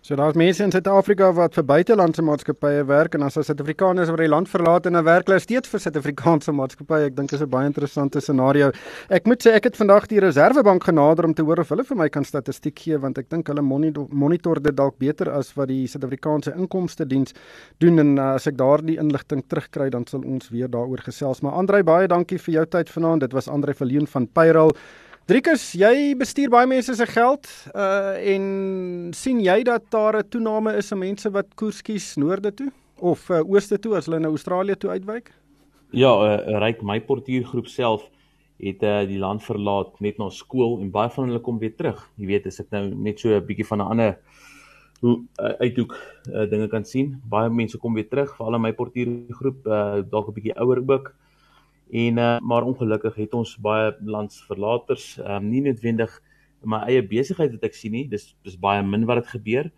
So 0.00 0.14
daar's 0.14 0.36
mense 0.38 0.62
in 0.62 0.70
Suid-Afrika 0.70 1.32
wat 1.34 1.56
vir 1.58 1.64
buitelandse 1.66 2.22
maatskappye 2.22 2.84
werk 2.86 3.16
en 3.18 3.24
as 3.26 3.34
hulle 3.34 3.48
Suid-Afrikaners 3.48 4.12
wat 4.12 4.20
die 4.22 4.28
land 4.30 4.48
verlaat 4.48 4.86
en 4.86 4.94
dan 4.94 5.04
werk 5.04 5.26
hulle 5.26 5.40
steeds 5.42 5.70
vir 5.72 5.82
Suid-Afrikaanse 5.82 6.54
maatskappye. 6.54 7.08
Ek 7.08 7.16
dink 7.16 7.32
dit 7.32 7.40
is 7.40 7.42
'n 7.42 7.50
baie 7.50 7.66
interessante 7.66 8.20
scenario. 8.20 8.70
Ek 9.10 9.26
moet 9.26 9.42
sê 9.42 9.54
ek 9.56 9.64
het 9.64 9.76
vandag 9.76 10.06
die 10.06 10.20
Reserwebank 10.20 10.84
genader 10.84 11.24
om 11.24 11.34
te 11.34 11.42
hoor 11.42 11.58
of 11.58 11.68
hulle 11.68 11.84
vir 11.84 11.96
my 11.96 12.08
kan 12.08 12.24
statistiek 12.24 12.78
gee 12.78 12.96
want 12.96 13.18
ek 13.18 13.28
dink 13.28 13.48
hulle 13.48 13.62
monitor 13.62 14.62
dit 14.62 14.76
dalk 14.76 14.98
beter 14.98 15.30
as 15.30 15.52
wat 15.56 15.68
die 15.68 15.86
Suid-Afrikaanse 15.86 16.54
inkomste 16.54 17.04
diens 17.04 17.34
doen 17.78 17.98
en 17.98 18.18
uh, 18.18 18.34
as 18.34 18.46
ek 18.46 18.56
daardie 18.56 18.98
inligting 18.98 19.42
terugkry 19.48 19.90
dan 19.90 20.06
sal 20.06 20.22
ons 20.24 20.48
weer 20.50 20.68
daaroor 20.68 21.02
gesels. 21.02 21.42
Maar 21.42 21.52
Andrei, 21.52 21.82
baie 21.82 22.06
dankie 22.06 22.38
vir 22.38 22.54
jou 22.54 22.66
tyd 22.66 22.88
vanaand. 22.88 23.20
Dit 23.20 23.32
was 23.32 23.48
Andrei 23.48 23.74
Verleen 23.74 24.06
van 24.06 24.28
Payroll. 24.28 24.70
Driekus, 25.28 25.74
jy 25.76 26.14
bestuur 26.16 26.48
baie 26.48 26.64
mense 26.64 26.94
se 26.96 27.04
geld 27.04 27.44
uh 27.76 28.14
en 28.32 28.44
sien 29.12 29.42
jy 29.44 29.58
dat 29.68 29.82
daar 29.92 30.16
'n 30.16 30.28
toename 30.32 30.72
is 30.80 30.88
in 30.92 30.98
mense 30.98 31.30
wat 31.30 31.52
koers 31.54 31.82
kies 31.82 32.16
noorde 32.16 32.50
toe 32.54 32.70
of 32.96 33.28
uh, 33.30 33.42
ooste 33.44 33.78
toe 33.78 33.92
as 33.96 34.06
hulle 34.06 34.20
na 34.20 34.28
Australië 34.28 34.76
toe 34.76 34.90
uitwyk? 34.90 35.28
Ja, 35.92 36.08
uh, 36.16 36.58
ryk 36.64 36.80
my 36.82 37.00
portuïergroep 37.00 37.68
self 37.68 38.08
het 38.56 38.82
uh, 38.82 39.04
die 39.04 39.18
land 39.18 39.44
verlaat 39.44 40.00
net 40.00 40.16
na 40.18 40.30
skool 40.30 40.80
en 40.80 40.90
baie 40.90 41.10
van 41.10 41.28
hulle 41.28 41.40
kom 41.40 41.58
weer 41.58 41.76
terug. 41.76 42.00
Jy 42.16 42.26
weet, 42.26 42.46
as 42.46 42.60
ek 42.60 42.70
nou 42.70 42.88
net 42.94 43.20
so 43.20 43.28
'n 43.28 43.44
bietjie 43.44 43.68
van 43.68 43.78
'n 43.78 43.90
ander 43.92 44.16
hoe 45.00 45.20
uh, 45.42 45.52
uithoek 45.60 45.92
uh, 46.32 46.48
dinge 46.48 46.68
kan 46.68 46.84
sien, 46.84 47.20
baie 47.28 47.50
mense 47.50 47.76
kom 47.76 47.94
weer 47.94 48.08
terug, 48.08 48.32
veral 48.36 48.54
in 48.54 48.62
my 48.62 48.72
portuïergroep, 48.72 49.66
uh, 49.66 50.00
dalk 50.08 50.28
'n 50.28 50.34
bietjie 50.40 50.56
ouer 50.56 50.80
ook. 50.88 51.12
En 51.90 52.18
uh, 52.18 52.38
maar 52.40 52.62
ongelukkig 52.68 53.14
het 53.14 53.34
ons 53.34 53.56
baie 53.64 53.92
landsverlaters, 54.04 55.18
ehm 55.18 55.44
um, 55.44 55.50
nie 55.50 55.62
noodwendig 55.64 56.22
my 56.66 56.82
eie 56.90 57.02
besigheid 57.06 57.52
wat 57.54 57.68
ek 57.70 57.76
sien 57.78 57.94
nie. 57.94 58.06
Dis 58.08 58.34
dis 58.44 58.58
baie 58.60 58.82
min 58.82 59.06
wat 59.08 59.22
dit 59.22 59.36
gebeur. 59.36 59.70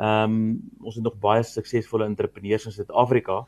Ehm 0.00 0.36
um, 0.36 0.60
ons 0.80 0.94
het 0.94 1.04
nog 1.04 1.18
baie 1.20 1.42
suksesvolle 1.44 2.08
entrepreneurs 2.08 2.66
in 2.66 2.76
Suid-Afrika 2.76 3.44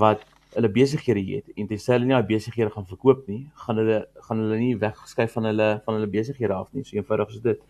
wat 0.00 0.22
hulle 0.54 0.68
besighede 0.74 1.22
het 1.28 1.50
en 1.54 1.68
terwyl 1.70 1.94
hulle 1.94 2.06
nie 2.08 2.14
daai 2.16 2.26
besighede 2.26 2.72
gaan 2.74 2.86
verkoop 2.88 3.26
nie, 3.30 3.40
gaan 3.64 3.78
hulle 3.78 3.98
gaan 4.26 4.42
hulle 4.42 4.58
nie 4.58 4.72
wegskuif 4.78 5.36
van 5.36 5.46
hulle 5.46 5.68
van 5.86 5.98
hulle 5.98 6.10
besighede 6.10 6.54
af 6.56 6.72
nie. 6.74 6.84
So 6.86 6.98
eenvoudig 6.98 7.36
is 7.36 7.42
dit. 7.44 7.64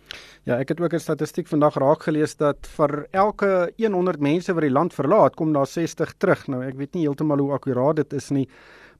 Ja, 0.48 0.58
ek 0.58 0.72
het 0.72 0.80
ook 0.80 0.94
'n 0.94 0.98
statistiek 0.98 1.48
vandag 1.48 1.76
raak 1.76 2.02
gelees 2.02 2.36
dat 2.36 2.66
vir 2.76 3.06
elke 3.12 3.72
100 3.76 4.20
mense 4.20 4.52
wat 4.52 4.62
die 4.62 4.76
land 4.78 4.94
verlaat, 4.94 5.36
kom 5.36 5.52
daar 5.52 5.66
60 5.66 6.14
terug. 6.18 6.48
Nou 6.48 6.62
ek 6.64 6.76
weet 6.76 6.94
nie 6.94 7.06
heeltemal 7.06 7.38
hoe 7.38 7.52
akkuraat 7.52 7.96
dit 7.96 8.12
is 8.12 8.30
nie 8.30 8.48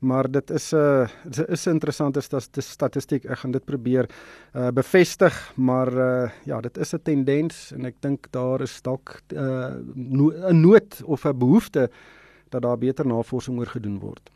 maar 0.01 0.30
dit 0.30 0.51
is 0.51 0.72
'n 0.72 0.76
uh, 0.76 1.09
dit 1.24 1.48
is 1.48 1.66
'n 1.66 1.70
interessante 1.70 2.20
statistiek. 2.57 3.24
Ek 3.24 3.38
gaan 3.38 3.51
dit 3.51 3.64
probeer 3.64 4.09
uh, 4.53 4.68
bevestig, 4.68 5.53
maar 5.57 5.92
uh, 5.92 6.30
ja, 6.44 6.61
dit 6.61 6.78
is 6.78 6.92
'n 6.92 7.03
tendens 7.03 7.72
en 7.72 7.84
ek 7.84 7.94
dink 8.01 8.26
daar 8.30 8.61
is 8.61 8.82
dalk 8.82 9.22
'n 9.28 9.36
uh, 9.36 9.66
no 9.94 10.32
nood 10.53 11.03
of 11.05 11.24
'n 11.24 11.38
behoefte 11.38 11.90
dat 12.48 12.62
daar 12.62 12.78
beter 12.78 13.07
navorsing 13.07 13.59
oor 13.59 13.66
gedoen 13.66 13.98
word. 13.98 14.30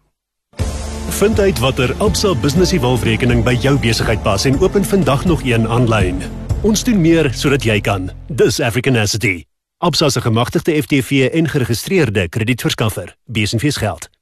Vind 1.08 1.40
uit 1.40 1.58
watter 1.58 1.94
Absa 1.98 2.34
Business 2.34 2.72
Evolve-rekening 2.72 3.44
by 3.44 3.54
jou 3.54 3.78
besigheid 3.78 4.22
pas 4.22 4.44
en 4.44 4.58
open 4.60 4.84
vandag 4.84 5.24
nog 5.24 5.42
een 5.44 5.68
aanlyn. 5.68 6.22
Ons 6.62 6.84
doen 6.84 7.00
meer 7.00 7.32
sodat 7.34 7.62
jy 7.62 7.80
kan. 7.80 8.10
Dis 8.26 8.60
African 8.60 8.96
Asset. 8.96 9.44
Absa 9.78 10.08
se 10.08 10.20
gemagtigde 10.20 10.82
FTV 10.82 11.28
en 11.32 11.48
geregistreerde 11.48 12.28
kredietverskaffer. 12.28 13.16
Besenfees 13.24 13.76
geld. 13.76 14.13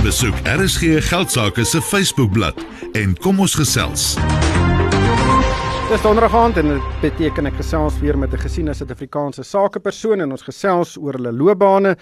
Besoek 0.00 0.34
RSG 0.48 1.02
Geldsaake 1.08 1.64
se 1.64 1.80
Facebookblad 1.82 2.56
en 2.92 3.10
kom 3.20 3.42
ons 3.44 3.52
gesels. 3.54 4.14
Dis 5.90 6.00
donderdag 6.00 6.32
aand 6.34 6.60
en 6.62 6.70
dit 6.72 6.86
beteken 7.02 7.50
ek 7.50 7.58
gesels 7.60 7.98
weer 8.00 8.16
met 8.18 8.32
'n 8.32 8.40
gesiene 8.40 8.72
Suid-Afrikaanse 8.74 9.44
sakepersoon 9.44 10.20
en 10.20 10.30
ons 10.30 10.42
gesels 10.42 10.96
oor 10.96 11.12
hulle 11.20 11.32
loopbane, 11.32 11.96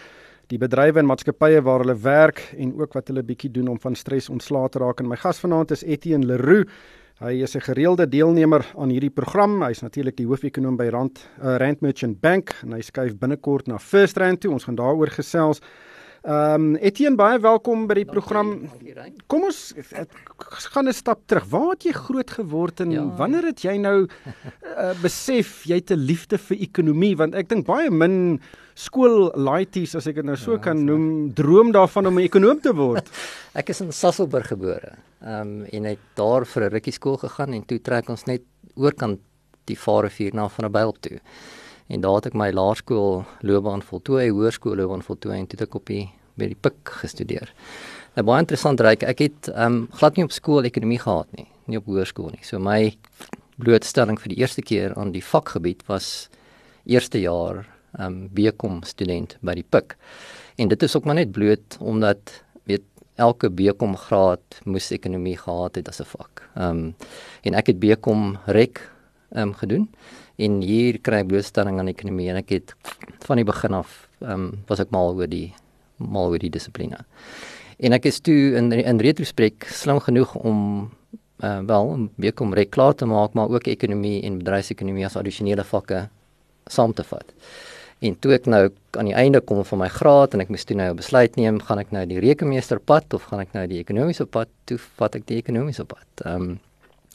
die 0.47 0.59
bedrywe 0.59 0.99
en 0.99 1.07
maatskappye 1.07 1.61
waar 1.63 1.81
hulle 1.81 1.99
werk 1.99 2.55
en 2.57 2.79
ook 2.79 2.95
wat 2.95 3.09
hulle 3.09 3.23
bietjie 3.23 3.51
doen 3.51 3.69
om 3.69 3.81
van 3.81 3.95
stres 3.95 4.29
ontslae 4.29 4.69
te 4.69 4.79
raak. 4.79 5.01
En 5.01 5.09
my 5.09 5.17
gas 5.17 5.41
vanaand 5.41 5.71
is 5.71 5.83
Etienne 5.83 6.27
Leroux. 6.27 6.71
Hy 7.19 7.43
is 7.43 7.57
'n 7.57 7.61
gereelde 7.61 8.09
deelnemer 8.09 8.65
aan 8.79 8.91
hierdie 8.91 9.11
program. 9.11 9.63
Hy's 9.63 9.83
natuurlik 9.83 10.17
die 10.17 10.27
hoofekonoom 10.27 10.77
by 10.77 10.89
Rand 10.89 11.19
uh, 11.43 11.57
Rand 11.57 11.81
Merchant 11.81 12.21
Bank 12.21 12.55
en 12.63 12.73
hy 12.73 12.81
skuif 12.81 13.19
binnekort 13.19 13.67
na 13.67 13.79
First 13.79 14.17
Rand 14.17 14.41
toe. 14.41 14.53
Ons 14.53 14.65
gaan 14.65 14.77
daaroor 14.77 15.11
gesels. 15.11 15.61
Ehm 16.27 16.75
um, 16.75 16.77
Etienne 16.83 17.15
baie 17.15 17.39
welkom 17.39 17.85
by 17.87 17.95
die 18.01 18.09
program. 18.09 18.49
Kom 19.31 19.45
ons 19.47 19.71
gaan 20.75 20.89
'n 20.89 20.93
stap 20.93 21.21
terug. 21.27 21.45
Waar 21.47 21.71
het 21.71 21.85
jy 21.85 21.93
groot 21.93 22.31
geword 22.31 22.81
en 22.81 22.91
ja. 22.91 23.05
wanneer 23.17 23.45
het 23.47 23.63
jy 23.63 23.77
nou 23.79 24.09
uh, 24.09 24.95
besef 25.03 25.63
jy 25.65 25.79
het 25.79 25.93
'n 25.93 26.03
liefde 26.03 26.39
vir 26.39 26.57
ekonomie 26.59 27.15
want 27.17 27.35
ek 27.35 27.49
dink 27.49 27.67
baie 27.67 27.91
min 27.91 28.41
skool 28.75 29.31
laities 29.35 29.95
as 29.95 30.07
ek 30.07 30.17
dit 30.17 30.25
nou 30.25 30.37
so 30.37 30.53
ja, 30.53 30.59
kan 30.59 30.85
noem 30.85 31.33
droom 31.35 31.71
daarvan 31.71 32.07
om 32.07 32.19
'n 32.19 32.27
ekonom 32.27 32.61
te 32.61 32.75
word. 32.75 33.07
ek 33.61 33.71
is 33.71 33.81
in 33.81 33.93
Sasselburg 33.93 34.49
gebore. 34.49 34.99
Ehm 35.23 35.63
um, 35.63 35.65
en 35.71 35.85
het 35.85 36.03
daar 36.17 36.45
vir 36.45 36.65
'n 36.65 36.73
rukkie 36.73 36.93
skool 36.93 37.17
gegaan 37.17 37.55
en 37.55 37.63
toe 37.63 37.79
trek 37.79 38.09
ons 38.09 38.27
net 38.27 38.43
oorkant 38.75 39.21
die 39.67 39.79
Vaalrivier 39.79 40.35
na 40.35 40.49
van 40.49 40.65
'n 40.65 40.73
byl 40.73 40.93
toe. 41.01 41.21
En 41.89 42.01
daar 42.05 42.19
het 42.21 42.27
ek 42.27 42.37
my 42.37 42.51
laerskool 42.53 43.23
loopbaan 43.41 43.83
voltooi, 43.83 44.29
hoërskool 44.29 44.77
loopbaan 44.77 45.03
voltooi 45.03 45.39
en 45.39 45.47
toe 45.47 45.59
het 45.59 45.69
ek 45.69 45.77
op 45.79 45.87
die 45.89 46.05
by 46.39 46.51
die 46.53 46.59
PIK 46.59 46.93
gestudeer. 47.03 47.53
Nou 48.17 48.25
baie 48.29 48.45
interessant 48.45 48.81
reik. 48.85 49.05
Ek 49.07 49.23
het 49.25 49.49
ehm 49.53 49.81
um, 49.83 49.87
glad 49.99 50.19
nie 50.19 50.27
op 50.27 50.35
skool 50.35 50.69
ekonomie 50.69 51.01
gehad 51.03 51.31
nie, 51.39 51.49
nie 51.67 51.81
op 51.81 51.89
hoërskool 51.91 52.33
nie. 52.35 52.45
So 52.47 52.61
my 52.63 52.93
blootstelling 53.59 54.21
vir 54.21 54.35
die 54.35 54.41
eerste 54.43 54.63
keer 54.63 54.95
aan 54.99 55.13
die 55.17 55.25
vakgebied 55.25 55.83
was 55.91 56.29
eerste 56.85 57.23
jaar 57.25 57.65
ehm 57.97 58.05
um, 58.07 58.21
BCom 58.37 58.83
student 58.85 59.39
by 59.41 59.57
die 59.59 59.67
PIK. 59.67 59.97
En 60.59 60.69
dit 60.69 60.83
is 60.83 60.97
ook 60.97 61.09
maar 61.09 61.19
net 61.19 61.33
bloot 61.33 61.79
omdat 61.81 62.43
weet 62.69 62.85
elke 63.17 63.51
BCom 63.51 63.97
graad 63.97 64.61
moes 64.65 64.91
ekonomie 64.95 65.37
gehad 65.39 65.81
het 65.81 65.89
as 65.89 66.01
'n 66.01 66.11
vak. 66.13 66.49
Ehm 66.55 66.71
um, 66.71 66.95
en 67.43 67.55
ek 67.55 67.67
het 67.67 67.81
BCom 67.81 68.39
rek 68.47 68.85
ehm 69.33 69.49
um, 69.49 69.55
gedoen 69.55 69.89
en 70.39 70.61
hier 70.63 70.99
kry 71.03 71.23
ek 71.25 71.31
blootstelling 71.33 71.81
aan 71.81 71.91
ekonomie 71.91 72.29
en 72.31 72.41
ek 72.41 72.53
het 72.55 72.75
van 73.27 73.41
die 73.41 73.49
begin 73.49 73.75
af 73.75 74.05
ehm 74.23 74.33
um, 74.33 74.51
was 74.69 74.81
ek 74.81 74.93
mal 74.95 75.15
oor 75.15 75.31
die 75.31 75.55
mal 75.99 76.31
oor 76.31 76.39
die 76.39 76.51
dissipline. 76.51 76.99
En 77.79 77.95
ek 77.95 78.07
is 78.11 78.21
toe 78.21 78.55
in 78.59 78.73
in 78.73 79.03
retrospek 79.03 79.67
slim 79.71 80.01
genoeg 80.03 80.35
om 80.35 80.91
uh, 81.43 81.61
wel 81.67 81.97
'n 81.97 82.11
BCom 82.17 82.55
rek 82.55 82.71
klaar 82.71 82.95
te 82.95 83.07
maak 83.07 83.35
maar 83.35 83.49
ook 83.49 83.67
ekonomie 83.67 84.23
en 84.23 84.39
bedryfsekonomie 84.39 85.07
as 85.07 85.17
addisionele 85.17 85.65
vakke 85.65 86.09
saam 86.67 86.93
te 86.95 87.05
vat. 87.05 87.35
En 87.99 88.15
toe 88.19 88.33
ek 88.35 88.47
nou 88.47 88.71
aan 88.99 89.11
die 89.11 89.15
einde 89.15 89.41
kom 89.41 89.65
van 89.65 89.79
my 89.79 89.89
graad 89.89 90.35
en 90.35 90.41
ek 90.41 90.49
moes 90.49 90.65
toe 90.65 90.77
nou 90.77 90.91
'n 90.91 90.97
besluit 90.97 91.37
neem, 91.37 91.61
gaan 91.61 91.79
ek 91.79 91.91
nou 91.91 92.07
die 92.07 92.21
rekenmeesterpad 92.21 93.15
of 93.15 93.23
gaan 93.23 93.41
ek 93.41 93.53
nou 93.55 93.67
die 93.67 93.81
ekonomiese 93.81 94.27
pad? 94.27 94.49
Toe 94.67 94.79
vat 94.79 95.15
ek 95.15 95.27
die 95.27 95.39
ekonomiese 95.39 95.85
pad. 95.85 96.07
Ehm 96.25 96.43
um, 96.43 96.61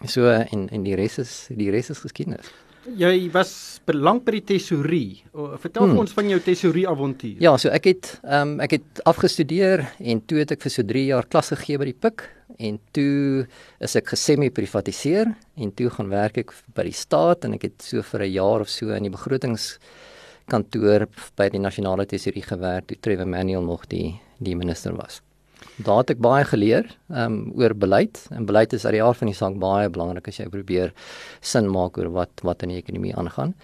so 0.05 0.27
en 0.27 0.69
en 0.69 0.83
die 0.83 0.95
res 0.95 1.19
is 1.19 1.47
die 1.49 1.71
res 1.71 1.89
is 1.89 1.99
geskiedenis. 1.99 2.51
Jy 2.83 3.29
was 3.31 3.79
belang 3.87 4.19
by 4.25 4.35
die 4.37 4.43
tesourie. 4.53 5.23
Vertel 5.31 5.87
hmm. 5.87 5.99
ons 6.03 6.13
van 6.15 6.29
jou 6.29 6.39
tesourie 6.43 6.85
avontuur. 6.89 7.39
Ja, 7.43 7.55
so 7.57 7.71
ek 7.71 7.87
het 7.91 8.09
ehm 8.23 8.55
um, 8.55 8.63
ek 8.63 8.77
het 8.77 9.03
afgestudeer 9.09 9.85
en 9.99 10.21
toe 10.27 10.41
het 10.41 10.55
ek 10.55 10.63
vir 10.65 10.73
so 10.73 10.87
3 10.87 11.05
jaar 11.07 11.27
klas 11.27 11.53
gegee 11.55 11.79
by 11.79 11.89
die 11.91 11.97
PIK 12.05 12.25
en 12.59 12.79
toe 12.95 13.45
is 13.83 13.95
ek 13.99 14.13
gesemi-privatiseer 14.13 15.31
en 15.33 15.73
toe 15.73 15.89
gaan 15.95 16.11
werk 16.11 16.41
ek 16.43 16.53
by 16.75 16.87
die 16.89 16.95
staat 16.95 17.47
en 17.47 17.55
ek 17.57 17.69
het 17.69 17.87
so 17.87 18.03
vir 18.11 18.27
'n 18.27 18.33
jaar 18.35 18.61
of 18.61 18.69
so 18.69 18.91
in 18.91 19.03
die 19.03 19.15
begrotings 19.15 19.79
kantoor 20.51 21.07
by 21.37 21.49
die 21.49 21.63
nasionale 21.63 22.05
tesourier 22.05 22.45
gewerk 22.45 22.87
toe 22.87 22.99
Trevor 22.99 23.27
Manuel 23.27 23.63
nog 23.63 23.87
die 23.87 24.19
die 24.39 24.55
minister 24.55 24.93
was. 24.95 25.21
Daar 25.81 26.03
het 26.03 26.13
ek 26.13 26.21
baie 26.21 26.45
geleer 26.45 26.85
um 27.09 27.51
oor 27.57 27.73
beleid 27.73 28.19
en 28.29 28.45
beleid 28.45 28.73
is 28.73 28.85
uit 28.85 28.93
die 28.93 29.03
aard 29.03 29.17
van 29.17 29.31
die 29.31 29.37
saak 29.37 29.55
baie 29.61 29.89
belangrik 29.89 30.27
as 30.29 30.37
jy 30.37 30.45
probeer 30.53 30.93
sin 31.41 31.69
maak 31.71 31.97
oor 31.97 32.11
wat 32.13 32.43
wat 32.45 32.63
in 32.63 32.75
die 32.75 32.81
ekonomie 32.81 33.15
aangaan. 33.17 33.55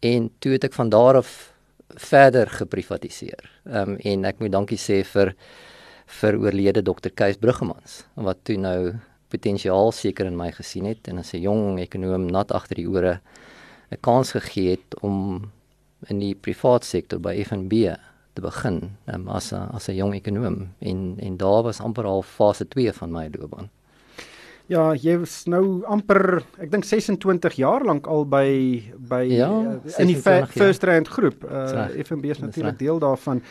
En 0.00 0.30
toe 0.40 0.54
het 0.56 0.64
ek 0.64 0.76
van 0.78 0.88
daar 0.88 1.20
af 1.20 1.52
verder 2.00 2.48
geprivatiseer. 2.48 3.50
Um 3.66 3.98
en 3.98 4.24
ek 4.24 4.40
moet 4.40 4.54
dankie 4.56 4.80
sê 4.80 5.02
vir 5.04 5.34
vir 6.20 6.40
oorlede 6.40 6.82
dokter 6.82 7.12
Kees 7.12 7.36
Bruggemans 7.38 8.04
wat 8.16 8.40
toe 8.48 8.56
nou 8.58 8.96
potensiaal 9.30 9.92
seker 9.94 10.26
in 10.26 10.38
my 10.38 10.50
gesien 10.56 10.88
het 10.88 11.08
en 11.08 11.18
as 11.18 11.34
'n 11.34 11.42
jong 11.42 11.78
ekonom 11.78 12.26
nat 12.26 12.52
agter 12.52 12.76
die 12.76 12.88
ore 12.88 13.20
'n 13.92 14.00
kans 14.00 14.32
gegee 14.32 14.70
het 14.70 15.02
om 15.02 15.50
in 16.08 16.18
die 16.18 16.34
privaat 16.34 16.84
sektor 16.84 17.18
by 17.18 17.44
FNB 17.44 17.94
te 18.40 18.46
begin 18.48 18.96
um, 19.12 19.28
as 19.28 19.52
a, 19.52 19.68
as 19.74 19.88
'n 19.88 19.96
jong 19.96 20.14
ekonom 20.14 20.68
en 20.78 21.16
en 21.18 21.36
daar 21.36 21.62
was 21.62 21.80
amper 21.80 22.04
al 22.04 22.22
fase 22.22 22.68
2 22.68 22.92
van 22.92 23.12
my 23.12 23.28
loopbaan. 23.32 23.70
Ja, 24.66 24.94
jy 24.94 25.18
was 25.18 25.46
nou 25.46 25.82
amper 25.84 26.44
ek 26.62 26.70
dink 26.70 26.84
26 26.84 27.56
jaar 27.58 27.84
lank 27.84 28.06
al 28.06 28.24
by 28.24 28.82
by 28.96 29.24
ja, 29.26 29.50
uh, 29.50 29.98
in 29.98 30.06
die 30.06 30.16
First 30.16 30.84
Rand 30.84 31.08
groep. 31.08 31.44
Uh, 31.44 31.88
FNB 32.04 32.30
is 32.30 32.38
natuurlik 32.38 32.78
deel 32.78 32.98
daarvan. 32.98 33.42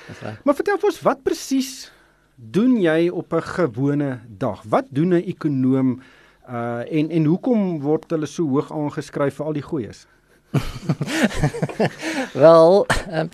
Maar 0.44 0.56
vertel 0.56 0.80
ons 0.82 1.02
wat 1.02 1.24
presies 1.24 1.92
doen 2.36 2.80
jy 2.80 3.10
op 3.10 3.34
'n 3.34 3.42
gewone 3.42 4.20
dag? 4.28 4.64
Wat 4.64 4.86
doen 4.90 5.14
'n 5.14 5.24
ekonom 5.28 6.02
uh 6.50 6.82
en 6.88 7.10
en 7.10 7.26
hoekom 7.26 7.82
word 7.82 8.10
hulle 8.10 8.26
so 8.26 8.48
hoog 8.48 8.72
aangeskryf 8.72 9.36
vir 9.36 9.46
al 9.46 9.54
die 9.54 9.68
goeies? 9.68 10.08
Wel, 12.44 12.88
um, 13.12 13.30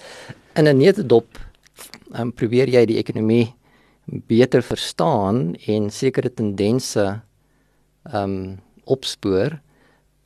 in 0.55 0.67
'n 0.67 0.77
netedop 0.77 1.44
um, 2.17 2.31
probeer 2.31 2.71
jy 2.71 2.85
die 2.89 2.99
ekonomie 3.01 3.53
beter 4.29 4.61
verstaan 4.61 5.55
en 5.67 5.89
sekere 5.89 6.29
tendense 6.29 7.05
um, 8.13 8.57
opspoor 8.85 9.57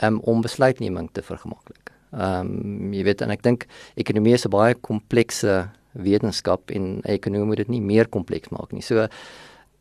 um, 0.04 0.20
om 0.28 0.44
besluitneming 0.44 1.10
te 1.14 1.24
vergemaklik. 1.24 1.94
Um, 2.12 2.92
jy 2.94 3.06
weet 3.06 3.22
en 3.22 3.32
ek 3.32 3.44
dink 3.46 3.68
ekonomie 4.00 4.34
is 4.34 4.46
'n 4.46 4.52
baie 4.52 4.74
komplekse 4.76 5.70
wetenskap 5.94 6.72
en 6.72 7.02
ekonomie 7.04 7.48
moet 7.48 7.58
dit 7.64 7.70
nie 7.70 7.82
meer 7.82 8.08
kompleks 8.08 8.50
maak 8.50 8.74
nie. 8.74 8.82
So 8.82 9.08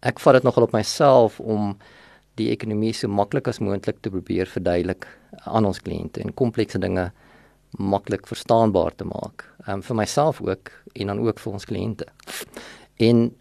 ek 0.02 0.20
vat 0.20 0.34
dit 0.34 0.44
nogal 0.44 0.64
op 0.64 0.72
myself 0.72 1.40
om 1.40 1.76
die 2.36 2.50
ekonomie 2.52 2.92
so 2.94 3.08
maklik 3.08 3.48
as 3.48 3.60
moontlik 3.60 4.00
te 4.02 4.10
probeer 4.10 4.46
verduidelik 4.46 5.06
aan 5.46 5.66
ons 5.66 5.80
kliënte 5.80 6.22
en 6.22 6.32
komplekse 6.32 6.78
dinge 6.78 7.10
maklik 7.76 8.26
verstaanbaar 8.26 8.94
te 8.96 9.04
maak. 9.04 9.44
Ehm 9.66 9.78
um, 9.78 9.82
vir 9.82 9.96
myself 9.96 10.40
ook 10.40 10.72
en 10.92 11.06
dan 11.06 11.18
ook 11.18 11.38
vir 11.38 11.52
ons 11.52 11.64
kliënte. 11.64 12.06
En 12.96 13.36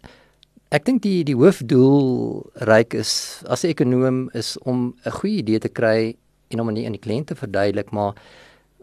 ek 0.68 0.84
dink 0.84 1.02
die 1.02 1.24
die 1.24 1.36
hoofdoel 1.36 2.50
ryk 2.68 2.94
is 2.94 3.42
as 3.48 3.64
'n 3.64 3.72
ekonom 3.72 4.30
is 4.32 4.58
om 4.58 4.94
'n 5.04 5.10
goeie 5.10 5.38
idee 5.38 5.58
te 5.58 5.68
kry 5.68 6.16
en 6.48 6.60
om 6.60 6.68
aan 6.68 6.74
die, 6.74 6.90
die 6.90 7.06
kliënte 7.06 7.34
verduidelik 7.34 7.90
maar 7.90 8.14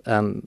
ehm 0.05 0.25
um, 0.25 0.41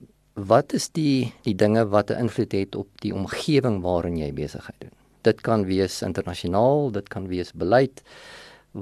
wat 0.47 0.73
is 0.73 0.89
die 0.89 1.33
die 1.43 1.55
dinge 1.55 1.87
wat 1.87 2.11
'n 2.11 2.19
invloed 2.19 2.51
het 2.51 2.75
op 2.75 2.87
die 3.01 3.13
omgewing 3.13 3.81
waarin 3.81 4.17
jy 4.17 4.33
besigheid 4.33 4.79
doen. 4.79 4.95
Dit 5.21 5.41
kan 5.41 5.65
wees 5.65 6.01
internasionaal, 6.01 6.91
dit 6.91 7.07
kan 7.07 7.27
wees 7.27 7.51
beleid 7.51 8.03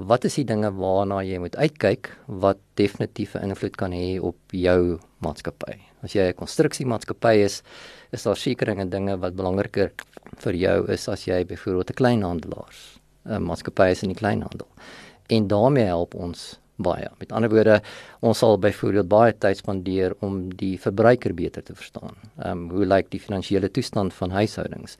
wat 0.06 0.24
is 0.24 0.34
die 0.34 0.44
dinge 0.44 0.70
waarna 0.76 1.22
jy 1.24 1.38
moet 1.42 1.56
uitkyk 1.56 2.10
wat 2.26 2.58
definitief 2.74 3.34
'n 3.34 3.50
invloed 3.50 3.76
kan 3.76 3.92
hê 3.92 4.20
op 4.20 4.36
jou 4.52 5.00
maatskappy? 5.18 5.78
As 6.02 6.12
jy 6.12 6.28
'n 6.28 6.34
konstruksiemaatskappy 6.34 7.34
is, 7.44 7.62
is 8.12 8.22
daar 8.22 8.36
sekeringe 8.36 8.88
dinge 8.88 9.16
wat 9.16 9.34
belangriker 9.34 9.92
vir 10.36 10.54
jou 10.54 10.86
is 10.92 11.08
as 11.08 11.24
jy 11.24 11.44
byvoorbeeld 11.44 11.90
'n 11.90 11.94
kleinhandelaars 11.94 13.00
'n 13.26 13.42
maatskappy 13.42 13.90
is 13.90 14.02
in 14.02 14.08
die 14.08 14.20
kleinhandel. 14.20 14.68
En 15.28 15.48
daarmee 15.48 15.84
help 15.84 16.14
ons 16.14 16.58
baie. 16.76 17.08
Met 17.18 17.32
ander 17.32 17.50
woorde, 17.50 17.80
ons 18.20 18.38
sal 18.38 18.58
byvoorbeeld 18.58 19.08
baie 19.08 19.34
tyd 19.38 19.56
spandeer 19.56 20.14
om 20.24 20.54
die 20.58 20.76
verbruiker 20.80 21.34
beter 21.34 21.62
te 21.62 21.74
verstaan. 21.74 22.14
Ehm 22.38 22.50
um, 22.50 22.70
hoe 22.70 22.86
lyk 22.86 23.10
die 23.10 23.20
finansiële 23.20 23.70
toestand 23.70 24.14
van 24.14 24.30
huishoudings? 24.30 24.96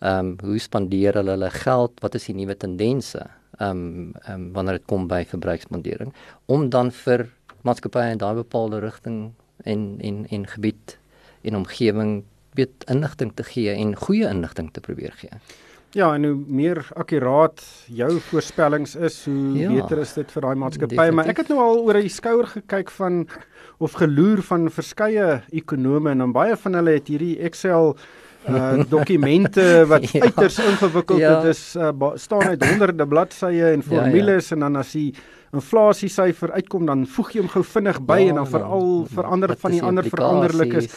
Ehm 0.00 0.18
um, 0.18 0.36
hoe 0.44 0.58
spandeer 0.58 1.14
hulle 1.14 1.30
hulle 1.30 1.50
geld? 1.50 2.00
Wat 2.00 2.14
is 2.14 2.28
die 2.30 2.34
nuwe 2.34 2.56
tendense? 2.56 3.26
Ehm 3.58 3.70
um, 3.70 4.12
ehm 4.22 4.40
um, 4.40 4.52
wanneer 4.52 4.78
dit 4.78 4.86
kom 4.86 5.08
by 5.08 5.24
verbruiksmondering 5.24 6.12
om 6.46 6.68
dan 6.68 6.90
vir 6.90 7.28
maatskappye 7.62 8.12
in 8.14 8.22
daai 8.22 8.34
bepaalde 8.34 8.80
rigting 8.80 9.32
en 9.64 9.96
en 10.00 10.26
en 10.30 10.46
gebied 10.46 10.98
en 11.42 11.56
omgewing 11.56 12.24
weet 12.56 12.84
inligting 12.90 13.32
te 13.34 13.44
gee 13.44 13.70
en 13.70 13.96
goeie 13.96 14.28
inligting 14.28 14.72
te 14.72 14.80
probeer 14.80 15.12
gee. 15.20 15.40
Ja, 15.96 16.10
en 16.14 16.24
hoe 16.24 16.34
meer 16.46 16.82
akkuraat 16.92 17.62
jou 17.88 18.18
voorspellings 18.20 18.96
is, 18.96 19.24
hoe 19.24 19.54
ja, 19.56 19.70
beter 19.72 20.02
is 20.02 20.12
dit 20.12 20.32
vir 20.34 20.44
daai 20.44 20.58
maatskappy. 20.60 21.08
Maar 21.14 21.30
ek 21.32 21.40
het 21.40 21.52
nou 21.52 21.60
al 21.62 21.80
oor 21.86 21.96
die 22.02 22.12
skouer 22.12 22.48
gekyk 22.50 22.90
van 22.98 23.22
of 23.80 23.96
geloer 24.00 24.42
van 24.44 24.68
verskeie 24.72 25.40
ekonome 25.56 26.12
en 26.12 26.24
dan 26.24 26.34
baie 26.36 26.56
van 26.60 26.76
hulle 26.76 26.98
het 26.98 27.08
hierdie 27.12 27.38
Excel 27.48 27.94
uh 28.48 28.84
dokumente 28.88 29.64
wat 29.92 30.10
ja, 30.10 30.20
uiters 30.22 30.58
ingewikkeld 30.58 31.18
ja. 31.18 31.40
dit 31.40 31.54
is 31.54 31.62
uh, 31.76 32.12
staan 32.14 32.42
uit 32.42 32.68
honderde 32.68 33.06
bladsye 33.06 33.72
en 33.72 33.82
formules 33.82 34.48
ja, 34.48 34.56
ja. 34.56 34.56
en 34.56 34.60
dan 34.66 34.82
as 34.82 34.92
die 34.92 35.14
inflasie 35.56 36.10
syfer 36.12 36.52
uitkom 36.52 36.86
dan 36.86 37.06
voeg 37.06 37.32
jy 37.32 37.44
hom 37.44 37.50
gou 37.50 37.64
vinnig 37.64 37.98
by 38.06 38.20
ja, 38.22 38.28
en 38.28 38.42
dan 38.42 38.50
veral 38.50 38.92
verander 39.18 39.56
van 39.58 39.74
die 39.76 39.82
ander 39.82 40.08
veranderlikes 40.10 40.90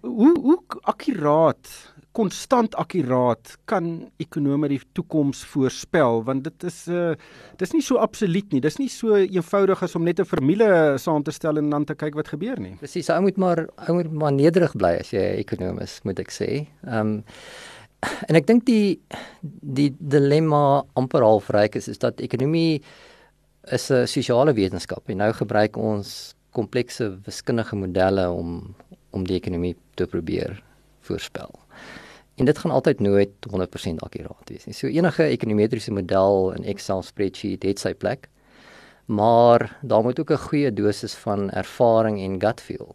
hoe 0.00 0.34
hoe 0.40 0.58
akkuraat 0.82 1.74
konstant 2.18 2.74
akkuraat 2.80 3.52
kan 3.70 4.08
ekonome 4.18 4.70
die 4.72 4.80
toekoms 4.98 5.44
voorspel 5.52 6.24
want 6.26 6.48
dit 6.48 6.66
is 6.66 6.80
uh 6.90 7.14
dis 7.60 7.74
nie 7.74 7.82
so 7.84 8.00
absoluut 8.02 8.52
nie. 8.52 8.62
Dis 8.64 8.78
nie 8.80 8.88
so 8.92 9.16
eenvoudig 9.18 9.82
as 9.86 9.94
om 9.98 10.04
net 10.06 10.20
'n 10.20 10.26
formule 10.26 10.98
saam 10.98 11.22
te 11.22 11.34
stel 11.34 11.58
en 11.58 11.70
dan 11.70 11.84
te 11.84 11.94
kyk 11.94 12.14
wat 12.18 12.28
gebeur 12.34 12.58
nie. 12.60 12.76
Presies, 12.82 13.10
ou 13.10 13.20
moet 13.22 13.36
maar 13.36 13.66
ou 13.88 13.94
moet 13.94 14.12
maar 14.12 14.32
nederig 14.32 14.74
bly 14.76 14.98
as 15.00 15.12
jy 15.12 15.24
ekonom 15.44 15.78
is, 15.80 16.00
moet 16.04 16.18
ek 16.18 16.30
sê. 16.30 16.66
Ehm 16.86 17.00
um, 17.00 17.24
en 18.28 18.36
ek 18.38 18.46
dink 18.46 18.64
die 18.66 18.98
die 19.78 19.90
dilemma 19.98 20.84
amper 20.94 21.22
half 21.22 21.50
ryk 21.50 21.76
is 21.76 21.88
is 21.88 21.98
dat 21.98 22.20
ekonomie 22.20 22.82
is 23.72 23.90
'n 23.90 24.06
sosiale 24.06 24.54
wetenskap 24.54 25.08
en 25.08 25.18
nou 25.18 25.32
gebruik 25.32 25.76
ons 25.76 26.34
komplekse 26.52 27.18
wiskundige 27.26 27.76
modelle 27.76 28.30
om 28.30 28.74
om 29.10 29.24
die 29.24 29.36
ekonomie 29.36 29.76
te 29.96 30.06
probeer 30.06 30.62
voorspel. 31.00 31.50
En 32.38 32.46
dit 32.46 32.58
gaan 32.58 32.70
altyd 32.70 33.00
nooit 33.00 33.46
100% 33.50 34.02
akkuraat 34.06 34.50
wees 34.52 34.66
nie. 34.68 34.74
So 34.74 34.86
enige 34.86 35.26
ekonometriese 35.26 35.92
model 35.92 36.52
in 36.54 36.64
Excel 36.70 37.02
spreadsheet 37.02 37.66
het 37.66 37.82
sy 37.82 37.94
plek. 37.98 38.28
Maar 39.10 39.78
daar 39.82 40.02
moet 40.02 40.20
ook 40.20 40.30
'n 40.30 40.46
goeie 40.48 40.72
dosis 40.72 41.14
van 41.14 41.50
ervaring 41.50 42.20
en 42.20 42.40
gut 42.40 42.60
feel. 42.60 42.94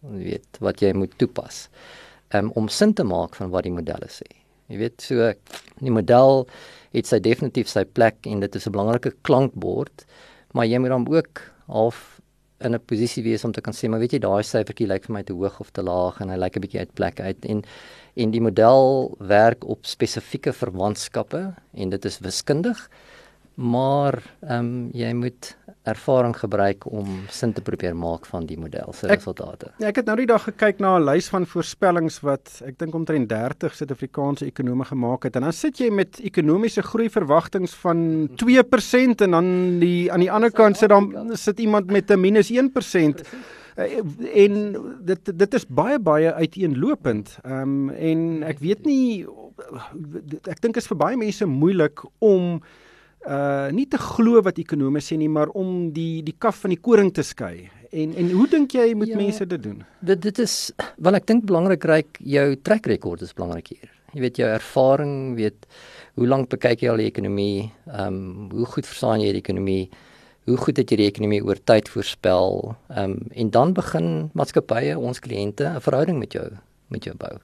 Weet 0.00 0.58
wat 0.60 0.80
jy 0.80 0.92
moet 0.92 1.18
toepas 1.18 1.68
um, 2.28 2.50
om 2.54 2.68
sin 2.68 2.92
te 2.94 3.04
maak 3.04 3.34
van 3.34 3.50
wat 3.50 3.62
die 3.62 3.72
modelle 3.72 4.08
sê. 4.10 4.28
Jy 4.66 4.78
weet 4.78 5.02
so 5.02 5.32
die 5.78 5.90
model 5.90 6.46
het 6.94 7.06
sy 7.06 7.20
definitief 7.22 7.68
sy 7.68 7.84
plek 7.84 8.26
en 8.26 8.40
dit 8.40 8.54
is 8.54 8.66
'n 8.66 8.72
belangrike 8.72 9.14
klankbord, 9.22 10.04
maar 10.52 10.66
jy 10.66 10.78
moet 10.78 10.90
dan 10.90 11.08
ook 11.08 11.40
half 11.66 12.15
in 12.58 12.74
'n 12.74 12.84
posisie 12.86 13.22
wees 13.22 13.44
om 13.44 13.52
te 13.52 13.60
kan 13.60 13.74
sê 13.74 13.88
maar 13.88 14.00
weet 14.00 14.12
jy 14.12 14.18
daai 14.18 14.42
syfertjie 14.42 14.88
lyk 14.88 15.04
vir 15.04 15.14
my 15.14 15.22
te 15.22 15.32
hoog 15.32 15.60
of 15.60 15.70
te 15.70 15.82
laag 15.82 16.20
en 16.20 16.30
hy 16.30 16.36
lyk 16.36 16.56
'n 16.56 16.60
bietjie 16.60 16.80
uit 16.80 16.94
plek 16.94 17.20
uit. 17.20 17.44
En 17.44 17.62
en 18.16 18.30
die 18.30 18.40
model 18.40 19.14
werk 19.18 19.64
op 19.64 19.84
spesifieke 19.84 20.52
verwantskappe 20.52 21.54
en 21.74 21.90
dit 21.90 22.04
is 22.04 22.18
wiskundig 22.18 22.88
maar 23.56 24.22
ehm 24.40 24.58
um, 24.58 24.88
jy 24.92 25.12
moet 25.16 25.56
ervaring 25.86 26.34
gebruik 26.36 26.84
om 26.90 27.06
sin 27.30 27.52
te 27.52 27.62
probeer 27.62 27.94
maak 27.96 28.26
van 28.26 28.46
die 28.46 28.58
model 28.58 28.92
se 28.92 29.06
resultate. 29.06 29.70
Ja, 29.78 29.88
ek 29.88 30.00
het 30.02 30.08
nou 30.10 30.16
die 30.18 30.26
dag 30.28 30.42
gekyk 30.44 30.80
na 30.82 30.96
'n 30.98 31.04
lys 31.04 31.28
van 31.32 31.46
voorspellings 31.46 32.20
wat 32.20 32.60
ek 32.66 32.78
dink 32.78 32.94
omtrent 32.94 33.28
30 33.28 33.74
Suid-Afrikaanse 33.74 34.46
ekonome 34.46 34.84
gemaak 34.84 35.24
het 35.24 35.36
en 35.36 35.42
dan 35.42 35.52
sit 35.52 35.78
jy 35.78 35.90
met 35.90 36.20
ekonomiese 36.20 36.82
groei 36.82 37.08
verwagtinge 37.08 37.68
van 37.68 38.28
2% 38.34 39.20
en 39.20 39.30
dan 39.30 39.78
die 39.80 40.12
aan 40.12 40.20
die 40.20 40.32
ander 40.32 40.50
kant 40.50 40.76
sit 40.76 40.88
dan 40.88 41.36
sit 41.36 41.60
iemand 41.60 41.86
met 41.86 42.10
'n 42.10 42.20
minus 42.20 42.50
1% 42.50 43.22
eh, 43.76 43.98
en 44.44 44.76
dit 45.00 45.38
dit 45.38 45.54
is 45.54 45.66
baie 45.66 45.98
baie 45.98 46.32
uiteenlopend. 46.32 47.38
Ehm 47.44 47.62
um, 47.62 47.90
en 47.90 48.42
ek 48.42 48.58
weet 48.58 48.84
nie 48.84 49.26
ek 50.44 50.60
dink 50.60 50.76
is 50.76 50.86
vir 50.86 50.96
baie 50.96 51.16
mense 51.16 51.46
moeilik 51.46 52.04
om 52.18 52.60
uh 53.26 53.68
nie 53.74 53.86
te 53.90 53.98
glo 53.98 54.42
wat 54.46 54.58
ekonome 54.58 55.02
sê 55.02 55.18
nie, 55.18 55.28
maar 55.28 55.50
om 55.54 55.90
die 55.92 56.22
die 56.26 56.36
kaf 56.38 56.62
van 56.64 56.74
die 56.74 56.80
koring 56.80 57.12
te 57.14 57.24
skei. 57.26 57.68
En 57.90 58.14
en 58.14 58.30
hoe 58.30 58.46
dink 58.50 58.74
jy 58.74 58.94
moet 58.94 59.12
ja, 59.12 59.18
mense 59.18 59.46
dit 59.46 59.62
doen? 59.62 59.82
Dit 60.00 60.22
dit 60.22 60.38
is 60.42 60.56
wel 60.96 61.18
ek 61.18 61.26
dink 61.26 61.46
belangrik 61.46 61.84
ryk 61.84 62.18
jou 62.20 62.48
trek 62.62 62.86
rekord 62.86 63.22
is 63.22 63.34
belangrik 63.36 63.72
hier. 63.74 63.92
Jy 64.14 64.22
weet 64.24 64.38
jou 64.40 64.48
ervaring, 64.48 65.14
weet 65.36 65.66
hoe 66.16 66.26
lank 66.26 66.48
bekyk 66.52 66.84
jy 66.84 66.92
al 66.92 67.02
die 67.02 67.10
ekonomie? 67.10 67.70
Ehm 67.90 68.20
um, 68.20 68.50
hoe 68.54 68.68
goed 68.74 68.86
verstaan 68.88 69.24
jy 69.24 69.32
die 69.34 69.42
ekonomie? 69.44 69.88
Hoe 70.46 70.56
goed 70.62 70.78
het 70.78 70.92
jy 70.92 71.00
die 71.02 71.10
ekonomie 71.10 71.42
oor 71.44 71.58
tyd 71.58 71.90
voorspel? 71.92 72.76
Ehm 72.94 73.16
um, 73.16 73.34
en 73.34 73.50
dan 73.50 73.74
begin 73.76 74.30
maatskappye, 74.34 74.98
ons 74.98 75.20
kliënte 75.20 75.66
'n 75.74 75.82
verhouding 75.82 76.18
met 76.18 76.32
jou 76.32 76.46
met 76.88 77.04
jou 77.04 77.16
bou. 77.16 77.34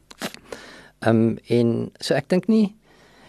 Ehm 1.03 1.17
um, 1.17 1.39
en 1.49 1.91
so 1.99 2.15
ek 2.15 2.29
dink 2.29 2.49
nie 2.49 2.75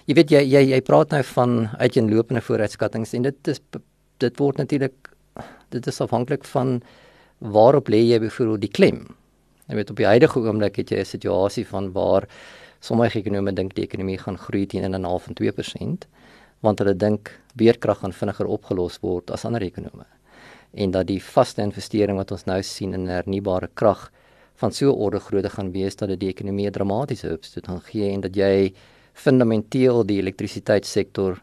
jy 0.05 0.15
weet 0.17 0.31
jy 0.31 0.43
jy 0.43 0.61
jy 0.71 0.81
praat 0.81 1.11
nou 1.11 1.23
van 1.23 1.69
uiteenlopende 1.79 2.41
vooruitskattinge 2.41 3.07
en 3.13 3.27
dit 3.29 3.47
is 3.47 3.61
dit 4.23 4.39
word 4.39 4.57
natuurlik 4.57 5.11
dit 5.69 5.87
is 5.87 6.01
afhanklik 6.01 6.45
van 6.45 6.81
waarop 7.39 7.89
lê 7.89 8.03
jy 8.05 8.19
byvoorbeeld 8.19 8.61
die 8.61 8.71
klem. 8.71 8.99
Jy 9.67 9.75
weet 9.75 9.89
op 9.89 9.97
die 9.99 10.07
huidige 10.07 10.39
oomblik 10.39 10.75
het 10.77 10.91
jy 10.91 10.99
'n 10.99 11.05
situasie 11.05 11.65
van 11.67 11.91
waar 11.91 12.27
sommige 12.79 13.19
ekonome 13.19 13.53
dink 13.53 13.75
die 13.75 13.83
ekonomie 13.83 14.17
gaan 14.17 14.37
groei 14.37 14.65
teen 14.65 14.83
1.5 14.83 15.27
en 15.27 15.35
2% 15.35 16.07
want 16.59 16.79
hulle 16.79 16.95
dink 16.95 17.31
beerkrag 17.55 17.99
gaan 17.99 18.13
vinniger 18.13 18.45
opgelos 18.45 18.99
word 19.01 19.31
as 19.31 19.45
ander 19.45 19.61
ekonome 19.61 20.05
en 20.73 20.91
dat 20.91 21.07
die 21.07 21.21
vaste 21.21 21.61
investering 21.61 22.17
wat 22.17 22.31
ons 22.31 22.45
nou 22.45 22.61
sien 22.63 22.93
in 22.93 23.07
hernubare 23.07 23.69
krag 23.73 24.11
van 24.55 24.71
so 24.71 24.91
'n 24.91 24.99
orde 25.05 25.19
grootte 25.19 25.49
gaan 25.49 25.71
wees 25.71 25.95
dat 25.95 26.09
dit 26.09 26.19
die 26.19 26.29
ekonomie 26.29 26.71
dramaties 26.71 27.23
opstoot 27.23 27.67
gaan 27.67 27.81
gee 27.81 28.11
en 28.11 28.21
dat 28.21 28.35
jy 28.35 28.73
fundamenteel 29.13 30.03
die 30.05 30.19
elektrisiteitssektor 30.21 31.39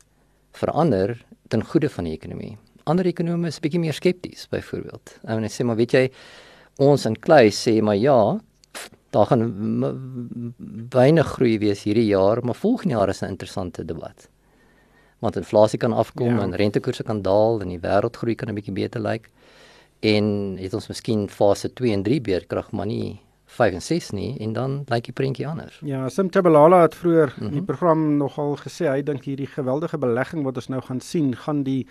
verander 0.53 1.17
ten 1.49 1.65
goede 1.65 1.89
van 1.89 2.05
die 2.05 2.15
ekonomie. 2.15 2.57
Ander 2.85 3.07
ekonome 3.07 3.51
is 3.51 3.61
bietjie 3.63 3.81
meer 3.81 3.95
skepties 3.95 4.49
byvoorbeeld. 4.51 5.17
En 5.25 5.39
hulle 5.39 5.51
sê 5.53 5.67
maar 5.67 5.79
weet 5.79 5.95
jy 5.95 6.05
ons 6.81 7.07
in 7.07 7.17
klei 7.19 7.51
sê 7.55 7.79
maar 7.85 7.99
ja, 7.99 8.41
daar 9.11 9.27
gaan 9.27 9.47
baie 10.91 11.25
groei 11.33 11.59
wees 11.59 11.83
hierdie 11.87 12.09
jaar, 12.11 12.43
maar 12.45 12.59
volgende 12.59 12.95
jaar 12.95 13.09
is 13.09 13.23
'n 13.23 13.35
interessante 13.35 13.85
debat. 13.85 14.29
Want 15.19 15.37
inflasie 15.37 15.79
kan 15.79 15.93
afkom 15.93 16.37
ja. 16.37 16.43
en 16.43 16.55
rentekoerse 16.55 17.03
kan 17.03 17.23
daal 17.23 17.61
en 17.61 17.69
die 17.69 17.81
wêreldgroei 17.81 18.35
kan 18.35 18.49
'n 18.49 18.55
bietjie 18.55 18.75
beter 18.75 19.01
lyk. 19.01 19.31
En 20.01 20.57
het 20.59 20.75
ons 20.75 20.89
miskien 20.89 21.29
fase 21.29 21.73
2 21.73 21.93
en 21.93 22.03
3 22.03 22.21
beerkrag 22.21 22.71
maar 22.73 22.87
nie 22.87 23.21
5 23.61 23.79
en 23.79 23.83
6 23.89 24.13
nie 24.17 24.31
en 24.47 24.55
dan 24.57 24.79
lyk 24.93 25.11
die 25.11 25.17
prentjie 25.17 25.49
anders. 25.49 25.81
Ja, 25.87 26.09
Sim 26.09 26.31
Tabalala 26.33 26.83
het 26.87 26.95
vroeër 26.95 27.35
mm 27.35 27.35
-hmm. 27.37 27.47
in 27.47 27.53
die 27.53 27.65
mhm. 27.65 27.73
program 27.73 28.17
nogal 28.17 28.57
gesê 28.57 28.89
hy 28.89 29.03
dink 29.03 29.25
hierdie 29.25 29.51
geweldige 29.51 29.99
belegging 29.99 30.45
wat 30.45 30.57
ons 30.57 30.69
nou 30.69 30.81
gaan 30.81 31.01
sien, 31.01 31.37
gaan 31.37 31.63
die 31.63 31.87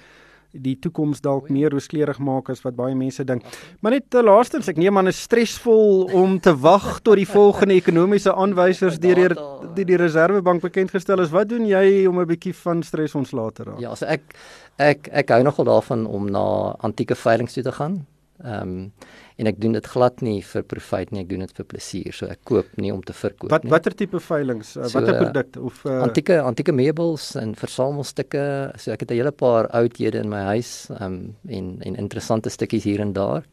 die 0.52 0.76
toekoms 0.82 1.22
dalk 1.22 1.50
meer 1.54 1.70
rooskleurig 1.70 2.18
maak 2.26 2.50
as 2.50 2.64
wat 2.66 2.76
baie 2.78 2.96
mense 2.98 3.24
dink. 3.24 3.46
Maar 3.82 3.92
net 3.92 4.08
te 4.10 4.18
eh, 4.18 4.26
laastens, 4.26 4.70
ek 4.72 4.80
neem 4.82 4.98
aan 4.98 5.12
is 5.12 5.22
stresvol 5.22 6.10
om 6.18 6.40
te 6.42 6.56
wag 6.58 6.88
tot 7.06 7.20
die 7.20 7.28
volgende 7.30 7.78
ekonomiese 7.78 8.34
aanwysers 8.34 8.98
deur 9.00 9.16
die 9.16 9.28
die, 9.76 9.86
die 9.86 10.00
Reserwebank 10.02 10.62
bekend 10.62 10.92
gestel 10.92 11.22
is. 11.22 11.30
Wat 11.30 11.50
doen 11.50 11.68
jy 11.70 12.08
om 12.10 12.20
'n 12.20 12.26
bietjie 12.26 12.56
van 12.66 12.84
stres 12.84 13.16
ontslae 13.16 13.52
te 13.54 13.64
raak? 13.64 13.80
Ja, 13.80 13.94
so 13.96 14.06
ek 14.06 14.24
ek 14.78 15.10
ek 15.12 15.30
hou 15.30 15.44
nogal 15.44 15.66
daarvan 15.66 16.08
om 16.08 16.32
na 16.32 16.74
antieke 16.82 17.16
veilinge 17.16 17.54
toe 17.54 17.64
te 17.64 17.72
gaan. 17.72 18.06
Ehm 18.44 18.62
um, 18.62 18.92
en 19.40 19.48
ek 19.48 19.56
doen 19.64 19.72
dit 19.72 19.86
glad 19.88 20.22
nie 20.24 20.42
vir 20.44 20.64
profit 20.68 21.12
nie, 21.16 21.22
ek 21.24 21.30
doen 21.30 21.44
dit 21.46 21.52
vir 21.56 21.66
plesier. 21.72 22.16
So 22.16 22.28
ek 22.28 22.42
koop 22.48 22.74
nie 22.76 22.92
om 22.92 23.00
te 23.04 23.14
verkoop 23.16 23.52
wat, 23.52 23.64
nie. 23.64 23.72
Watter 23.72 23.96
tipe 23.96 24.20
veilinge? 24.20 24.66
Uh, 24.76 24.88
so, 24.88 25.00
watter 25.00 25.16
produk 25.16 25.60
of 25.64 25.80
uh, 25.88 26.02
antieke 26.04 26.42
antieke 26.44 26.76
meubels 26.76 27.30
en 27.40 27.54
versamelstukke. 27.56 28.44
So 28.76 28.92
ek 28.92 29.06
het 29.06 29.12
'n 29.12 29.20
hele 29.20 29.32
paar 29.32 29.68
oudhede 29.72 30.20
in 30.20 30.30
my 30.30 30.44
huis 30.56 30.90
um, 31.00 31.36
en 31.48 31.80
en 31.84 31.96
interessante 31.96 32.50
stukkies 32.50 32.84
hier 32.84 33.00
en 33.00 33.14
daar. 33.14 33.44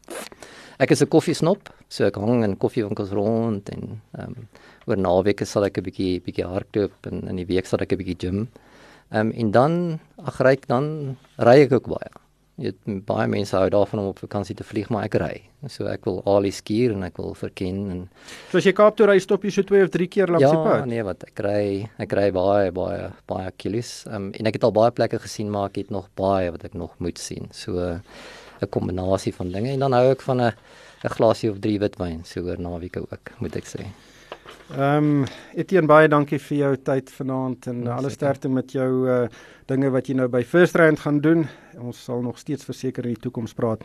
Ek 0.79 0.91
is 0.91 1.01
'n 1.01 1.07
koffiesnop, 1.07 1.69
so 1.89 2.05
ek 2.05 2.15
hang 2.15 2.43
in 2.43 2.57
koffiewinkels 2.57 3.11
rond 3.11 3.69
en 3.69 4.01
ehm 4.15 4.27
um, 4.27 4.47
oor 4.87 4.97
naweke 4.97 5.45
sal 5.45 5.65
ek 5.65 5.77
'n 5.77 5.83
bietjie 5.83 6.21
bietjie 6.21 6.47
hardloop 6.47 7.07
en 7.11 7.27
in 7.27 7.35
die 7.35 7.47
week 7.47 7.65
sal 7.65 7.79
ek 7.79 7.91
'n 7.91 7.97
bietjie 7.97 8.19
gym. 8.19 8.47
Ehm 9.11 9.27
um, 9.27 9.31
en 9.31 9.51
dan 9.51 9.99
ag 10.17 10.39
ry 10.39 10.51
ek 10.51 10.67
dan 10.67 11.17
ry 11.39 11.63
ek 11.63 11.71
ook 11.71 11.87
baie. 11.87 12.26
Weet 12.57 12.77
baie 13.05 13.27
mense 13.29 13.53
hou 13.53 13.67
daarvan 13.69 13.99
om 14.01 14.07
op 14.09 14.19
vakansie 14.23 14.55
te 14.57 14.65
vlieg, 14.65 14.87
maar 14.89 15.05
ek 15.05 15.17
ry. 15.21 15.33
So 15.69 15.85
ek 15.91 16.07
wil 16.09 16.23
al 16.25 16.47
die 16.47 16.53
skuur 16.57 16.95
en 16.95 17.05
ek 17.05 17.19
wil 17.21 17.35
verken 17.37 17.83
en 17.93 17.99
So 18.49 18.57
as 18.57 18.65
jy 18.65 18.73
Kaap 18.77 18.97
toe 18.97 19.05
ry, 19.05 19.19
stop 19.21 19.45
jy 19.45 19.51
so 19.53 19.67
2 19.67 19.83
of 19.85 19.91
3 19.93 20.07
keer 20.09 20.33
langs 20.33 20.41
ja, 20.41 20.49
die 20.55 20.63
pad? 20.65 20.79
Ja, 20.81 20.89
nee, 20.89 21.03
wat 21.05 21.27
ek 21.27 21.43
ry, 21.45 21.61
ek 22.01 22.17
ry 22.17 22.31
baie 22.33 22.73
baie 22.73 23.11
baie 23.29 23.53
kilos. 23.61 23.91
Um, 24.09 24.31
en 24.33 24.49
ek 24.49 24.57
het 24.57 24.65
al 24.65 24.73
baie 24.73 24.95
plekke 24.97 25.21
gesien, 25.21 25.53
maar 25.53 25.69
ek 25.69 25.83
het 25.83 25.93
nog 25.93 26.09
baie 26.17 26.49
wat 26.55 26.65
ek 26.65 26.73
nog 26.73 26.97
moet 26.97 27.21
sien. 27.21 27.45
So 27.53 27.77
'n 27.77 28.69
kombinasie 28.73 29.33
van 29.37 29.51
dinge 29.53 29.75
en 29.77 29.79
dan 29.85 29.93
hou 29.93 30.09
ek 30.11 30.21
van 30.25 30.41
'n 30.41 30.53
'n 31.05 31.13
glasie 31.13 31.51
of 31.51 31.59
3 31.61 31.79
witwyn 31.79 32.25
so 32.25 32.41
oor 32.41 32.57
naweek 32.57 32.97
ook, 32.97 33.37
moet 33.39 33.55
ek 33.55 33.65
sê. 33.65 33.85
Ehm 34.75 35.21
um, 35.21 35.25
Etienne 35.55 35.87
baie 35.87 36.09
dankie 36.11 36.37
vir 36.43 36.57
jou 36.57 36.69
tyd 36.89 37.11
vanaand 37.15 37.69
en 37.71 37.77
ja, 37.85 37.93
alle 37.95 38.09
sterkte 38.11 38.49
met 38.51 38.73
jou 38.75 39.07
uh 39.07 39.27
dinge 39.67 39.89
wat 39.91 40.07
jy 40.07 40.15
nou 40.15 40.27
by 40.31 40.41
First 40.47 40.75
Rand 40.79 40.99
gaan 40.99 41.21
doen. 41.23 41.45
Ons 41.79 42.01
sal 42.03 42.21
nog 42.23 42.37
steeds 42.39 42.67
verseker 42.67 43.03
in 43.07 43.15
die 43.15 43.21
toekoms 43.23 43.55
praat. 43.55 43.83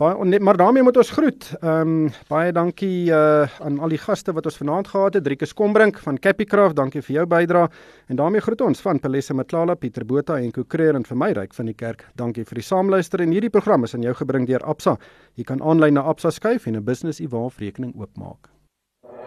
Baie 0.00 0.40
maar 0.40 0.56
daarmee 0.56 0.82
moet 0.82 0.96
ons 0.96 1.10
groet. 1.12 1.50
Ehm 1.60 1.92
um, 1.92 2.08
baie 2.30 2.52
dankie 2.52 3.10
uh 3.12 3.44
aan 3.60 3.76
al 3.80 3.92
die 3.92 4.00
gaste 4.00 4.32
wat 4.32 4.48
ons 4.48 4.56
vanaand 4.56 4.88
gehad 4.88 5.18
het. 5.20 5.24
Driekus 5.24 5.52
Kombrink 5.52 6.00
van 6.00 6.18
Capicraft, 6.18 6.76
dankie 6.76 7.02
vir 7.02 7.16
jou 7.16 7.26
bydrae. 7.26 7.68
En 8.08 8.16
daarmee 8.16 8.40
groet 8.40 8.60
ons 8.60 8.80
van 8.80 9.00
Palesa 9.00 9.34
Matlala, 9.34 9.74
Pieter 9.74 10.06
Botha 10.06 10.40
en 10.40 10.50
Kokreer 10.50 10.96
en 10.96 11.04
vir 11.04 11.16
my 11.16 11.32
ryk 11.32 11.52
van 11.54 11.68
die 11.68 11.76
kerk. 11.76 12.08
Dankie 12.16 12.44
vir 12.44 12.62
die 12.62 12.64
saamluister 12.64 13.20
en 13.20 13.36
hierdie 13.36 13.52
program 13.52 13.84
is 13.84 13.94
aan 13.94 14.08
jou 14.08 14.14
gebring 14.14 14.48
deur 14.48 14.64
Absa. 14.64 14.96
Jy 15.36 15.44
kan 15.44 15.60
aanlyn 15.60 16.00
na 16.00 16.08
Absa 16.08 16.30
skuif 16.30 16.66
en 16.66 16.76
'n 16.76 16.84
business 16.84 17.20
e-wallet 17.20 17.60
rekening 17.60 17.92
oopmaak. 18.00 18.61